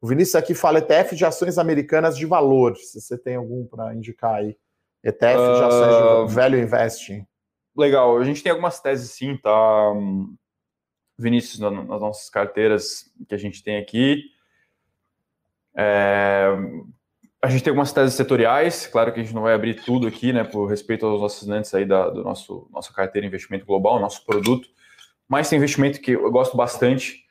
O 0.01 0.07
Vinícius 0.07 0.35
aqui 0.35 0.55
fala 0.55 0.79
ETF 0.79 1.15
de 1.15 1.23
ações 1.23 1.57
americanas 1.57 2.17
de 2.17 2.25
valor. 2.25 2.75
Se 2.75 2.99
você 2.99 3.17
tem 3.17 3.35
algum 3.35 3.65
para 3.65 3.93
indicar 3.93 4.35
aí. 4.35 4.57
ETF 5.03 5.37
uh, 5.37 5.57
de 5.57 5.63
ações 5.63 5.95
de 5.95 6.03
ah, 6.03 6.25
velho 6.25 6.59
investing. 6.59 7.27
Legal, 7.75 8.17
a 8.17 8.23
gente 8.23 8.41
tem 8.41 8.51
algumas 8.51 8.79
teses 8.79 9.11
sim, 9.11 9.35
tá? 9.37 9.51
Vinícius, 11.17 11.59
nas 11.59 12.01
nossas 12.01 12.29
carteiras 12.29 13.11
que 13.27 13.35
a 13.35 13.37
gente 13.37 13.63
tem 13.63 13.77
aqui. 13.77 14.23
É, 15.75 16.47
a 17.41 17.49
gente 17.49 17.63
tem 17.63 17.71
algumas 17.71 17.91
teses 17.91 18.13
setoriais, 18.13 18.87
claro 18.87 19.11
que 19.11 19.19
a 19.19 19.23
gente 19.23 19.33
não 19.33 19.41
vai 19.41 19.53
abrir 19.53 19.83
tudo 19.83 20.07
aqui, 20.07 20.31
né, 20.31 20.43
por 20.43 20.67
respeito 20.67 21.05
aos 21.05 21.21
assinantes 21.23 21.73
aí 21.73 21.85
da 21.85 22.09
do 22.09 22.23
nosso 22.23 22.69
nossa 22.71 22.93
carteira 22.93 23.23
de 23.23 23.27
investimento 23.27 23.65
global, 23.65 23.99
nosso 23.99 24.23
produto, 24.25 24.69
mas 25.27 25.49
tem 25.49 25.57
investimento 25.57 25.99
que 25.99 26.11
eu 26.11 26.31
gosto 26.31 26.55
bastante, 26.55 27.25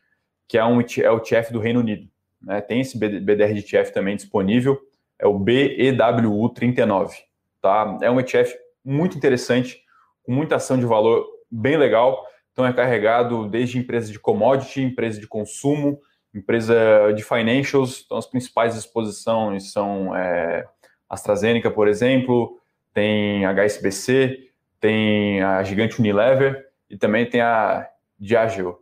que 0.48 0.58
é 0.58 0.64
um 0.64 0.80
é 0.80 1.10
o 1.10 1.18
ETF 1.18 1.52
do 1.52 1.60
Reino 1.60 1.80
Unido, 1.80 2.08
né? 2.40 2.60
Tem 2.60 2.80
esse 2.80 2.98
BDR 2.98 3.54
de 3.54 3.60
ETF 3.60 3.92
também 3.92 4.16
disponível, 4.16 4.80
é 5.18 5.26
o 5.26 5.38
BEWU 5.38 6.48
39 6.50 7.31
tá? 7.62 7.98
É 8.02 8.10
um 8.10 8.20
ETF 8.20 8.54
muito 8.84 9.16
interessante, 9.16 9.80
com 10.24 10.32
muita 10.32 10.56
ação 10.56 10.76
de 10.76 10.84
valor 10.84 11.24
bem 11.50 11.76
legal. 11.76 12.26
Então 12.52 12.66
é 12.66 12.72
carregado 12.72 13.48
desde 13.48 13.78
empresas 13.78 14.10
de 14.10 14.18
commodity, 14.18 14.82
empresa 14.82 15.18
de 15.18 15.26
consumo, 15.26 15.98
empresa 16.34 17.12
de 17.14 17.22
financials. 17.22 18.02
Então 18.04 18.18
as 18.18 18.26
principais 18.26 18.76
exposições 18.76 19.72
são 19.72 20.14
é, 20.14 20.66
AstraZeneca, 21.08 21.70
por 21.70 21.88
exemplo, 21.88 22.58
tem 22.92 23.46
HSBC, 23.46 24.50
tem 24.80 25.42
a 25.42 25.62
gigante 25.62 26.00
Unilever 26.00 26.66
e 26.90 26.96
também 26.96 27.24
tem 27.24 27.40
a 27.40 27.88
Diageo, 28.18 28.78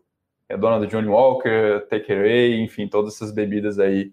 é 0.48 0.56
dona 0.56 0.80
do 0.80 0.86
Johnny 0.86 1.06
Walker, 1.06 1.86
Take 1.88 2.12
Away, 2.12 2.60
enfim, 2.60 2.88
todas 2.88 3.14
essas 3.14 3.30
bebidas 3.30 3.78
aí, 3.78 4.12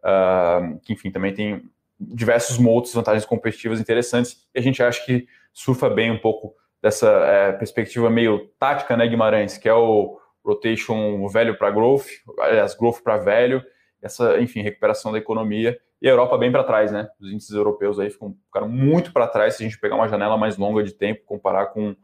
uh, 0.00 0.80
que 0.80 0.94
enfim, 0.94 1.10
também 1.10 1.34
tem 1.34 1.62
diversos 1.98 2.58
modos, 2.58 2.92
vantagens 2.92 3.24
competitivas 3.24 3.80
interessantes, 3.80 4.46
e 4.54 4.58
a 4.58 4.62
gente 4.62 4.82
acha 4.82 5.04
que 5.04 5.26
surfa 5.52 5.88
bem 5.88 6.10
um 6.10 6.18
pouco 6.18 6.54
dessa 6.82 7.08
é, 7.08 7.52
perspectiva 7.52 8.10
meio 8.10 8.48
tática, 8.58 8.96
né, 8.96 9.06
Guimarães, 9.06 9.56
que 9.56 9.68
é 9.68 9.74
o 9.74 10.18
rotation 10.44 11.26
velho 11.28 11.56
para 11.56 11.70
growth, 11.70 12.06
aliás, 12.38 12.74
growth 12.74 13.00
para 13.02 13.16
velho, 13.16 13.62
essa, 14.02 14.38
enfim, 14.40 14.60
recuperação 14.60 15.10
da 15.12 15.18
economia, 15.18 15.78
e 16.02 16.06
a 16.06 16.10
Europa 16.10 16.36
bem 16.36 16.52
para 16.52 16.62
trás, 16.62 16.92
né? 16.92 17.08
Os 17.18 17.32
índices 17.32 17.54
europeus 17.54 17.98
aí 17.98 18.10
ficam, 18.10 18.36
ficaram 18.44 18.68
muito 18.68 19.10
para 19.10 19.26
trás 19.26 19.54
se 19.54 19.62
a 19.62 19.66
gente 19.66 19.80
pegar 19.80 19.94
uma 19.94 20.06
janela 20.06 20.36
mais 20.36 20.58
longa 20.58 20.82
de 20.84 20.92
tempo, 20.92 21.24
comparar 21.24 21.68
com 21.68 21.96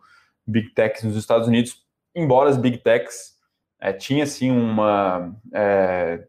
big 0.47 0.73
techs 0.73 1.03
nos 1.03 1.17
Estados 1.17 1.47
Unidos, 1.47 1.85
embora 2.15 2.49
as 2.49 2.57
big 2.57 2.79
techs 2.79 3.35
é, 3.79 3.93
tinha 3.93 4.25
sim 4.25 4.51
uma 4.51 5.37
é, 5.53 6.27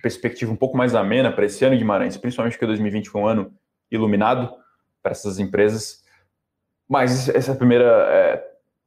perspectiva 0.00 0.52
um 0.52 0.56
pouco 0.56 0.76
mais 0.76 0.94
amena 0.94 1.32
para 1.32 1.44
esse 1.44 1.64
ano, 1.64 1.76
Guimarães, 1.76 2.16
principalmente 2.16 2.54
porque 2.54 2.66
2020 2.66 3.08
foi 3.08 3.20
um 3.20 3.26
ano 3.26 3.52
iluminado 3.90 4.52
para 5.02 5.12
essas 5.12 5.38
empresas. 5.38 6.02
Mas 6.88 7.28
essa 7.28 7.54
primeira 7.54 7.86
é, 8.10 8.44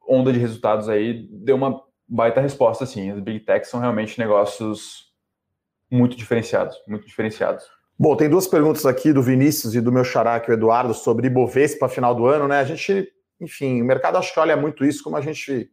onda 0.07 0.31
de 0.31 0.39
resultados 0.39 0.89
aí 0.89 1.27
deu 1.31 1.55
uma 1.55 1.81
baita 2.07 2.41
resposta, 2.41 2.85
sim. 2.85 3.11
As 3.11 3.19
big 3.19 3.39
techs 3.41 3.69
são 3.69 3.79
realmente 3.79 4.19
negócios 4.19 5.11
muito 5.89 6.15
diferenciados, 6.17 6.75
muito 6.87 7.05
diferenciados. 7.05 7.65
Bom, 7.97 8.15
tem 8.15 8.29
duas 8.29 8.47
perguntas 8.47 8.85
aqui 8.85 9.13
do 9.13 9.21
Vinícius 9.21 9.75
e 9.75 9.81
do 9.81 9.91
meu 9.91 10.03
xará, 10.03 10.39
que 10.39 10.49
é 10.49 10.53
o 10.53 10.57
Eduardo, 10.57 10.93
sobre 10.93 11.27
Ibovespa 11.27 11.87
final 11.87 12.15
do 12.15 12.25
ano, 12.25 12.47
né? 12.47 12.59
A 12.59 12.63
gente, 12.63 13.07
enfim, 13.39 13.81
o 13.81 13.85
mercado 13.85 14.17
acho 14.17 14.33
que 14.33 14.39
olha 14.39 14.57
muito 14.57 14.83
isso, 14.83 15.03
como 15.03 15.15
a 15.15 15.21
gente 15.21 15.69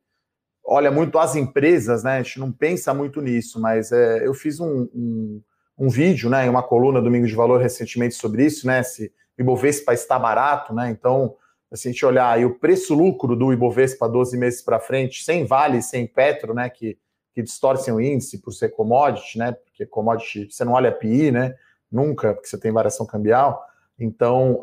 olha 0.70 0.88
muito 0.88 1.18
as 1.18 1.34
empresas, 1.34 2.04
né? 2.04 2.18
A 2.18 2.22
gente 2.22 2.38
não 2.38 2.52
pensa 2.52 2.94
muito 2.94 3.20
nisso, 3.20 3.60
mas 3.60 3.90
é, 3.90 4.24
eu 4.24 4.32
fiz 4.32 4.60
um, 4.60 4.88
um, 4.94 5.42
um, 5.76 5.88
vídeo, 5.88 6.30
né, 6.30 6.46
em 6.46 6.48
uma 6.48 6.62
coluna 6.62 7.02
Domingo 7.02 7.26
de 7.26 7.34
Valor 7.34 7.60
recentemente 7.60 8.14
sobre 8.14 8.44
isso, 8.46 8.68
né? 8.68 8.80
Se 8.84 9.12
o 9.36 9.42
Ibovespa 9.42 9.92
está 9.92 10.16
barato, 10.16 10.72
né? 10.72 10.88
Então, 10.88 11.34
se 11.74 11.88
a 11.88 11.90
gente 11.90 12.06
olhar 12.06 12.30
aí 12.30 12.44
o 12.44 12.54
preço-lucro 12.56 13.34
do 13.34 13.52
Ibovespa 13.52 14.08
12 14.08 14.36
meses 14.38 14.62
para 14.62 14.78
frente, 14.78 15.24
sem 15.24 15.44
Vale, 15.44 15.82
sem 15.82 16.06
Petro, 16.06 16.54
né? 16.54 16.70
Que, 16.70 16.96
que 17.34 17.42
distorcem 17.42 17.92
o 17.92 18.00
índice 18.00 18.40
por 18.40 18.52
ser 18.52 18.68
commodity, 18.68 19.38
né? 19.38 19.50
Porque 19.50 19.84
commodity, 19.84 20.46
você 20.48 20.64
não 20.64 20.74
olha 20.74 20.92
PI, 20.92 21.32
né? 21.32 21.56
Nunca, 21.90 22.32
porque 22.32 22.48
você 22.48 22.58
tem 22.58 22.70
variação 22.70 23.04
cambial. 23.04 23.60
Então, 23.98 24.62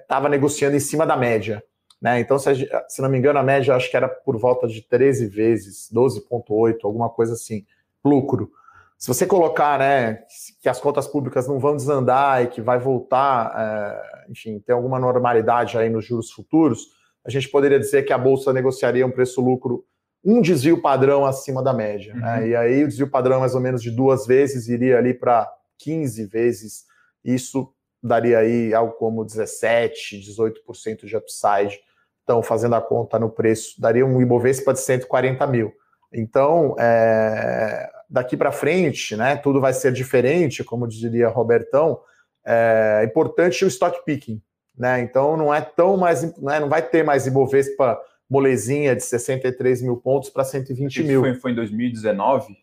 estava 0.00 0.28
é, 0.28 0.30
negociando 0.30 0.76
em 0.76 0.80
cima 0.80 1.04
da 1.04 1.16
média. 1.16 1.64
Né? 2.02 2.18
Então, 2.18 2.36
se, 2.36 2.68
se, 2.88 3.00
não 3.00 3.08
me 3.08 3.16
engano, 3.16 3.38
a 3.38 3.44
média 3.44 3.76
acho 3.76 3.88
que 3.88 3.96
era 3.96 4.08
por 4.08 4.36
volta 4.36 4.66
de 4.66 4.82
13 4.82 5.28
vezes, 5.28 5.88
12,8, 5.94 6.78
alguma 6.82 7.08
coisa 7.08 7.34
assim, 7.34 7.64
lucro. 8.04 8.50
Se 8.98 9.06
você 9.06 9.24
colocar 9.24 9.78
né, 9.78 10.18
que 10.60 10.68
as 10.68 10.80
contas 10.80 11.06
públicas 11.06 11.46
não 11.46 11.60
vão 11.60 11.76
desandar 11.76 12.42
e 12.42 12.48
que 12.48 12.60
vai 12.60 12.78
voltar, 12.78 13.52
é, 13.56 14.30
enfim, 14.32 14.58
ter 14.58 14.72
alguma 14.72 14.98
normalidade 14.98 15.78
aí 15.78 15.88
nos 15.88 16.04
juros 16.04 16.32
futuros, 16.32 16.88
a 17.24 17.30
gente 17.30 17.48
poderia 17.48 17.78
dizer 17.78 18.02
que 18.02 18.12
a 18.12 18.18
Bolsa 18.18 18.52
negociaria 18.52 19.06
um 19.06 19.10
preço-lucro, 19.10 19.84
um 20.24 20.40
desvio 20.40 20.82
padrão 20.82 21.24
acima 21.24 21.62
da 21.62 21.72
média. 21.72 22.14
Né? 22.14 22.20
Uhum. 22.20 22.40
Né? 22.40 22.48
E 22.48 22.56
aí 22.56 22.84
o 22.84 22.88
desvio 22.88 23.08
padrão 23.08 23.38
mais 23.38 23.54
ou 23.54 23.60
menos 23.60 23.80
de 23.80 23.92
duas 23.92 24.26
vezes 24.26 24.68
iria 24.68 24.98
ali 24.98 25.14
para 25.14 25.48
15 25.78 26.24
vezes. 26.26 26.84
Isso 27.24 27.72
daria 28.02 28.38
aí 28.38 28.74
algo 28.74 28.94
como 28.94 29.24
17, 29.24 30.16
18% 30.16 31.06
de 31.06 31.16
upside 31.16 31.80
então, 32.22 32.42
fazendo 32.42 32.74
a 32.74 32.80
conta 32.80 33.18
no 33.18 33.28
preço, 33.28 33.80
daria 33.80 34.06
um 34.06 34.20
Ibovespa 34.20 34.72
de 34.72 34.80
140 34.80 35.46
mil. 35.46 35.72
Então, 36.12 36.76
é, 36.78 37.90
daqui 38.08 38.36
para 38.36 38.52
frente, 38.52 39.16
né, 39.16 39.36
tudo 39.36 39.60
vai 39.60 39.72
ser 39.72 39.92
diferente, 39.92 40.62
como 40.62 40.86
diria 40.86 41.28
Robertão. 41.28 42.00
É 42.44 43.02
importante 43.04 43.64
o 43.64 43.68
stock 43.68 44.04
picking, 44.04 44.40
né? 44.76 45.00
Então, 45.00 45.36
não 45.36 45.52
é 45.52 45.60
tão 45.60 45.96
mais, 45.96 46.22
né, 46.38 46.60
não 46.60 46.68
vai 46.68 46.82
ter 46.82 47.04
mais 47.04 47.26
Ibovespa 47.26 47.98
molezinha 48.28 48.96
de 48.96 49.02
63 49.02 49.82
mil 49.82 49.96
pontos 49.96 50.30
para 50.30 50.44
120 50.44 51.02
mil. 51.02 51.20
Foi, 51.20 51.34
foi 51.34 51.52
em 51.52 51.54
2019, 51.54 52.56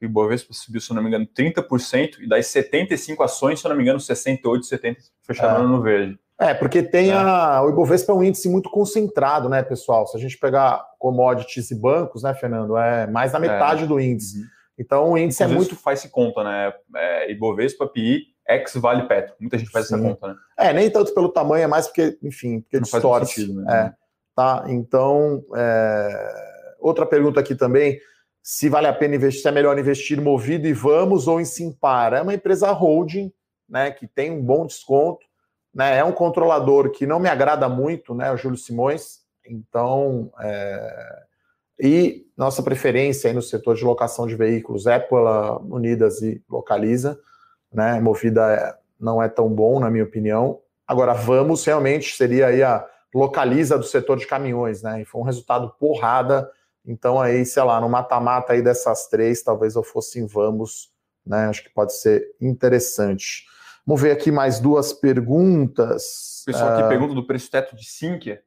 o 0.00 0.04
Ibovespa 0.04 0.54
subiu, 0.54 0.80
se 0.80 0.94
não 0.94 1.02
me 1.02 1.08
engano, 1.08 1.26
30%, 1.26 2.20
e 2.20 2.28
das 2.28 2.46
75 2.46 3.22
ações, 3.22 3.60
se 3.60 3.68
não 3.68 3.76
me 3.76 3.82
engano, 3.82 4.00
68, 4.00 4.64
70 4.64 5.00
fecharam 5.22 5.64
é. 5.64 5.68
no 5.68 5.82
verde. 5.82 6.18
É, 6.40 6.54
porque 6.54 6.82
tem 6.82 7.10
é. 7.10 7.12
a. 7.12 7.62
O 7.62 7.68
Ibovespa 7.68 8.12
é 8.12 8.14
um 8.14 8.24
índice 8.24 8.48
muito 8.48 8.70
concentrado, 8.70 9.46
né, 9.48 9.62
pessoal? 9.62 10.06
Se 10.06 10.16
a 10.16 10.20
gente 10.20 10.38
pegar 10.38 10.82
commodities 10.98 11.70
e 11.70 11.74
bancos, 11.74 12.22
né, 12.22 12.32
Fernando, 12.32 12.78
é 12.78 13.06
mais 13.06 13.32
da 13.32 13.38
é. 13.38 13.42
metade 13.42 13.84
é. 13.84 13.86
do 13.86 14.00
índice. 14.00 14.38
Uhum. 14.38 14.46
Então 14.78 15.10
o 15.10 15.18
índice 15.18 15.42
é 15.42 15.46
muito. 15.46 15.76
faz-se 15.76 16.08
conta, 16.08 16.42
né? 16.42 16.72
É, 16.96 17.30
Ibovespa, 17.30 17.86
PI, 17.86 18.22
ex 18.48 18.72
Vale 18.76 19.06
Petro. 19.06 19.34
Muita 19.38 19.58
gente 19.58 19.70
faz 19.70 19.88
Sim. 19.88 19.96
essa 19.96 20.02
conta, 20.02 20.28
né? 20.28 20.34
É, 20.58 20.72
nem 20.72 20.90
tanto 20.90 21.12
pelo 21.12 21.28
tamanho, 21.28 21.64
é 21.64 21.66
mais 21.66 21.86
porque, 21.86 22.18
enfim, 22.22 22.62
porque 22.62 22.78
Não 22.78 22.84
distorce. 22.84 23.34
Sentido, 23.34 23.60
né? 23.60 23.72
É, 23.72 23.92
tá? 24.34 24.64
Então, 24.68 25.44
é... 25.54 26.32
outra 26.80 27.04
pergunta 27.04 27.38
aqui 27.38 27.54
também 27.54 28.00
se 28.42 28.70
vale 28.70 28.86
a 28.86 28.92
pena 28.94 29.14
investir, 29.14 29.42
se 29.42 29.48
é 29.48 29.52
melhor 29.52 29.78
investir 29.78 30.18
Movido 30.18 30.66
e 30.66 30.72
Vamos 30.72 31.28
ou 31.28 31.38
em 31.38 31.44
Simpar. 31.44 32.14
É 32.14 32.22
uma 32.22 32.32
empresa 32.32 32.70
holding, 32.70 33.30
né, 33.68 33.90
que 33.90 34.06
tem 34.06 34.30
um 34.30 34.42
bom 34.42 34.66
desconto, 34.66 35.20
né, 35.74 35.98
é 35.98 36.04
um 36.04 36.12
controlador 36.12 36.90
que 36.90 37.06
não 37.06 37.20
me 37.20 37.28
agrada 37.28 37.68
muito, 37.68 38.14
né, 38.14 38.32
o 38.32 38.36
Júlio 38.36 38.58
Simões, 38.58 39.20
então, 39.46 40.32
é... 40.40 41.22
e 41.78 42.26
nossa 42.36 42.62
preferência 42.62 43.32
no 43.32 43.42
setor 43.42 43.76
de 43.76 43.84
locação 43.84 44.26
de 44.26 44.34
veículos 44.34 44.86
é 44.86 44.98
pela 44.98 45.58
Unidas 45.60 46.22
e 46.22 46.42
Localiza, 46.48 47.18
né, 47.72 48.00
Movida 48.00 48.52
é, 48.52 48.74
não 48.98 49.22
é 49.22 49.28
tão 49.28 49.48
bom, 49.48 49.80
na 49.80 49.90
minha 49.90 50.04
opinião. 50.04 50.60
Agora, 50.86 51.14
Vamos 51.14 51.64
realmente 51.64 52.16
seria 52.16 52.48
aí 52.48 52.62
a 52.62 52.86
Localiza 53.14 53.78
do 53.78 53.84
setor 53.84 54.18
de 54.18 54.26
caminhões, 54.26 54.82
né, 54.82 55.02
e 55.02 55.04
foi 55.04 55.20
um 55.20 55.24
resultado 55.24 55.70
porrada, 55.78 56.50
então, 56.84 57.20
aí, 57.20 57.44
sei 57.44 57.62
lá, 57.62 57.80
no 57.80 57.88
mata-mata 57.88 58.52
aí 58.52 58.62
dessas 58.62 59.06
três, 59.06 59.42
talvez 59.42 59.74
eu 59.74 59.82
fosse 59.82 60.18
em 60.18 60.26
vamos, 60.26 60.90
né? 61.26 61.46
Acho 61.46 61.62
que 61.62 61.70
pode 61.70 61.94
ser 61.94 62.34
interessante. 62.40 63.44
Vamos 63.86 64.02
ver 64.02 64.12
aqui 64.12 64.30
mais 64.30 64.60
duas 64.60 64.92
perguntas. 64.92 66.42
O 66.42 66.44
pessoal 66.46 66.70
aqui 66.70 66.82
uh... 66.82 66.88
pergunta 66.88 67.14
do 67.14 67.26
preço 67.26 67.50
teto 67.50 67.74
de 67.74 67.84
Sinqia. 67.84 68.42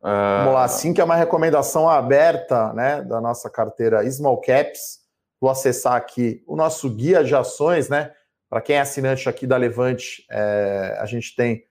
Uh... 0.00 0.40
Vamos 0.40 0.54
lá, 0.54 0.68
Sinqia 0.68 1.02
é 1.02 1.04
uma 1.04 1.16
recomendação 1.16 1.88
aberta, 1.88 2.72
né, 2.72 3.02
da 3.02 3.20
nossa 3.20 3.48
carteira 3.48 4.08
Small 4.10 4.40
Caps. 4.40 5.00
Vou 5.40 5.50
acessar 5.50 5.94
aqui 5.94 6.42
o 6.46 6.56
nosso 6.56 6.88
guia 6.90 7.22
de 7.22 7.34
ações, 7.34 7.88
né? 7.88 8.14
Para 8.48 8.60
quem 8.60 8.76
é 8.76 8.80
assinante 8.80 9.28
aqui 9.28 9.46
da 9.46 9.56
Levante, 9.56 10.24
é, 10.30 10.96
a 11.00 11.06
gente 11.06 11.34
tem 11.34 11.66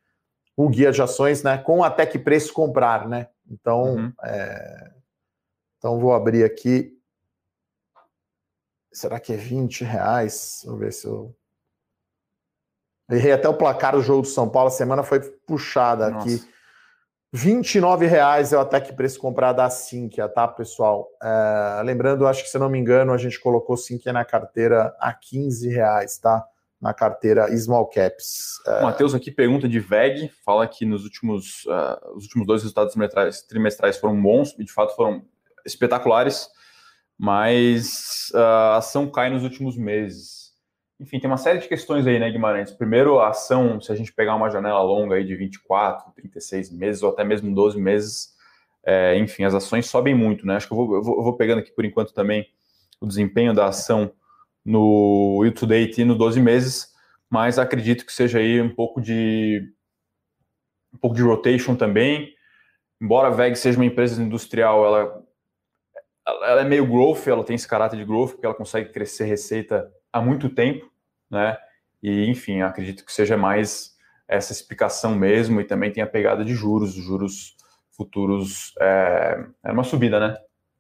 o 0.56 0.70
guia 0.70 0.92
de 0.92 1.02
ações, 1.02 1.44
né? 1.44 1.58
Com 1.58 1.84
até 1.84 2.06
que 2.06 2.20
preço 2.20 2.54
comprar, 2.54 3.08
né? 3.08 3.30
Então, 3.50 3.96
uhum. 3.96 4.14
é, 4.24 4.92
então 5.78 6.00
vou 6.00 6.14
abrir 6.14 6.44
aqui. 6.44 6.98
Será 8.92 9.20
que 9.20 9.34
é 9.34 9.38
20 9.38 9.84
reais? 9.84 10.62
Vamos 10.66 10.80
ver 10.80 10.94
se 10.94 11.08
eu. 11.08 11.36
Errei 13.16 13.32
até 13.32 13.48
o 13.48 13.54
placar 13.54 13.94
do 13.94 14.02
jogo 14.02 14.22
do 14.22 14.28
São 14.28 14.50
Paulo. 14.50 14.68
A 14.68 14.72
semana 14.72 15.04
foi 15.04 15.20
puxada 15.20 16.10
Nossa. 16.10 16.28
aqui. 16.28 16.54
29 17.36 18.06
reais 18.06 18.54
é 18.54 18.58
o 18.58 18.60
até 18.60 18.80
que 18.80 18.94
preço 18.94 19.20
comprar 19.20 19.54
da 19.54 19.68
Sinqia, 19.68 20.30
tá, 20.30 20.48
pessoal? 20.48 21.10
É, 21.22 21.82
lembrando, 21.84 22.28
acho 22.28 22.44
que 22.44 22.50
se 22.50 22.60
não 22.60 22.70
me 22.70 22.78
engano, 22.78 23.12
a 23.12 23.18
gente 23.18 23.40
colocou 23.40 23.76
Sinqia 23.76 24.14
na 24.14 24.24
carteira 24.24 24.96
a 25.00 25.12
15 25.12 25.68
reais, 25.68 26.20
tá? 26.20 26.46
Na 26.80 26.94
carteira 26.94 27.48
Small 27.58 27.88
Caps. 27.88 28.62
É... 28.68 28.80
O 28.82 28.84
Matheus 28.84 29.16
aqui 29.16 29.32
pergunta 29.32 29.68
de 29.68 29.80
VEG, 29.80 30.30
fala 30.46 30.68
que 30.68 30.86
nos 30.86 31.06
últimos, 31.06 31.66
uh, 31.66 32.16
os 32.16 32.26
últimos 32.26 32.46
dois 32.46 32.62
resultados 32.62 32.94
trimestrais, 32.94 33.42
trimestrais 33.42 33.98
foram 33.98 34.22
bons, 34.22 34.54
e 34.60 34.64
de 34.64 34.72
fato 34.72 34.96
foram 34.96 35.24
espetaculares, 35.66 36.48
mas 37.18 38.32
ah, 38.36 38.74
a 38.74 38.78
ação 38.78 39.10
cai 39.10 39.30
nos 39.30 39.44
últimos 39.44 39.78
meses. 39.78 40.43
Enfim, 41.04 41.20
tem 41.20 41.30
uma 41.30 41.36
série 41.36 41.60
de 41.60 41.68
questões 41.68 42.08
aí, 42.08 42.18
né, 42.18 42.32
Guimarães? 42.32 42.72
Primeiro, 42.72 43.20
a 43.20 43.28
ação, 43.28 43.82
se 43.82 43.92
a 43.92 43.96
gente 43.96 44.14
pegar 44.14 44.36
uma 44.36 44.50
janela 44.50 44.82
longa 44.82 45.16
aí 45.16 45.26
de 45.26 45.36
24, 45.36 46.14
36 46.14 46.72
meses 46.72 47.04
ou 47.04 47.10
até 47.10 47.26
mesmo 47.26 47.54
12 47.54 47.78
meses, 47.78 48.34
é, 48.86 49.18
enfim, 49.18 49.44
as 49.44 49.54
ações 49.54 49.86
sobem 49.86 50.16
muito, 50.16 50.48
né? 50.48 50.56
Acho 50.56 50.66
que 50.66 50.74
eu 50.74 50.78
vou, 50.78 50.96
eu 50.96 51.04
vou, 51.04 51.18
eu 51.18 51.24
vou 51.24 51.36
pegando 51.36 51.60
aqui 51.60 51.74
por 51.74 51.84
enquanto 51.84 52.14
também 52.14 52.48
o 53.02 53.06
desempenho 53.06 53.54
da 53.54 53.66
ação 53.66 54.14
no 54.64 55.42
year 55.44 55.54
to 55.54 55.68
date 55.68 56.00
e 56.00 56.06
no 56.06 56.16
12 56.16 56.40
meses, 56.40 56.94
mas 57.30 57.60
acredito 57.60 58.06
que 58.06 58.14
seja 58.14 58.40
aí 58.40 58.62
um 58.62 58.74
pouco 58.74 59.02
de 59.02 59.62
um 60.94 60.98
pouco 60.98 61.18
de 61.18 61.22
rotation 61.22 61.76
também. 61.76 62.34
Embora 63.02 63.28
a 63.28 63.32
VEG 63.32 63.58
seja 63.58 63.78
uma 63.78 63.86
empresa 63.86 64.24
industrial, 64.24 64.86
ela 64.86 65.22
ela 66.26 66.62
é 66.62 66.64
meio 66.64 66.88
growth, 66.88 67.28
ela 67.28 67.44
tem 67.44 67.58
esse 67.58 67.68
caráter 67.68 67.98
de 67.98 68.06
growth, 68.06 68.32
porque 68.32 68.46
ela 68.46 68.56
consegue 68.56 68.94
crescer 68.94 69.26
receita 69.26 69.92
há 70.14 70.22
muito 70.22 70.48
tempo, 70.48 70.93
né? 71.34 71.58
E, 72.02 72.30
enfim, 72.30 72.62
acredito 72.62 73.06
que 73.06 73.12
seja 73.12 73.36
mais 73.36 73.94
essa 74.28 74.52
explicação 74.52 75.16
mesmo, 75.16 75.60
e 75.60 75.66
também 75.66 75.92
tem 75.92 76.04
a 76.04 76.08
pegada 76.08 76.46
de 76.46 76.54
juros, 76.54 76.94
juros 76.94 77.56
futuros, 77.92 78.74
é, 78.80 79.46
é 79.64 79.72
uma 79.72 79.84
subida, 79.84 80.20
né? 80.20 80.38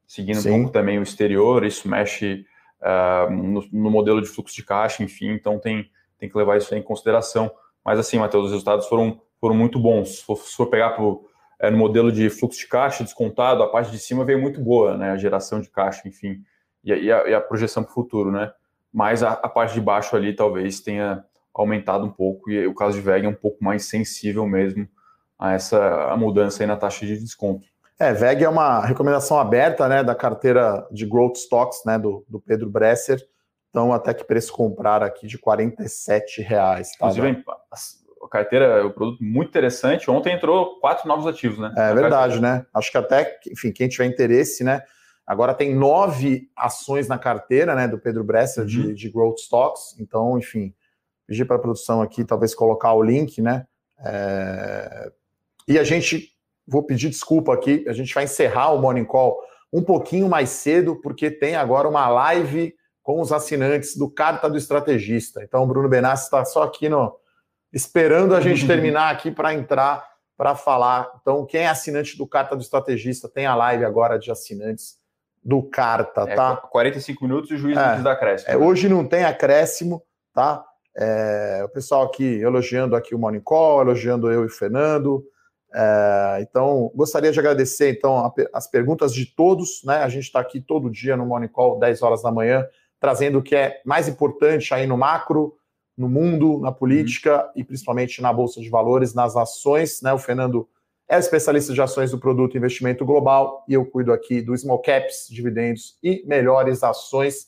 Seguindo 0.07 0.41
Sim. 0.41 0.51
um 0.51 0.57
pouco 0.57 0.71
também 0.71 0.99
o 0.99 1.03
exterior, 1.03 1.63
isso 1.63 1.87
mexe 1.87 2.45
uh, 2.81 3.31
no, 3.31 3.67
no, 3.71 3.91
modelo 3.91 4.21
de 4.21 4.27
fluxo 4.27 4.55
de 4.55 4.63
caixa, 4.63 5.03
enfim, 5.03 5.29
então 5.29 5.59
tem, 5.59 5.89
tem 6.17 6.29
que 6.29 6.37
levar 6.37 6.57
isso 6.57 6.73
em 6.75 6.81
consideração. 6.81 7.51
Mas 7.83 7.99
assim, 7.99 8.17
Matheus, 8.17 8.45
os 8.45 8.51
resultados 8.51 8.87
foram, 8.87 9.21
foram 9.39 9.55
muito 9.55 9.79
bons. 9.79 10.17
Se 10.17 10.23
for, 10.23 10.37
se 10.37 10.55
for 10.55 10.67
pegar 10.67 10.91
por 10.91 11.25
é, 11.59 11.69
no 11.69 11.77
modelo 11.77 12.11
de 12.11 12.29
fluxo 12.29 12.59
de 12.59 12.67
caixa 12.67 13.03
descontado, 13.03 13.63
a 13.63 13.69
parte 13.69 13.89
de 13.89 13.97
cima 13.97 14.25
veio 14.25 14.41
muito 14.41 14.59
boa, 14.59 14.97
né? 14.97 15.11
A 15.11 15.17
geração 15.17 15.61
de 15.61 15.69
caixa, 15.69 16.07
enfim, 16.07 16.43
e, 16.83 16.91
e, 16.91 17.11
a, 17.11 17.29
e 17.29 17.33
a, 17.33 17.39
projeção 17.39 17.83
para 17.83 17.91
o 17.91 17.93
futuro, 17.93 18.31
né? 18.31 18.51
Mas 18.93 19.23
a, 19.23 19.31
a, 19.31 19.49
parte 19.49 19.73
de 19.73 19.81
baixo 19.81 20.15
ali 20.15 20.35
talvez 20.35 20.79
tenha 20.79 21.23
aumentado 21.53 22.05
um 22.05 22.11
pouco, 22.11 22.49
e 22.51 22.67
o 22.67 22.75
caso 22.75 22.95
de 22.95 23.01
VEG 23.01 23.25
é 23.25 23.29
um 23.29 23.33
pouco 23.33 23.63
mais 23.63 23.85
sensível 23.85 24.45
mesmo 24.47 24.87
a 25.37 25.53
essa 25.53 26.11
a 26.11 26.17
mudança 26.17 26.63
aí 26.63 26.67
na 26.67 26.77
taxa 26.77 27.05
de 27.05 27.17
desconto. 27.17 27.65
É, 27.99 28.13
VEG 28.13 28.43
é 28.43 28.49
uma 28.49 28.85
recomendação 28.85 29.39
aberta, 29.39 29.87
né, 29.87 30.03
da 30.03 30.15
carteira 30.15 30.87
de 30.91 31.05
Growth 31.05 31.37
Stocks, 31.37 31.83
né, 31.85 31.97
do, 31.97 32.25
do 32.27 32.39
Pedro 32.39 32.69
Bresser. 32.69 33.19
Então, 33.69 33.91
até 33.91 34.13
que 34.13 34.23
preço 34.23 34.53
comprar 34.53 35.01
aqui 35.01 35.25
de 35.25 35.37
R$ 35.37 36.43
reais. 36.43 36.91
Tá, 36.91 37.07
Inclusive, 37.07 37.43
a 38.23 38.29
carteira 38.29 38.65
é 38.65 38.83
um 38.83 38.91
produto 38.91 39.23
muito 39.23 39.49
interessante. 39.49 40.09
Ontem 40.11 40.33
entrou 40.33 40.79
quatro 40.79 41.07
novos 41.07 41.25
ativos, 41.25 41.57
né? 41.57 41.73
É 41.75 41.93
verdade, 41.93 42.39
né? 42.39 42.65
Acho 42.73 42.91
que 42.91 42.97
até, 42.97 43.39
enfim, 43.51 43.71
quem 43.71 43.87
tiver 43.87 44.05
interesse, 44.05 44.63
né? 44.63 44.83
Agora 45.25 45.53
tem 45.53 45.73
nove 45.73 46.49
ações 46.55 47.07
na 47.07 47.17
carteira, 47.17 47.73
né, 47.75 47.87
do 47.87 47.97
Pedro 47.97 48.23
Bresser 48.23 48.63
uhum. 48.63 48.69
de, 48.69 48.93
de 48.93 49.09
Growth 49.09 49.39
Stocks. 49.39 49.95
Então, 49.99 50.37
enfim, 50.37 50.73
pedir 51.25 51.45
para 51.45 51.55
a 51.55 51.59
produção 51.59 52.01
aqui, 52.01 52.25
talvez 52.25 52.53
colocar 52.53 52.93
o 52.93 53.01
link, 53.01 53.41
né? 53.41 53.65
É... 53.99 55.11
E 55.67 55.79
a 55.79 55.83
gente, 55.83 56.29
vou 56.67 56.83
pedir 56.83 57.09
desculpa 57.09 57.53
aqui, 57.53 57.85
a 57.87 57.93
gente 57.93 58.13
vai 58.13 58.25
encerrar 58.25 58.71
o 58.71 58.81
Morning 58.81 59.05
Call 59.05 59.39
um 59.71 59.81
pouquinho 59.81 60.27
mais 60.27 60.49
cedo, 60.49 60.99
porque 61.01 61.31
tem 61.31 61.55
agora 61.55 61.87
uma 61.87 62.07
live 62.09 62.75
com 63.01 63.19
os 63.19 63.31
assinantes 63.31 63.97
do 63.97 64.09
Carta 64.09 64.49
do 64.49 64.57
Estrategista. 64.57 65.41
Então, 65.41 65.63
o 65.63 65.67
Bruno 65.67 65.89
Benassi 65.89 66.25
está 66.25 66.43
só 66.43 66.63
aqui 66.63 66.89
no, 66.89 67.15
esperando 67.71 68.35
a 68.35 68.41
gente 68.41 68.65
terminar 68.67 69.09
aqui 69.09 69.31
para 69.31 69.53
entrar 69.53 70.05
para 70.35 70.55
falar. 70.55 71.09
Então, 71.21 71.45
quem 71.45 71.61
é 71.61 71.67
assinante 71.67 72.17
do 72.17 72.27
Carta 72.27 72.55
do 72.55 72.61
Estrategista, 72.61 73.29
tem 73.29 73.45
a 73.45 73.55
live 73.55 73.85
agora 73.85 74.17
de 74.17 74.29
assinantes 74.31 74.97
do 75.43 75.61
Carta, 75.63 76.21
é, 76.21 76.35
tá? 76.35 76.55
45 76.55 77.23
minutos 77.23 77.51
e 77.51 77.55
o 77.55 77.57
juiz 77.57 77.77
é, 77.77 77.85
não 77.85 77.93
quis 77.95 78.03
dar 78.03 78.11
acréscimo. 78.13 78.51
É, 78.51 78.57
hoje 78.57 78.87
não 78.87 79.05
tem 79.05 79.25
acréscimo, 79.25 80.01
tá? 80.33 80.63
É, 80.95 81.61
o 81.65 81.69
pessoal 81.69 82.03
aqui 82.03 82.39
elogiando 82.39 82.95
aqui 82.95 83.15
o 83.15 83.19
Monicol, 83.19 83.81
elogiando 83.81 84.31
eu 84.31 84.43
e 84.43 84.45
o 84.45 84.49
Fernando. 84.49 85.23
É, 85.73 86.39
então, 86.41 86.91
gostaria 86.95 87.31
de 87.31 87.39
agradecer 87.39 87.91
então 87.91 88.17
a, 88.19 88.33
as 88.53 88.67
perguntas 88.67 89.13
de 89.13 89.25
todos, 89.25 89.81
né? 89.83 89.97
A 89.97 90.09
gente 90.09 90.25
está 90.25 90.39
aqui 90.39 90.61
todo 90.61 90.89
dia 90.89 91.17
no 91.17 91.25
Monicol, 91.25 91.79
10 91.79 92.01
horas 92.03 92.21
da 92.21 92.31
manhã, 92.31 92.65
trazendo 92.99 93.39
o 93.39 93.43
que 93.43 93.55
é 93.55 93.81
mais 93.83 94.07
importante 94.07 94.73
aí 94.73 94.87
no 94.87 94.97
macro, 94.97 95.57
no 95.97 96.07
mundo, 96.07 96.59
na 96.59 96.71
política 96.71 97.43
uhum. 97.43 97.51
e 97.57 97.63
principalmente 97.63 98.21
na 98.21 98.31
Bolsa 98.31 98.61
de 98.61 98.69
Valores, 98.69 99.13
nas 99.13 99.35
ações. 99.35 100.01
Né? 100.01 100.13
O 100.13 100.17
Fernando 100.17 100.67
é 101.09 101.17
especialista 101.17 101.73
de 101.73 101.81
ações 101.81 102.11
do 102.11 102.19
produto 102.19 102.57
investimento 102.57 103.05
global 103.05 103.63
e 103.67 103.73
eu 103.73 103.85
cuido 103.85 104.13
aqui 104.13 104.41
do 104.41 104.57
small 104.57 104.79
caps, 104.79 105.27
dividendos 105.29 105.97
e 106.01 106.23
melhores 106.25 106.83
ações. 106.83 107.47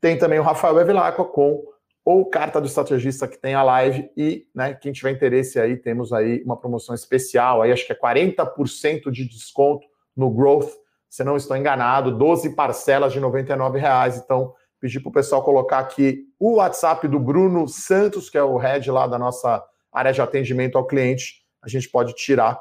Tem 0.00 0.16
também 0.16 0.38
o 0.38 0.42
Rafael 0.42 0.78
Evilacqua 0.78 1.24
com 1.24 1.64
ou 2.04 2.26
carta 2.28 2.60
do 2.60 2.66
estrategista 2.66 3.26
que 3.26 3.38
tem 3.38 3.54
a 3.54 3.62
live 3.62 4.10
e, 4.16 4.46
né, 4.54 4.74
quem 4.74 4.92
tiver 4.92 5.10
interesse 5.10 5.58
aí, 5.58 5.76
temos 5.76 6.12
aí 6.12 6.42
uma 6.44 6.56
promoção 6.56 6.94
especial, 6.94 7.62
aí 7.62 7.72
acho 7.72 7.86
que 7.86 7.92
é 7.92 7.98
40% 7.98 9.10
de 9.10 9.26
desconto 9.26 9.86
no 10.14 10.30
Growth, 10.30 10.70
se 11.08 11.24
não 11.24 11.36
estou 11.36 11.56
enganado, 11.56 12.16
12 12.16 12.54
parcelas 12.54 13.12
de 13.12 13.18
R$ 13.18 13.78
reais, 13.78 14.18
então 14.18 14.52
pedir 14.78 15.00
para 15.00 15.08
o 15.08 15.12
pessoal 15.12 15.42
colocar 15.42 15.78
aqui 15.78 16.24
o 16.38 16.56
WhatsApp 16.56 17.08
do 17.08 17.18
Bruno 17.18 17.66
Santos, 17.66 18.28
que 18.28 18.36
é 18.36 18.42
o 18.42 18.58
head 18.58 18.90
lá 18.90 19.06
da 19.06 19.18
nossa 19.18 19.64
área 19.90 20.12
de 20.12 20.20
atendimento 20.20 20.76
ao 20.76 20.86
cliente. 20.86 21.42
A 21.62 21.68
gente 21.68 21.88
pode 21.88 22.12
tirar 22.14 22.60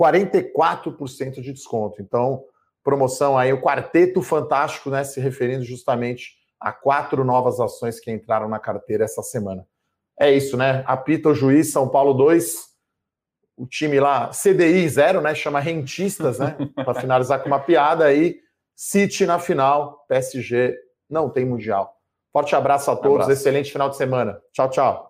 44% 0.00 1.42
de 1.42 1.52
desconto. 1.52 2.00
Então, 2.00 2.44
promoção 2.82 3.36
aí, 3.36 3.52
o 3.52 3.60
Quarteto 3.60 4.22
Fantástico, 4.22 4.88
né? 4.88 5.04
Se 5.04 5.20
referindo 5.20 5.62
justamente 5.62 6.38
a 6.58 6.72
quatro 6.72 7.24
novas 7.24 7.60
ações 7.60 8.00
que 8.00 8.10
entraram 8.10 8.48
na 8.48 8.58
carteira 8.58 9.04
essa 9.04 9.22
semana. 9.22 9.66
É 10.18 10.30
isso, 10.32 10.56
né? 10.56 10.82
Apita 10.86 11.30
o 11.30 11.34
juiz, 11.34 11.72
São 11.72 11.88
Paulo 11.88 12.14
2, 12.14 12.54
o 13.56 13.66
time 13.66 14.00
lá, 14.00 14.30
CDI 14.30 14.88
0, 14.88 15.20
né? 15.20 15.34
Chama 15.34 15.60
Rentistas, 15.60 16.38
né? 16.38 16.56
Para 16.74 16.94
finalizar 17.00 17.42
com 17.42 17.48
uma 17.48 17.60
piada 17.60 18.04
aí. 18.04 18.40
City 18.74 19.26
na 19.26 19.38
final, 19.38 20.04
PSG 20.08 20.74
não 21.08 21.28
tem 21.28 21.44
Mundial. 21.44 21.94
Forte 22.32 22.54
abraço 22.54 22.90
a 22.90 22.96
todos, 22.96 23.24
abraço. 23.24 23.32
excelente 23.32 23.72
final 23.72 23.90
de 23.90 23.96
semana. 23.96 24.40
Tchau, 24.52 24.70
tchau. 24.70 25.09